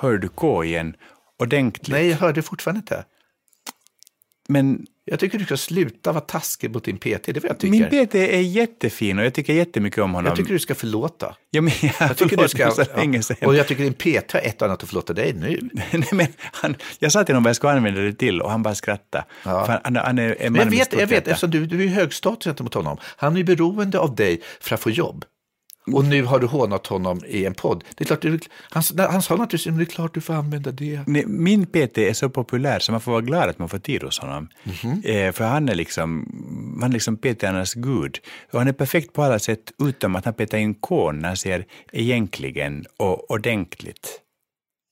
Hör 0.00 0.18
du 0.18 0.28
K 0.28 0.64
igen? 0.64 0.94
Ordentligt. 1.38 1.88
Nej, 1.88 2.08
jag 2.08 2.16
hörde 2.16 2.42
fortfarande 2.42 2.78
inte. 2.78 3.04
Men 4.48 4.86
Jag 5.04 5.20
tycker 5.20 5.38
du 5.38 5.44
ska 5.44 5.56
sluta 5.56 6.12
vara 6.12 6.20
taskig 6.24 6.70
mot 6.70 6.84
din 6.84 6.96
PT, 6.98 7.02
det 7.04 7.28
är 7.28 7.34
vad 7.34 7.44
jag 7.50 7.58
tycker. 7.58 7.90
min 7.90 8.06
PT 8.06 8.14
är 8.14 8.40
jättefin 8.40 9.18
och 9.18 9.24
jag 9.24 9.34
tycker 9.34 9.52
jättemycket 9.52 9.98
om 9.98 10.14
honom. 10.14 10.28
jag 10.28 10.36
tycker 10.36 10.52
du 10.52 10.58
ska 10.58 10.74
förlåta. 10.74 11.36
ja, 11.50 11.60
men 11.60 11.72
jag, 11.82 11.92
Jag 11.98 12.16
tycker 12.16 12.36
du 12.36 12.48
ska, 12.48 12.70
så 12.70 12.84
länge 12.96 13.22
sedan. 13.22 13.48
och 13.48 13.54
jag 13.54 13.68
tycker 13.68 13.82
din 13.84 13.94
PT 14.24 14.32
har 14.32 14.40
ett 14.40 14.62
och 14.62 14.68
annat 14.68 14.82
att 14.82 14.88
förlåta 14.88 15.12
dig 15.12 15.32
nu. 15.32 15.60
Nej, 15.72 16.08
men 16.12 16.26
han, 16.40 16.76
jag 16.98 17.12
sa 17.12 17.24
till 17.24 17.34
honom 17.34 17.42
vad 17.44 17.48
jag 17.48 17.56
skulle 17.56 17.72
använda 17.72 18.00
det 18.00 18.12
till 18.12 18.42
och 18.42 18.50
han 18.50 18.62
bara 18.62 18.74
skrattade. 18.74 19.24
Ja. 19.44 19.66
För 19.66 19.80
han, 19.84 19.96
han 19.96 20.18
är 20.18 20.36
en 20.40 20.52
Men 20.52 20.62
jag 20.62 20.70
vet, 20.70 20.92
jag 20.92 21.06
vet 21.06 21.28
eftersom 21.28 21.50
du, 21.50 21.66
du 21.66 21.84
är 21.84 21.88
högstatus 21.88 22.44
gentemot 22.44 22.74
honom. 22.74 22.98
Han 23.16 23.36
är 23.36 23.44
beroende 23.44 23.98
av 23.98 24.14
dig 24.14 24.40
för 24.60 24.74
att 24.74 24.80
få 24.80 24.90
jobb. 24.90 25.24
Och 25.94 26.04
nu 26.04 26.22
har 26.24 26.38
du 26.38 26.46
hånat 26.46 26.86
honom 26.86 27.20
i 27.28 27.44
en 27.46 27.54
podd. 27.54 27.84
Det 27.94 28.04
är 28.04 28.06
klart, 28.06 28.22
du, 28.22 28.38
han, 28.70 28.82
han 28.98 29.22
sa 29.22 29.36
naturligtvis 29.36 29.76
det 29.76 29.82
är 29.82 29.84
klart 29.84 30.14
du 30.14 30.20
får 30.20 30.34
använda 30.34 30.70
det. 30.70 31.00
Nej, 31.06 31.24
min 31.26 31.66
PT 31.66 31.98
är 31.98 32.12
så 32.12 32.30
populär 32.30 32.78
så 32.78 32.92
man 32.92 33.00
får 33.00 33.12
vara 33.12 33.22
glad 33.22 33.48
att 33.48 33.58
man 33.58 33.68
får 33.68 33.78
tid 33.78 34.02
hos 34.02 34.18
honom. 34.18 34.48
Mhm. 34.64 35.02
Eh, 35.04 35.32
för 35.32 35.44
han 35.44 35.68
är 35.68 35.74
liksom, 35.74 36.26
han 36.80 36.90
är 36.90 36.94
liksom 36.94 37.16
PT-arnas 37.16 37.74
gud. 37.74 38.18
Och 38.52 38.58
han 38.58 38.68
är 38.68 38.72
perfekt 38.72 39.12
på 39.12 39.22
alla 39.22 39.38
sätt 39.38 39.72
utom 39.78 40.16
att 40.16 40.24
han 40.24 40.34
petar 40.34 40.58
in 40.58 40.74
K 40.74 41.12
när 41.12 41.28
han 41.28 41.36
säger 41.36 41.66
egentligen 41.92 42.86
och 42.96 43.30
ordentligt. 43.30 44.20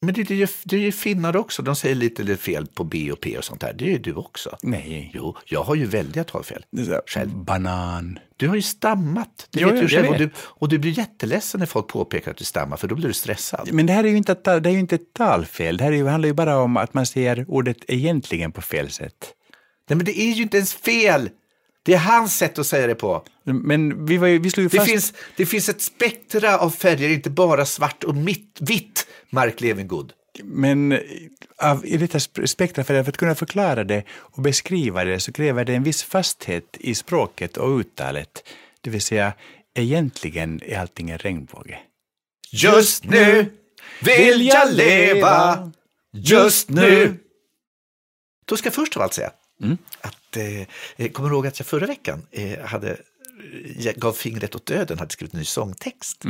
Men 0.01 0.15
det, 0.15 0.23
det, 0.23 0.35
är 0.35 0.39
ju, 0.39 0.47
det 0.65 0.77
är 0.77 0.81
ju 0.81 0.93
finnar 0.93 1.37
också. 1.37 1.63
De 1.63 1.77
säger 1.77 1.95
lite, 1.95 2.37
fel 2.37 2.67
på 2.67 2.85
B 2.85 3.13
och 3.13 3.21
P 3.21 3.39
och 3.39 3.45
sånt 3.45 3.61
där. 3.61 3.73
Det 3.73 3.85
är 3.85 3.89
ju 3.89 3.99
du 3.99 4.15
också. 4.15 4.57
Nej. 4.63 5.11
Jo, 5.15 5.37
jag 5.45 5.63
har 5.63 5.75
ju 5.75 5.87
väldiga 5.87 6.25
talfel. 6.25 6.65
Själv. 7.07 7.31
Banan. 7.31 8.19
Du 8.37 8.49
har 8.49 8.55
ju 8.57 8.63
stammat. 8.63 9.49
Det 9.51 9.61
Jo, 9.61 9.69
vet 9.69 9.81
du 9.81 9.89
själv. 9.89 10.09
Och, 10.09 10.19
du, 10.19 10.31
och 10.39 10.69
du 10.69 10.79
blir 10.79 10.99
jätteledsen 10.99 11.59
när 11.59 11.67
folk 11.67 11.89
påpekar 11.89 12.31
att 12.31 12.37
du 12.37 12.45
stammar, 12.45 12.77
för 12.77 12.89
då 12.89 12.95
blir 12.95 13.09
du 13.09 13.15
stressad. 13.15 13.69
Men 13.73 13.87
det 13.87 13.93
här 13.93 14.05
är 14.05 14.09
ju 14.09 14.17
inte, 14.17 14.33
ett 14.33 14.45
det 14.45 14.51
är 14.51 14.71
ju 14.71 14.79
inte 14.79 14.95
ett 14.95 15.13
talfel. 15.13 15.77
Det 15.77 15.85
här 15.85 15.93
är 15.93 15.97
ju, 15.97 16.07
handlar 16.07 16.27
ju 16.27 16.35
bara 16.35 16.59
om 16.59 16.77
att 16.77 16.95
man 16.95 17.07
säger 17.07 17.45
ordet 17.49 17.77
egentligen 17.89 18.53
på 18.53 18.63
fel 18.63 18.91
sätt. 18.91 19.35
Nej, 19.89 19.97
men 19.97 20.07
det 20.07 20.21
är 20.21 20.33
ju 20.33 20.43
inte 20.43 20.57
ens 20.57 20.75
fel. 20.75 21.31
Det 21.83 21.95
är 21.95 21.99
hans 21.99 22.37
sätt 22.37 22.59
att 22.59 22.67
säga 22.67 22.87
det 22.87 22.95
på. 22.95 23.25
Men 23.43 24.07
vi, 24.07 24.17
var 24.17 24.27
ju, 24.27 24.39
vi 24.39 24.51
slog 24.51 24.65
ju 24.65 24.69
Det 24.69 24.77
fast... 24.77 24.91
finns, 24.91 25.13
det 25.37 25.47
finns 25.47 25.69
ett 25.69 25.83
spektra 25.83 26.59
av 26.59 26.71
färger, 26.71 27.09
inte 27.09 27.31
bara 27.31 27.67
svart 27.67 28.05
och 28.05 28.15
mitt, 28.15 28.57
vitt, 28.61 29.07
Mark 29.31 29.61
Levengood. 29.61 30.13
Men 30.43 30.93
eh, 30.93 31.01
av, 31.57 31.87
i 31.87 31.97
detta 31.97 32.19
sp- 32.19 32.47
spektra, 32.47 32.85
för 32.85 32.95
att 32.95 33.17
kunna 33.17 33.35
förklara 33.35 33.85
det 33.85 34.05
och 34.11 34.43
beskriva 34.43 35.05
det 35.05 35.21
så 35.21 35.33
kräver 35.33 35.65
det 35.65 35.75
en 35.75 35.83
viss 35.83 36.03
fasthet 36.03 36.77
i 36.81 36.95
språket 36.95 37.57
och 37.57 37.79
uttalet. 37.79 38.49
Det 38.81 38.91
vill 38.91 39.03
säga, 39.03 39.33
egentligen 39.75 40.63
är 40.63 40.79
allting 40.79 41.11
en 41.11 41.19
regnbåge. 41.19 41.79
Just 42.51 43.05
nu 43.05 43.53
vill 44.03 44.47
jag 44.47 44.73
leva, 44.73 45.73
just 46.13 46.71
nu. 46.71 47.17
Då 48.45 48.57
ska 48.57 48.67
jag 48.67 48.75
först 48.75 48.97
av 48.97 49.03
allt 49.03 49.15
säga 49.15 49.31
att, 50.01 50.18
eh, 50.37 50.67
jag 50.97 51.13
kommer 51.15 51.31
ihåg 51.31 51.47
att 51.47 51.59
jag 51.59 51.67
förra 51.67 51.87
veckan 51.87 52.27
eh, 52.31 52.61
hade, 52.61 52.97
jag 53.79 53.95
gav 53.95 54.13
fingret 54.13 54.55
åt 54.55 54.67
döden, 54.67 54.99
hade 54.99 55.11
skrivit 55.11 55.35
en 55.35 55.39
ny 55.39 55.45
sångtext. 55.45 56.25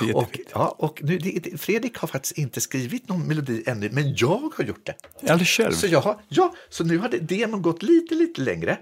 Det 0.00 0.10
är 0.10 0.16
Och, 0.16 0.38
ja, 0.52 0.74
och 0.78 1.00
nu, 1.02 1.18
det, 1.18 1.38
det, 1.38 1.58
Fredrik 1.58 1.96
har 1.96 2.08
faktiskt 2.08 2.38
inte 2.38 2.60
skrivit 2.60 3.08
någon 3.08 3.26
melodi 3.26 3.62
ännu, 3.66 3.90
men 3.92 4.14
jag 4.16 4.52
har 4.56 4.64
gjort 4.64 4.86
det. 4.86 4.94
Alldeles 5.20 5.48
själv. 5.48 5.72
Så, 5.72 5.86
jag 5.86 6.00
har, 6.00 6.20
ja, 6.28 6.54
så 6.68 6.84
nu 6.84 6.98
har 6.98 7.08
det, 7.08 7.18
demon 7.18 7.62
gått 7.62 7.82
lite, 7.82 8.14
lite 8.14 8.40
längre. 8.40 8.78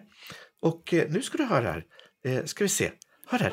Och 0.63 0.95
eh, 0.95 1.09
nu 1.11 1.23
ska 1.23 1.39
du 1.39 1.45
höra 1.45 1.73
här. 1.73 1.85
Eh, 2.25 2.45
ska 2.45 2.65
vi 2.65 2.69
se. 2.69 2.91
Hör 3.27 3.39
här. 3.39 3.53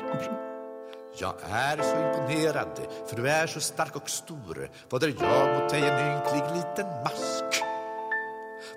Jag 1.18 1.34
är 1.50 1.76
så 1.76 1.96
imponerad, 1.96 2.80
för 3.08 3.16
du 3.16 3.28
är 3.28 3.46
så 3.46 3.60
stark 3.60 3.96
och 3.96 4.10
stor. 4.10 4.70
Vad 4.90 5.02
är 5.04 5.14
jag 5.20 5.62
mot 5.62 5.70
dig, 5.70 5.82
en 5.82 6.16
ynklig 6.16 6.56
liten 6.56 6.86
mask? 6.86 7.69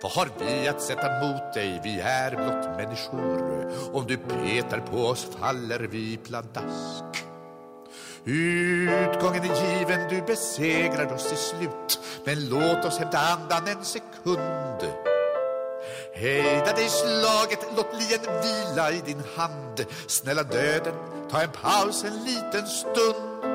Vad 0.03 0.11
har 0.11 0.29
vi 0.39 0.67
att 0.67 0.81
sätta 0.81 1.19
mot 1.19 1.53
dig? 1.53 1.81
Vi 1.83 1.99
är 1.99 2.31
blott 2.31 2.77
människor. 2.77 3.71
Om 3.93 4.07
du 4.07 4.17
petar 4.17 4.79
på 4.79 4.97
oss 4.97 5.27
faller 5.39 5.79
vi 5.79 6.17
pladask. 6.17 7.25
Utgången 8.25 9.43
är 9.43 9.77
given, 9.77 10.09
du 10.09 10.21
besegrar 10.21 11.13
oss 11.13 11.27
till 11.27 11.37
slut. 11.37 11.99
Men 12.25 12.49
låt 12.49 12.85
oss 12.85 12.97
hämta 12.99 13.17
andan 13.17 13.67
en 13.67 13.85
sekund. 13.85 14.93
Hejda 16.13 16.73
dig 16.73 16.89
slaget, 16.89 17.67
låt 17.77 17.93
lien 17.93 18.41
vila 18.43 18.91
i 18.91 19.01
din 19.05 19.23
hand. 19.35 19.85
Snälla 20.07 20.43
döden, 20.43 20.93
ta 21.31 21.41
en 21.41 21.51
paus 21.51 22.03
en 22.03 22.23
liten 22.23 22.67
stund. 22.67 23.52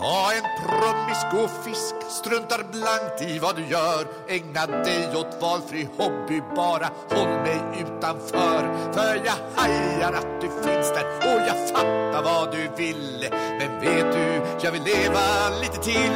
Ta 0.00 0.32
en 0.32 0.46
promisku 0.66 1.48
fisk, 1.64 1.94
struntar 2.08 2.62
blankt 2.72 3.22
i 3.22 3.38
vad 3.38 3.56
du 3.56 3.66
gör. 3.66 4.06
Ägna 4.28 4.66
dig 4.66 5.16
åt 5.16 5.42
valfri 5.42 5.88
hobby, 5.96 6.42
bara 6.56 6.90
håll 7.10 7.28
mig 7.28 7.60
utanför. 7.80 8.92
För 8.92 9.22
jag 9.24 9.34
hajar 9.56 10.12
att 10.12 10.40
du 10.40 10.48
finns 10.48 10.88
där 10.92 11.06
och 11.18 11.40
jag 11.48 11.68
fattar 11.68 12.22
vad 12.22 12.52
du 12.52 12.68
vill. 12.76 13.28
Men 13.30 13.80
vet 13.80 14.12
du, 14.12 14.42
jag 14.62 14.72
vill 14.72 14.82
leva 14.82 15.48
lite 15.60 15.76
till. 15.82 16.12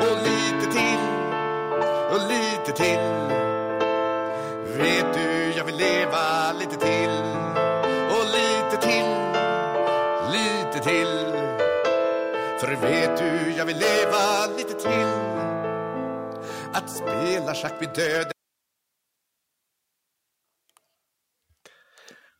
Och 0.00 0.16
lite 0.28 0.72
till, 0.72 1.00
och 2.10 2.28
lite 2.28 2.72
till. 2.72 3.00
Vet 4.78 5.14
du, 5.14 5.52
jag 5.56 5.64
vill 5.64 5.76
leva 5.76 6.52
lite 6.52 6.76
till. 6.76 7.22
Och 8.10 8.24
lite 8.24 8.76
till, 8.86 9.06
lite 10.32 10.78
till. 10.88 11.29
Vet 12.82 13.18
du, 13.18 13.52
jag 13.56 13.66
vill 13.66 13.76
leva 13.76 14.46
lite 14.56 14.74
till. 14.74 15.06
Att 16.72 16.90
spela 16.90 17.54
schack 17.54 17.74
vid 17.80 17.88
döden. 17.94 18.39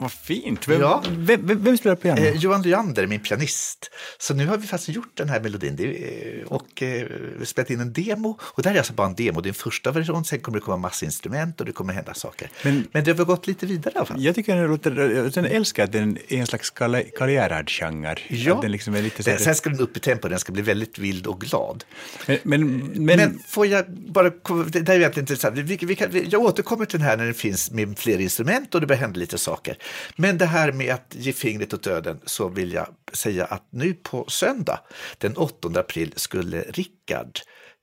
Vad 0.01 0.12
fint. 0.12 0.68
Vem, 0.68 0.80
Ja. 0.80 1.03
vem, 1.09 1.46
vem, 1.46 1.64
vem 1.64 1.76
spelar 1.76 1.96
piano? 1.96 2.20
eh, 2.20 2.36
Johan 2.36 2.62
Leander, 2.62 3.07
min 3.07 3.20
pianist. 3.20 3.90
Så 4.18 4.34
nu 4.34 4.46
har 4.46 4.57
vi 4.57 4.66
faktiskt 4.66 4.88
gjort 4.96 5.11
den 5.16 5.28
här 5.28 5.40
melodin 5.40 5.76
det, 5.76 5.84
är- 5.84 6.53
och 6.53 6.82
eh, 6.82 7.07
spelat 7.44 7.70
in 7.70 7.80
en 7.80 7.92
demo. 7.92 8.38
Och 8.42 8.62
det 8.62 8.68
här 8.68 8.74
är 8.76 8.78
alltså 8.80 8.92
bara 8.92 9.07
en 9.07 9.14
demo, 9.14 9.40
det 9.40 9.46
är 9.46 9.51
en 9.51 9.55
första 9.55 9.90
version, 9.92 10.24
sen 10.24 10.40
kommer 10.40 10.59
det 10.59 10.64
komma 10.64 10.76
massa 10.76 11.05
instrument 11.07 11.61
och 11.61 11.66
det 11.66 11.72
kommer 11.72 11.92
hända 11.92 12.14
saker. 12.14 12.51
Men- 12.64 12.86
Men, 12.92 13.05
det 13.05 13.11
har 13.11 13.16
väl 13.16 13.26
gått 13.26 13.46
lite 13.46 13.66
vidare 13.66 13.92
i 13.94 13.96
alla 13.98 14.07
fall. 14.07 14.22
Jag 14.24 14.34
tycker 14.34 14.57
den 14.57 14.66
låter, 14.70 15.30
jag 15.36 15.46
älskar 15.53 15.84
att 15.84 15.92
den 15.92 16.18
är 16.28 16.38
en 16.38 16.46
slags 16.46 16.72
Kal- 16.72 17.11
Karriärad-genre. 17.18 18.16
Ja. 18.28 18.59
Den 18.62 18.72
liksom 18.72 18.94
är 18.94 19.03
lite 19.03 19.16
så 19.22 19.30
sen, 19.30 19.38
sen 19.38 19.55
ska 19.55 19.70
den 19.70 19.80
upp 19.80 19.96
i 19.96 20.01
tempo, 20.01 20.28
den 20.28 20.38
ska 20.38 20.53
bli 20.53 20.62
väldigt 20.62 20.98
vild 20.98 21.26
och 21.26 21.40
glad. 21.40 21.84
men, 22.26 22.38
men, 22.42 22.76
men, 22.78 23.05
Men, 23.18 23.38
får 23.48 23.66
jag 23.66 23.84
bara, 23.90 24.30
det 24.70 24.80
där 24.80 24.94
är 24.94 24.98
egentligen 24.98 25.22
intressant. 25.22 25.59
Vi, 25.59 25.76
vi 25.82 25.94
kan, 25.96 26.09
jag 26.30 26.42
återkommer 26.42 26.84
till 26.84 26.98
den 26.98 27.09
här 27.09 27.16
när 27.16 27.24
den 27.24 27.34
finns 27.34 27.70
med 27.70 27.98
fler 27.98 28.18
instrument 28.18 28.74
och 28.74 28.80
det 28.80 28.86
börjar 28.86 29.01
hända 29.01 29.18
lite 29.20 29.38
saker. 29.38 29.76
Men 30.16 30.38
det 30.38 30.47
här 30.47 30.72
med 30.72 30.95
att 30.95 31.14
ge 31.18 31.32
fingret 31.32 31.74
åt 31.74 31.82
döden 31.82 32.20
så 32.24 32.49
vill 32.49 32.72
jag 32.72 32.88
säga 33.12 33.45
att 33.45 33.66
nu 33.70 33.95
på 33.95 34.24
söndag 34.28 34.80
den 35.18 35.36
8 35.36 35.68
april 35.80 36.12
skulle 36.16 36.61
Rickard 36.61 37.38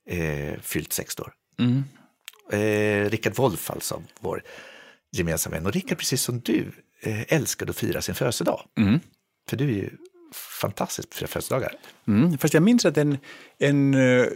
eh, 0.10 0.60
fyllt 0.62 0.94
60 0.94 1.22
år. 1.22 1.34
Eh, 2.52 3.10
Rickard 3.10 3.36
Wolff 3.36 3.72
alltså, 3.72 4.04
vår 4.20 4.44
gemensamma 5.12 5.56
vän. 5.56 5.66
Och 5.66 5.74
Rickard, 5.74 5.98
precis 5.98 6.22
som 6.22 6.40
du, 6.40 6.72
eh, 7.02 7.34
älskade 7.34 7.70
att 7.70 7.78
fira 7.78 8.02
sin 8.02 8.16
födelsedag. 8.16 8.62
För 9.50 9.58
du 9.58 9.66
är 9.66 9.74
ju 9.76 9.90
fantastisk 10.62 11.10
på 11.10 11.14
att 11.14 11.18
fira 11.18 11.28
födelsedagar. 11.28 11.74
mm, 12.08 12.38
fast 12.38 12.54
jag 12.54 12.64
minns 12.64 12.86
att 12.86 12.98
en, 12.98 13.18
en 13.60 13.94
uh, 13.94 14.28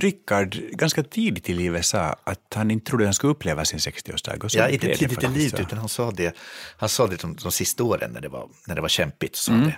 Rickard 0.00 0.54
ganska 0.70 1.02
tidigt 1.02 1.48
i 1.50 1.54
livet 1.54 1.86
sa 1.86 2.16
att 2.24 2.54
han 2.54 2.70
inte 2.70 2.86
trodde 2.90 3.04
han 3.04 3.14
skulle 3.14 3.30
uppleva 3.30 3.64
sin 3.64 3.78
60-årsdag. 3.78 4.44
och 4.44 4.52
så 4.52 4.58
Ja, 4.58 4.68
inte 4.68 4.94
tidigt 4.96 5.22
i 5.22 5.28
livet, 5.28 5.60
utan 5.60 5.78
han 5.78 5.88
sa 5.88 6.10
det, 6.10 6.36
han 6.76 6.88
sa 6.88 7.06
det 7.06 7.20
de, 7.20 7.36
de 7.36 7.52
sista 7.52 7.84
åren 7.84 8.10
när 8.12 8.20
det 8.20 8.28
var, 8.28 8.48
när 8.66 8.74
det 8.74 8.80
var 8.80 8.88
kämpigt. 8.88 9.36
Så 9.36 9.52
Mm. 9.52 9.66
det. 9.66 9.76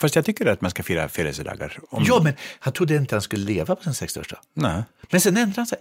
Fast 0.00 0.16
jag 0.16 0.24
tycker 0.24 0.46
att 0.46 0.60
man 0.60 0.70
ska 0.70 0.82
fira 0.82 1.08
födelsedagar. 1.08 1.78
Om, 1.90 2.04
Ja, 2.06 2.20
men 2.22 2.34
han 2.58 2.72
trodde 2.72 2.96
inte 2.96 3.14
han 3.14 3.22
skulle 3.22 3.44
leva 3.44 3.76
på 3.76 3.82
sin 3.82 3.92
60-årsdag. 3.92 4.38
Nej. 4.54 4.82
Men 5.10 5.20
sen 5.20 5.36
ändrade 5.36 5.60
han 5.60 5.66
sig. 5.66 5.78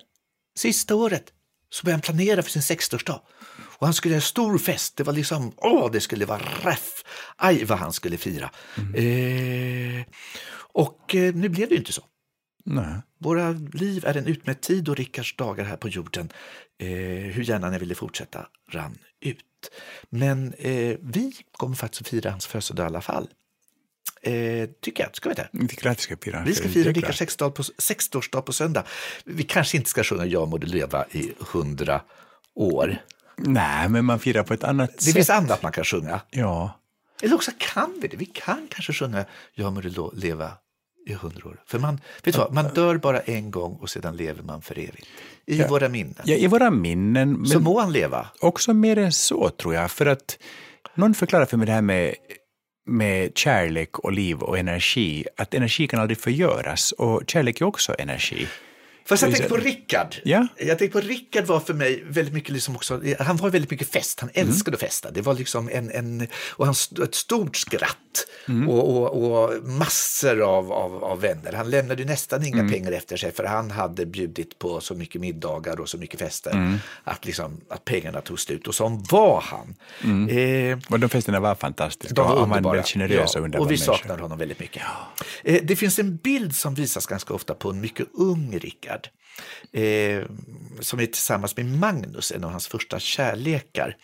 Sista 0.57 0.95
året 0.95 1.23
så 1.69 1.83
började 1.85 1.95
han 1.97 2.01
planera 2.15 2.41
för 2.43 2.51
sin 2.51 2.61
60-årsdag. 2.61 3.19
Och 3.77 3.87
han 3.87 3.93
skulle 3.93 4.13
ha 4.13 4.17
en 4.17 4.21
stor 4.21 4.57
fest. 4.57 4.97
Det 4.97 5.03
var 5.03 5.13
liksom, 5.13 5.53
åh, 5.57 5.91
det 5.91 6.01
skulle 6.01 6.25
vara 6.25 6.41
räff. 6.63 6.89
Aj, 7.37 7.63
vad 7.63 7.77
han 7.79 7.93
skulle 7.93 8.17
fira. 8.17 8.49
Mm. 8.77 8.95
Eh, 9.99 10.05
och 10.73 11.15
eh, 11.15 11.33
nu 11.35 11.49
blev 11.49 11.67
det 11.69 11.73
ju 11.73 11.79
inte 11.79 11.93
så. 11.93 12.01
Nej. 12.71 13.01
Våra 13.17 13.51
liv 13.73 14.05
är 14.05 14.17
en 14.17 14.27
utmätt 14.27 14.61
tid 14.61 14.89
och 14.89 14.97
Rickards 14.97 15.35
dagar 15.35 15.65
här 15.65 15.77
på 15.77 15.89
jorden, 15.89 16.29
eh, 16.79 16.87
hur 17.33 17.43
gärna 17.43 17.69
ni 17.69 17.77
ville 17.79 17.95
fortsätta, 17.95 18.47
rann 18.71 18.97
ut. 19.21 19.45
Men 20.09 20.53
eh, 20.53 20.97
vi 21.01 21.33
kommer 21.51 21.75
faktiskt 21.75 22.01
att 22.01 22.07
fira 22.07 22.31
hans 22.31 22.45
födelsedag 22.47 22.83
i 22.83 22.87
alla 22.87 23.01
fall. 23.01 23.29
Eh, 24.21 24.69
tycker 24.81 25.03
jag, 25.03 25.15
ska 25.15 25.29
vi 25.29 25.33
inte? 25.33 25.49
Jag 25.51 25.69
tycker 25.69 25.89
att 25.89 25.97
vi 25.97 26.01
ska 26.01 26.17
fira 26.17 26.43
Vi 26.45 26.55
ska 26.55 26.69
fira 26.69 26.91
Rickards 26.91 27.21
60-årsdag 27.21 27.49
på, 27.49 27.63
60-årsdag 27.63 28.41
på 28.41 28.53
söndag. 28.53 28.83
Vi 29.25 29.43
kanske 29.43 29.77
inte 29.77 29.89
ska 29.89 30.03
sjunga 30.03 30.25
Jag 30.25 30.47
må 30.47 30.57
leva 30.57 31.05
i 31.11 31.33
hundra 31.39 32.01
år. 32.55 32.97
Nej, 33.37 33.89
men 33.89 34.05
man 34.05 34.19
firar 34.19 34.43
på 34.43 34.53
ett 34.53 34.63
annat 34.63 34.97
Det 34.97 35.03
sätt. 35.03 35.13
finns 35.13 35.29
annat 35.29 35.63
man 35.63 35.71
kan 35.71 35.83
sjunga. 35.83 36.21
Ja. 36.29 36.79
Eller 37.21 37.35
också 37.35 37.51
kan 37.57 37.99
vi 38.01 38.07
det. 38.07 38.17
Vi 38.17 38.25
kan 38.25 38.67
kanske 38.69 38.93
sjunga 38.93 39.25
Jag 39.53 39.73
må 39.73 40.11
leva 40.13 40.51
i 41.05 41.13
hundra 41.13 41.49
år. 41.49 41.61
För 41.65 41.79
man, 41.79 42.01
vet 42.23 42.37
vad, 42.37 42.53
man 42.53 42.73
dör 42.73 42.97
bara 42.97 43.19
en 43.19 43.51
gång 43.51 43.77
och 43.81 43.89
sedan 43.89 44.17
lever 44.17 44.43
man 44.43 44.61
för 44.61 44.79
evigt. 44.79 45.07
I 45.45 45.63
våra 45.63 45.89
minnen. 45.89 46.15
ja, 46.23 46.35
i 46.35 46.47
våra 46.47 46.71
minnen. 46.71 47.33
Men 47.33 47.45
Så 47.45 47.59
må 47.59 47.79
han 47.79 47.91
leva. 47.91 48.27
också 48.39 48.73
mer 48.73 48.97
än 48.97 49.11
så, 49.11 49.49
tror 49.49 49.73
jag. 49.73 49.91
För 49.91 50.05
att 50.05 50.37
någon 50.95 51.13
förklarar 51.13 51.45
för 51.45 51.57
mig 51.57 51.65
det 51.67 51.73
här 51.73 51.81
med, 51.81 52.15
med 52.85 53.37
kärlek 53.37 53.99
och 53.99 54.11
liv 54.11 54.39
och 54.39 54.57
energi. 54.57 55.25
Att 55.37 55.53
energi 55.53 55.87
kan 55.87 55.99
aldrig 55.99 56.17
förgöras 56.17 56.91
och 56.91 57.21
kärlek 57.27 57.61
är 57.61 57.65
också 57.65 57.95
energi. 57.99 58.47
Fast 59.09 59.21
jag 59.23 59.31
tänker 59.31 59.49
på 59.49 59.57
Rickard. 59.57 60.15
Ja. 60.23 60.47
Jag 60.57 60.79
tänker 60.79 61.01
på 61.01 61.07
Rickard 61.07 61.45
var 61.45 61.59
för 61.59 61.73
mig 61.73 62.03
väldigt 62.07 62.33
mycket 62.33 62.53
liksom 62.53 62.75
också, 62.75 63.01
han 63.19 63.37
var 63.37 63.49
väldigt 63.49 63.71
mycket 63.71 63.89
fest, 63.91 64.19
han 64.19 64.29
Mm. 64.33 64.49
älskade 64.49 64.75
att 64.75 64.81
festa. 64.81 65.11
Det 65.11 65.21
var 65.21 65.33
liksom 65.33 65.69
en, 65.73 65.91
en 65.91 66.27
och 66.49 66.65
han 66.65 66.75
ett 67.03 67.15
stort 67.15 67.55
skratt 67.55 67.95
Mm. 68.47 68.69
och, 68.69 68.97
och, 68.97 69.43
och 69.43 69.63
massor 69.63 70.41
av, 70.41 70.71
av, 70.73 71.03
av 71.03 71.21
vänner. 71.21 71.53
Han 71.53 71.69
lämnade 71.69 72.05
nästan 72.05 72.45
inga 72.45 72.59
Mm. 72.59 72.71
pengar 72.71 72.91
efter 72.91 73.17
sig 73.17 73.31
för 73.31 73.43
han 73.43 73.71
hade 73.71 74.05
bjudit 74.05 74.59
på 74.59 74.81
så 74.81 74.95
mycket 74.95 75.21
middagar 75.21 75.79
och 75.79 75.89
så 75.89 75.97
mycket 75.97 76.19
fester 76.19 76.51
Mm. 76.51 76.77
att, 77.03 77.25
liksom, 77.25 77.61
att 77.69 77.85
pengarna 77.85 78.21
tog 78.21 78.39
slut. 78.39 78.67
Och 78.67 78.75
som 78.75 79.03
var 79.03 79.41
han. 79.41 79.75
Eh, 80.29 80.77
Och 80.89 80.99
de 80.99 81.09
festerna 81.09 81.39
var 81.39 81.55
fantastiska. 81.55 82.13
de 82.15 82.27
var 82.27 82.33
och 82.35 82.39
han 82.47 82.63
var 82.63 82.71
väldigt 82.71 82.87
generös 82.91 83.35
och 83.35 83.41
ja, 83.41 83.45
underbar 83.45 83.65
och 83.65 83.71
vi 83.71 83.75
människa. 83.75 83.85
saknar 83.85 84.17
honom 84.17 84.37
väldigt 84.37 84.59
mycket. 84.59 84.81
Eh, 85.43 85.61
det 85.63 85.75
finns 85.75 85.99
en 85.99 86.15
bild 86.17 86.55
som 86.55 86.73
visas 86.75 87.05
ganska 87.05 87.33
ofta 87.33 87.53
på 87.53 87.69
en 87.69 87.81
mycket 87.81 88.07
ung 88.13 88.59
Rickard. 88.59 88.98
Eh, 89.71 90.23
som 90.79 90.99
är 90.99 91.05
tillsammans 91.05 91.57
med 91.57 91.65
Magnus, 91.65 92.31
en 92.31 92.43
av 92.43 92.51
hans 92.51 92.67
första 92.67 92.99
kärlekar. 92.99 93.97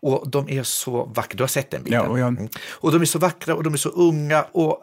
Och 0.00 0.30
de 0.30 0.48
är 0.48 0.62
så 0.62 1.04
vackra, 1.04 1.36
du 1.36 1.42
har 1.42 1.48
sett 1.48 1.70
den 1.70 1.82
bilden? 1.82 2.00
Ja, 2.04 2.08
och 2.08 2.18
jag- 2.18 2.28
Mm. 2.28 2.48
och 2.70 2.92
de 2.92 3.00
är 3.00 3.04
så 3.04 3.18
vackra 3.18 3.54
och 3.54 3.62
de 3.62 3.72
är 3.72 3.76
så 3.78 3.88
unga. 3.88 4.42
och 4.42 4.82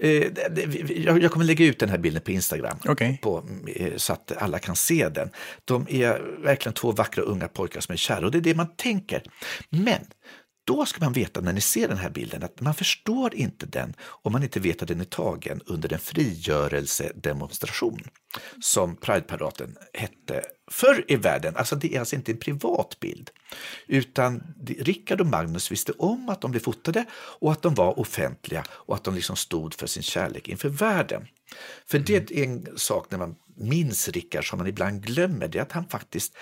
vi- 0.00 1.02
jag, 1.22 1.30
kommer 1.32 1.44
lägga 1.44 1.64
ut 1.64 1.78
den 1.78 1.88
här 1.88 1.98
bilden 1.98 2.22
på 2.22 2.30
Instagram 2.30 2.78
Okej. 2.88 3.18
på, 3.22 3.44
eh, 3.76 3.96
så 3.96 4.12
att 4.12 4.32
alla 4.38 4.58
kan 4.58 4.76
se 4.76 5.08
den. 5.08 5.30
De 5.64 5.86
är 5.90 6.42
verkligen 6.42 6.74
två 6.74 6.92
vackra 6.92 7.22
unga 7.22 7.48
pojkar 7.48 7.80
som 7.80 7.92
är 7.92 7.96
kära 7.96 8.24
och 8.26 8.30
det 8.32 8.38
är 8.38 8.42
det 8.42 8.54
man 8.54 8.76
tänker. 8.76 9.22
Men 9.70 10.00
då 10.68 10.86
ska 10.86 11.04
man 11.04 11.12
veta 11.12 11.40
när 11.40 11.52
ni 11.52 11.60
ser 11.60 11.88
den 11.88 11.98
här 11.98 12.10
bilden 12.10 12.42
att 12.42 12.60
man 12.60 12.74
förstår 12.74 13.34
inte 13.34 13.66
den 13.66 13.94
om 14.00 14.32
man 14.32 14.42
inte 14.42 14.60
vet 14.60 14.82
att 14.82 14.88
den 14.88 15.00
är 15.00 15.04
tagen 15.04 15.60
under 15.66 15.92
en 15.92 15.98
frigörelsedemonstration 15.98 18.00
som 18.60 18.96
Prideparaden 18.96 19.76
hette 19.92 20.42
förr 20.70 21.04
i 21.08 21.16
världen. 21.16 21.56
Alltså 21.56 21.76
det 21.76 21.94
är 21.94 22.00
alltså 22.00 22.16
inte 22.16 22.32
en 22.32 22.38
privat 22.38 23.00
bild 23.00 23.30
utan 23.86 24.42
Rickard 24.66 25.20
och 25.20 25.26
Magnus 25.26 25.72
visste 25.72 25.92
om 25.92 26.28
att 26.28 26.40
de 26.40 26.50
blev 26.50 26.60
fotade 26.60 27.04
och 27.12 27.52
att 27.52 27.62
de 27.62 27.74
var 27.74 27.98
offentliga 27.98 28.64
och 28.70 28.94
att 28.94 29.04
de 29.04 29.14
liksom 29.14 29.36
stod 29.36 29.74
för 29.74 29.86
sin 29.86 30.02
kärlek 30.02 30.48
inför 30.48 30.68
världen. 30.68 31.26
För 31.86 31.98
det 31.98 32.30
är 32.30 32.44
en 32.44 32.68
sak 32.76 33.10
när 33.10 33.18
man 33.18 33.34
minns 33.56 34.08
Rickard 34.08 34.50
som 34.50 34.58
man 34.58 34.68
ibland 34.68 35.06
glömmer, 35.06 35.48
det 35.48 35.58
är 35.58 35.62
att 35.62 35.72
han 35.72 35.88
faktiskt 35.88 36.36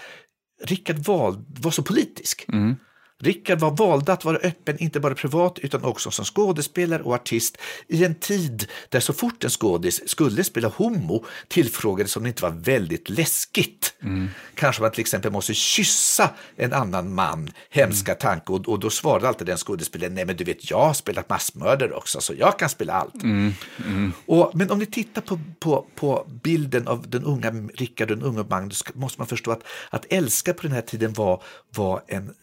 Rickard 0.63 0.99
var 0.99 1.71
så 1.71 1.83
politisk. 1.83 2.45
Mm. 2.49 2.77
Rickard 3.23 3.61
var 3.61 3.71
valda 3.71 4.13
att 4.13 4.25
vara 4.25 4.37
öppen, 4.37 4.77
inte 4.79 5.01
bara 5.01 5.15
privat 5.15 5.59
utan 5.59 5.85
också 5.85 6.11
som 6.11 6.25
skådespelare 6.25 7.03
och 7.03 7.15
artist 7.15 7.59
i 7.89 8.05
en 8.05 8.15
tid 8.15 8.67
där 8.89 9.01
så 9.01 9.13
fort 9.13 9.45
en 9.45 9.51
skådis 9.51 10.09
skulle 10.09 10.45
spela 10.45 10.69
homo 10.69 11.25
tillfrågades 11.49 12.17
om 12.17 12.23
det 12.23 12.29
inte 12.29 12.43
var 12.43 12.51
väldigt 12.51 13.09
läskigt. 13.09 13.95
Kanske 14.55 14.83
man 14.83 14.91
till 14.91 15.01
exempel 15.01 15.33
måste 15.33 15.55
kyssa 15.55 16.31
en 16.57 16.73
annan 16.73 17.15
man, 17.15 17.51
hemska 17.71 18.15
tanke, 18.15 18.53
och, 18.53 18.69
och 18.69 18.81
då 18.81 18.91
svarade 18.91 19.29
alltid 19.29 19.47
den 19.47 19.57
skådespelaren, 19.57 20.15
nej 20.15 20.25
men 20.25 20.37
du 20.37 20.45
vet 20.45 20.71
jag 20.71 20.81
har 20.81 20.95
spelat 20.95 21.29
massmördare 21.29 21.93
också 21.93 22.21
så 22.21 22.35
jag 22.39 22.59
kan 22.59 22.69
spela 22.69 22.93
allt. 22.93 23.15
Och, 24.27 24.51
men 24.55 24.71
om 24.71 24.79
ni 24.79 24.87
tittar 24.87 25.23
på, 25.23 25.39
på, 25.61 25.87
på 25.95 26.27
bilden 26.43 26.89
av 26.89 27.11
den 27.11 27.25
unga 27.25 27.51
Rickard 27.75 28.11
och 28.11 28.17
den 28.17 28.27
unga 28.27 28.43
Magnus 28.51 28.85
måste 28.95 29.21
man 29.21 29.27
förstå 29.27 29.51
att, 29.51 29.63
att 29.91 30.07
älska 30.11 30.55
på 30.55 30.63
den 30.63 30.73
här 30.73 30.81
tiden 30.81 31.13
var, 31.13 31.43
var 31.75 32.03
en 32.07 32.35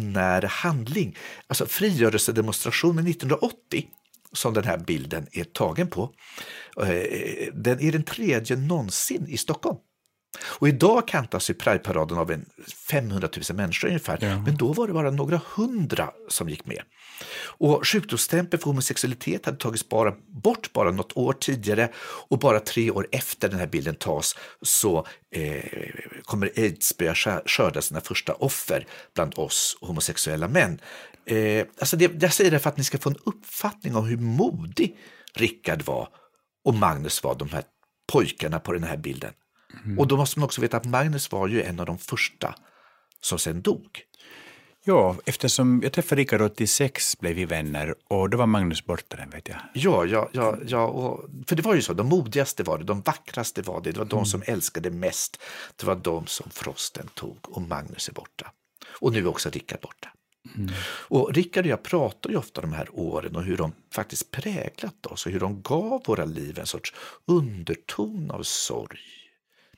revolutionär 0.00 0.42
handling. 0.42 1.16
Alltså 1.46 1.66
frigörelsedemonstrationen 1.66 3.06
1980 3.06 3.86
som 4.32 4.54
den 4.54 4.64
här 4.64 4.78
bilden 4.78 5.26
är 5.32 5.44
tagen 5.44 5.86
på, 5.88 6.10
eh, 6.76 7.48
den 7.54 7.80
är 7.80 7.92
den 7.92 8.02
tredje 8.02 8.56
någonsin 8.56 9.26
i 9.28 9.36
Stockholm. 9.36 9.76
Och 10.60 10.68
idag 10.68 11.08
kantas 11.08 11.50
ju 11.50 11.54
Pride-paraden 11.54 12.18
av 12.18 12.30
en 12.30 12.46
500 12.90 13.28
000 13.50 13.56
människor 13.56 13.88
ungefär, 13.88 14.18
men 14.44 14.56
då 14.56 14.72
var 14.72 14.86
det 14.86 14.92
bara 14.92 15.10
några 15.10 15.40
hundra 15.56 16.10
som 16.28 16.48
gick 16.48 16.66
med. 16.66 16.82
Och 17.46 17.86
sjukdomsstämpeln 17.86 18.60
för 18.60 18.66
homosexualitet 18.66 19.46
hade 19.46 19.58
tagits 19.58 19.88
bara, 19.88 20.14
bort 20.26 20.72
bara 20.72 20.90
något 20.90 21.16
år 21.16 21.32
tidigare 21.32 21.88
och 22.28 22.38
bara 22.38 22.60
tre 22.60 22.90
år 22.90 23.06
efter 23.12 23.48
den 23.48 23.58
här 23.58 23.66
bilden 23.66 23.94
tas 23.94 24.36
så 24.62 25.06
eh, 25.34 25.62
kommer 26.22 26.50
aids 26.56 26.96
börja 26.96 27.14
skörda 27.46 27.82
sina 27.82 28.00
första 28.00 28.32
offer 28.32 28.86
bland 29.14 29.38
oss 29.38 29.78
homosexuella 29.80 30.48
män. 30.48 30.80
Eh, 31.26 31.66
alltså 31.78 31.96
det, 31.96 32.22
jag 32.22 32.32
säger 32.32 32.50
det 32.50 32.58
för 32.58 32.70
att 32.70 32.76
ni 32.76 32.84
ska 32.84 32.98
få 32.98 33.10
en 33.10 33.18
uppfattning 33.24 33.96
om 33.96 34.04
hur 34.04 34.16
modig 34.16 34.96
Rickard 35.34 35.82
var 35.82 36.08
och 36.64 36.74
Magnus 36.74 37.22
var, 37.22 37.34
de 37.34 37.48
här 37.48 37.62
pojkarna 38.12 38.60
på 38.60 38.72
den 38.72 38.84
här 38.84 38.96
bilden. 38.96 39.32
Och 39.98 40.06
då 40.06 40.16
måste 40.16 40.38
man 40.38 40.44
också 40.44 40.60
veta 40.60 40.76
att 40.76 40.84
Magnus 40.84 41.32
var 41.32 41.48
ju 41.48 41.62
en 41.62 41.80
av 41.80 41.86
de 41.86 41.98
första 41.98 42.54
som 43.20 43.38
sen 43.38 43.62
dog. 43.62 44.02
Ja, 44.90 45.16
eftersom 45.24 45.80
jag 45.82 45.92
träffade 45.92 46.20
Rickard 46.20 46.40
86 46.40 47.18
blev 47.18 47.36
vi 47.36 47.44
vänner 47.44 47.94
och 48.08 48.30
då 48.30 48.38
var 48.38 48.46
Magnus 48.46 48.84
borta 48.84 49.16
den 49.16 49.30
vet 49.30 49.48
jag. 49.48 49.58
Ja, 49.74 50.04
ja, 50.04 50.28
ja, 50.32 50.58
ja 50.66 50.86
och, 50.86 51.30
för 51.46 51.56
det 51.56 51.62
var 51.62 51.74
ju 51.74 51.82
så, 51.82 51.92
de 51.92 52.08
modigaste 52.08 52.62
var 52.62 52.78
det, 52.78 52.84
de 52.84 53.00
vackraste 53.00 53.62
var 53.62 53.80
det, 53.80 53.92
det 53.92 53.98
var 53.98 54.06
de 54.06 54.26
som 54.26 54.42
älskade 54.46 54.90
mest, 54.90 55.42
det 55.76 55.86
var 55.86 55.96
de 55.96 56.26
som 56.26 56.50
Frosten 56.50 57.06
tog 57.14 57.38
och 57.42 57.62
Magnus 57.62 58.08
är 58.08 58.12
borta. 58.12 58.52
Och 59.00 59.12
nu 59.12 59.18
är 59.18 59.26
också 59.26 59.50
Rickard 59.50 59.80
borta. 59.80 60.08
Och 60.84 61.34
Rickard 61.34 61.64
och 61.64 61.70
jag 61.70 61.82
pratar 61.82 62.30
ju 62.30 62.36
ofta 62.36 62.60
de 62.60 62.72
här 62.72 62.88
åren 62.92 63.36
och 63.36 63.44
hur 63.44 63.56
de 63.56 63.72
faktiskt 63.92 64.30
präglat 64.30 65.06
oss 65.06 65.26
och 65.26 65.32
hur 65.32 65.40
de 65.40 65.62
gav 65.62 66.02
våra 66.06 66.24
liv 66.24 66.58
en 66.58 66.66
sorts 66.66 66.94
underton 67.26 68.30
av 68.30 68.42
sorg. 68.42 69.00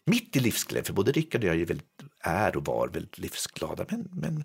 Mitt 0.05 0.37
i 0.37 0.41
livsglädje, 0.41 0.85
för 0.85 0.93
både 0.93 1.13
Rickard 1.13 1.45
och 1.45 1.51
jag 1.51 1.61
är, 1.61 1.67
väldigt, 1.67 2.03
är 2.21 2.57
och 2.57 2.65
var 2.65 2.89
väldigt 2.89 3.19
livsglada, 3.19 3.85
men, 3.89 4.09
men 4.13 4.45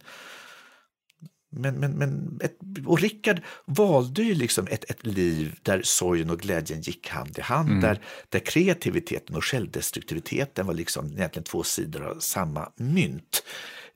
men, 1.50 1.76
men, 1.76 1.91
men 1.91 2.39
ett, 2.43 2.58
och 2.86 3.00
Rickard 3.00 3.41
valde 3.66 4.24
ju 4.24 4.34
liksom 4.34 4.68
ett, 4.68 4.91
ett 4.91 5.06
liv 5.06 5.60
där 5.62 5.82
sorgen 5.84 6.30
och 6.30 6.39
glädjen 6.39 6.82
gick 6.82 7.10
hand 7.10 7.38
i 7.39 7.41
hand, 7.41 7.82
där, 7.82 8.02
där 8.30 8.39
kreativiteten 8.39 9.36
och 9.36 9.45
självdestruktiviteten 9.45 10.66
var 10.66 10.74
liksom 10.74 11.06
egentligen 11.06 11.43
två 11.43 11.64
sidor 11.64 12.04
av 12.04 12.20
samma 12.20 12.72
mynt. 12.76 13.43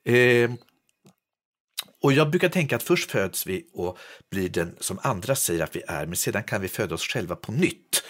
Eh, 0.05 0.51
och 2.03 2.13
jag 2.13 2.29
brukar 2.29 2.49
tänka 2.49 2.75
att 2.75 2.83
först 2.83 3.11
föds 3.11 3.47
vi 3.47 3.69
och 3.73 3.97
blir 4.31 4.49
den 4.49 4.75
som 4.79 4.99
andra 5.03 5.35
säger 5.35 5.63
att 5.63 5.75
vi 5.75 5.81
är, 5.87 6.05
men 6.05 6.15
sedan 6.15 6.43
kan 6.43 6.61
vi 6.61 6.67
föda 6.67 6.95
oss 6.95 7.07
själva 7.07 7.35
på 7.35 7.51
nytt. 7.51 8.03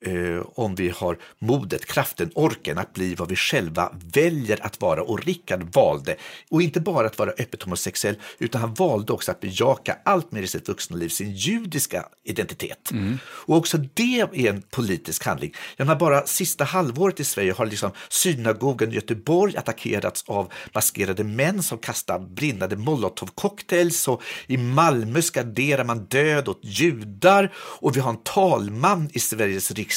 Eh, 0.00 0.42
om 0.54 0.74
vi 0.74 0.88
har 0.88 1.18
modet, 1.38 1.86
kraften, 1.86 2.30
orken 2.34 2.78
att 2.78 2.92
bli 2.92 3.14
vad 3.14 3.28
vi 3.28 3.36
själva 3.36 3.92
väljer 4.14 4.66
att 4.66 4.80
vara. 4.80 5.02
Och 5.02 5.24
Rickard 5.24 5.74
valde, 5.74 6.16
och 6.50 6.62
inte 6.62 6.80
bara 6.80 7.06
att 7.06 7.18
vara 7.18 7.30
öppet 7.30 7.62
homosexuell, 7.62 8.16
utan 8.38 8.60
han 8.60 8.74
valde 8.74 9.12
också 9.12 9.30
att 9.30 9.40
bejaka 9.40 9.96
allt 10.04 10.32
mer 10.32 10.42
i 10.42 10.46
sitt 10.46 10.68
vuxna 10.68 10.96
liv, 10.96 11.08
sin 11.08 11.32
judiska 11.32 12.04
identitet. 12.24 12.90
Och 13.20 13.56
också 13.56 13.78
det 13.94 14.20
är 14.20 14.48
en 14.48 14.62
politisk 14.62 15.24
handling. 15.24 15.54
Jag 15.76 15.86
menar, 15.86 16.00
bara 16.00 16.26
sista 16.26 16.64
halvåret 16.64 17.20
i 17.20 17.24
Sverige 17.24 17.52
har 17.52 17.66
liksom 17.66 17.90
synagogan 18.08 18.92
i 18.92 18.94
Göteborg 18.94 19.56
attackerats 19.56 20.24
av 20.26 20.52
maskerade 20.74 21.24
män 21.24 21.62
som 21.62 21.78
kastar 21.78 22.18
brinnande 22.18 22.76
molotovcocktails 22.76 24.08
och 24.08 24.22
i 24.46 24.56
Malmö 24.56 25.22
skanderar 25.22 25.84
man 25.84 25.98
död 26.04 26.48
åt 26.48 26.60
judar 26.62 27.52
och 27.56 27.96
vi 27.96 28.00
har 28.00 28.10
en 28.10 28.22
talman 28.22 29.10
i 29.12 29.18
Sveriges 29.18 29.70
riksdag, 29.70 29.87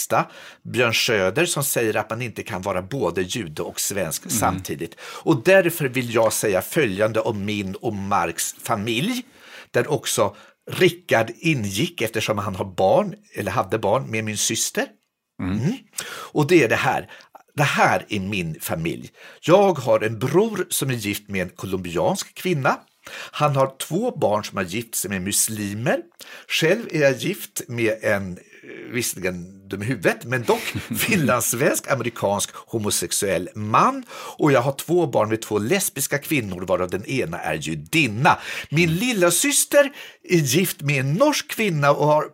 Björn 0.64 0.94
Söder, 0.94 1.46
som 1.46 1.64
säger 1.64 1.98
att 1.98 2.10
man 2.10 2.22
inte 2.22 2.44
kan 2.44 2.62
vara 2.62 2.82
både 2.82 3.22
jude 3.22 3.62
och 3.62 3.80
svensk 3.80 4.32
samtidigt. 4.32 4.96
Och 5.02 5.44
därför 5.44 5.86
vill 5.86 6.14
jag 6.14 6.34
säga 6.34 6.62
följande 6.62 7.20
om 7.20 7.46
min 7.46 7.76
och 7.76 7.94
Marks 7.94 8.56
familj, 8.64 9.22
där 9.72 9.92
också 9.92 10.36
Rickard 10.72 11.32
ingick 11.38 12.02
eftersom 12.02 12.38
han 12.38 12.56
har 12.56 12.66
barn, 12.66 13.16
eller 13.36 13.52
hade 13.52 13.80
barn, 13.80 14.12
med 14.12 14.24
min 14.24 14.38
syster. 14.38 14.86
Mm. 15.42 15.74
Och 16.08 16.48
det 16.48 16.64
är 16.64 16.70
det 16.70 16.76
här. 16.76 17.10
Det 17.56 17.64
här 17.64 18.06
är 18.10 18.20
min 18.20 18.60
familj. 18.62 19.10
Jag 19.42 19.74
har 19.74 20.00
en 20.00 20.20
bror 20.20 20.66
som 20.70 20.90
är 20.90 20.94
gift 20.94 21.30
med 21.30 21.42
en 21.42 21.50
colombiansk 21.50 22.36
kvinna. 22.36 22.80
Han 23.32 23.56
har 23.56 23.78
två 23.78 24.12
barn 24.18 24.44
som 24.44 24.58
har 24.58 24.64
gift 24.64 24.96
sig 24.96 25.10
med 25.10 25.22
muslimer. 25.22 26.00
Själv 26.48 26.86
är 26.92 27.02
jag 27.02 27.18
gift 27.18 27.62
med 27.68 27.98
en, 28.02 28.40
visserligen 28.94 29.68
dum 29.68 29.84
i 29.84 29.86
huvudet, 29.86 30.26
men 30.26 30.44
dock 30.44 30.62
finlandssvensk, 31.00 31.92
amerikansk 31.92 32.50
homosexuell 32.56 33.50
man. 33.56 34.04
Och 34.38 34.52
jag 34.52 34.62
har 34.62 34.72
två 34.72 35.08
barn 35.08 35.30
med 35.30 35.42
två 35.42 35.60
lesbiska 35.60 36.18
kvinnor, 36.18 36.62
varav 36.62 36.90
den 36.90 37.06
ena 37.06 37.40
är 37.40 37.54
judinna. 37.54 38.38
Min 38.70 38.96
lilla 38.96 39.32
syster 39.32 39.92
är 40.24 40.38
gift 40.38 40.82
med 40.82 41.00
en 41.00 41.14
norsk 41.14 41.48
kvinna 41.48 41.92
och 41.92 42.08
har 42.08 42.26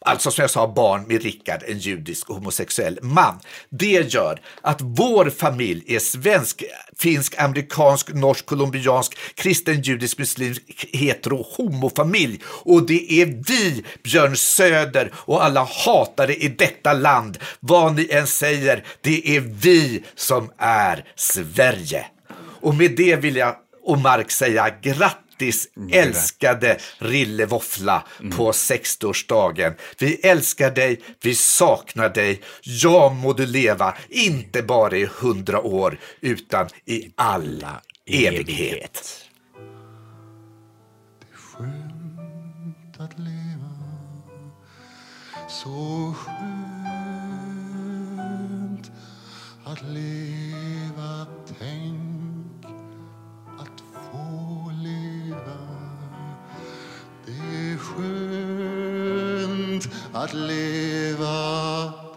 Alltså 0.00 0.30
som 0.30 0.42
jag 0.42 0.50
sa, 0.50 0.72
barn 0.76 1.04
med 1.08 1.22
Rickard, 1.22 1.62
en 1.66 1.78
judisk 1.78 2.28
homosexuell 2.28 2.98
man. 3.02 3.40
Det 3.70 4.14
gör 4.14 4.40
att 4.62 4.80
vår 4.80 5.30
familj 5.30 5.84
är 5.86 5.98
svensk, 5.98 6.64
finsk, 6.98 7.34
amerikansk, 7.38 8.14
norsk, 8.14 8.46
colombiansk, 8.46 9.18
kristen, 9.34 9.82
judisk, 9.82 10.18
muslimsk, 10.18 10.62
hetero, 10.92 11.46
homofamilj. 11.56 12.40
Och 12.46 12.86
det 12.86 13.12
är 13.12 13.26
vi, 13.26 13.84
Björn 14.02 14.36
Söder 14.36 15.12
och 15.14 15.44
alla 15.44 15.68
hatare 15.84 16.34
i 16.34 16.48
detta 16.48 16.92
land. 16.92 17.38
Vad 17.60 17.94
ni 17.94 18.08
än 18.10 18.26
säger, 18.26 18.84
det 19.00 19.36
är 19.36 19.40
vi 19.40 20.04
som 20.14 20.50
är 20.58 21.04
Sverige. 21.16 22.06
Och 22.60 22.74
med 22.74 22.96
det 22.96 23.16
vill 23.16 23.36
jag 23.36 23.56
och 23.84 23.98
Mark 23.98 24.30
säga 24.30 24.70
grattis 24.82 25.27
älskade 25.92 26.78
Rille 26.98 27.46
Våffla 27.46 28.04
på 28.36 28.52
60-årsdagen. 28.52 29.74
Vi 29.98 30.14
älskar 30.14 30.70
dig, 30.70 31.00
vi 31.20 31.34
saknar 31.34 32.08
dig. 32.08 32.40
Ja, 32.62 33.10
må 33.10 33.32
du 33.32 33.46
leva, 33.46 33.94
inte 34.08 34.62
bara 34.62 34.96
i 34.96 35.08
hundra 35.20 35.60
år, 35.60 35.98
utan 36.20 36.68
i 36.84 37.10
alla 37.16 37.80
evighet. 38.06 39.24
skönt 41.58 43.00
att 43.00 43.18
leva 43.18 43.68
Så 45.48 46.14
skönt 46.14 47.48
att 49.64 49.82
leva 49.82 50.37
skönt 57.98 59.88
att 60.12 60.34
leva 60.34 62.07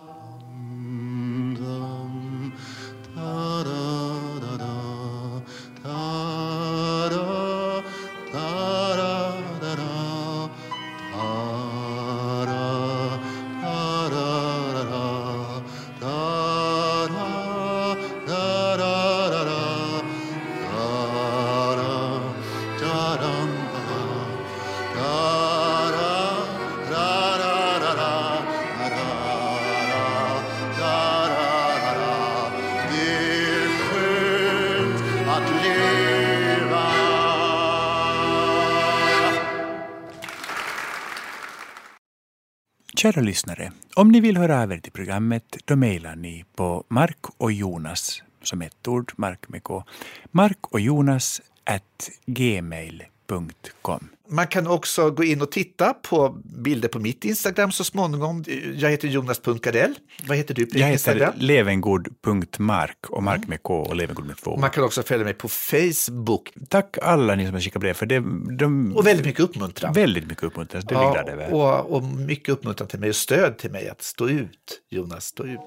Kära 43.02 43.22
lyssnare, 43.22 43.72
om 43.96 44.12
ni 44.12 44.20
vill 44.20 44.38
höra 44.38 44.62
av 44.62 44.72
er 44.72 44.78
till 44.78 44.92
programmet, 44.92 45.58
då 45.66 45.76
mejlar 45.76 46.16
ni 46.16 46.46
på 46.56 46.84
Mark 46.88 47.18
och 47.38 47.52
Jonas, 47.52 48.24
som 48.44 48.62
ett 48.62 48.88
ord, 48.88 49.14
Mark 49.16 49.50
med 49.50 49.64
K, 49.64 49.84
Mark 50.32 50.58
och 50.62 50.80
Jonas 50.80 51.42
at 51.64 52.10
gmail.com. 52.26 54.10
Man 54.32 54.48
kan 54.48 54.68
också 54.68 55.12
gå 55.12 55.24
in 55.24 55.42
och 55.42 55.52
titta 55.52 55.94
på 55.94 56.42
bilder 56.44 56.88
på 56.90 57.00
mitt 57.00 57.26
Instagram 57.26 57.72
så 57.72 57.84
småningom. 57.84 58.44
Jag 58.76 58.90
heter 58.90 59.08
Jonas 59.08 59.40
Punkadell. 59.40 59.96
Vad 60.28 60.38
heter 60.38 60.54
du 60.54 60.66
på 60.66 60.78
Jag 60.78 60.92
Instagram? 60.92 61.34
heter 61.34 61.46
levengod.mark 61.46 62.98
och 63.10 63.24
Mark 63.24 63.48
med 63.48 63.64
K 63.64 63.74
och 63.82 63.96
Levengod 63.96 64.26
med 64.26 64.38
två. 64.38 64.58
Man 64.58 64.70
kan 64.70 64.84
också 64.84 65.04
följa 65.04 65.24
mig 65.26 65.34
på 65.34 65.48
Facebook 65.48 66.54
Tack 66.70 66.98
alla 67.02 67.36
ni 67.36 67.46
som 67.46 67.54
har 67.54 67.62
skickat 67.62 67.80
brev, 67.82 67.94
för 67.94 68.06
det, 68.06 68.24
de, 68.58 68.94
och 68.98 69.08
väldigt 69.08 69.26
mycket 69.26 69.42
uppmuntran. 69.42 69.94
väldigt 69.94 70.28
mycket 70.28 70.44
uppmuntran. 70.44 70.84
Det 70.88 70.96
är 70.96 71.12
glada 71.14 71.32
över. 71.32 71.54
och, 71.54 71.96
och 71.96 72.04
mycket 72.04 72.50
uppmuntran 72.50 72.88
till 72.88 73.00
mig 73.00 73.10
och 73.10 73.16
stöd 73.16 73.58
till 73.58 73.72
mig 73.72 73.90
att 73.90 74.02
stå 74.02 74.30
ut, 74.30 74.82
Jonas, 74.90 75.26
stå 75.26 75.44
ut. 75.44 75.60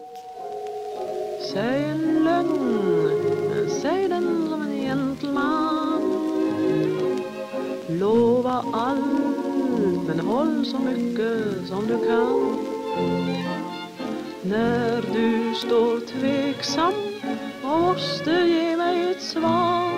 Säg 1.53 1.85
en 1.85 2.25
lögn, 2.25 3.71
säg 3.83 4.09
den 4.09 4.49
som 4.49 4.63
en 4.63 4.81
gentleman 4.81 6.15
allt, 8.73 10.07
men 10.07 10.21
håll 10.21 10.67
så 10.67 10.79
mycket 10.79 11.69
som 11.69 11.87
du 11.87 11.99
kan. 12.07 12.59
När 14.43 15.03
du 15.13 15.55
står 15.55 16.01
tveksam 16.01 16.93
och 17.63 17.81
måste 17.81 18.31
ge 18.31 18.77
mig 18.77 19.11
ett 19.11 19.23
svar 19.23 19.91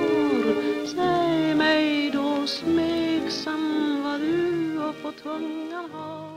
Säg 0.87 1.55
mig 1.55 2.11
då 2.11 2.47
smeksam 2.47 4.03
vad 4.05 4.21
du 4.21 4.79
har 4.79 4.93
på 4.93 5.13
tungan 5.13 5.91
har. 5.93 6.36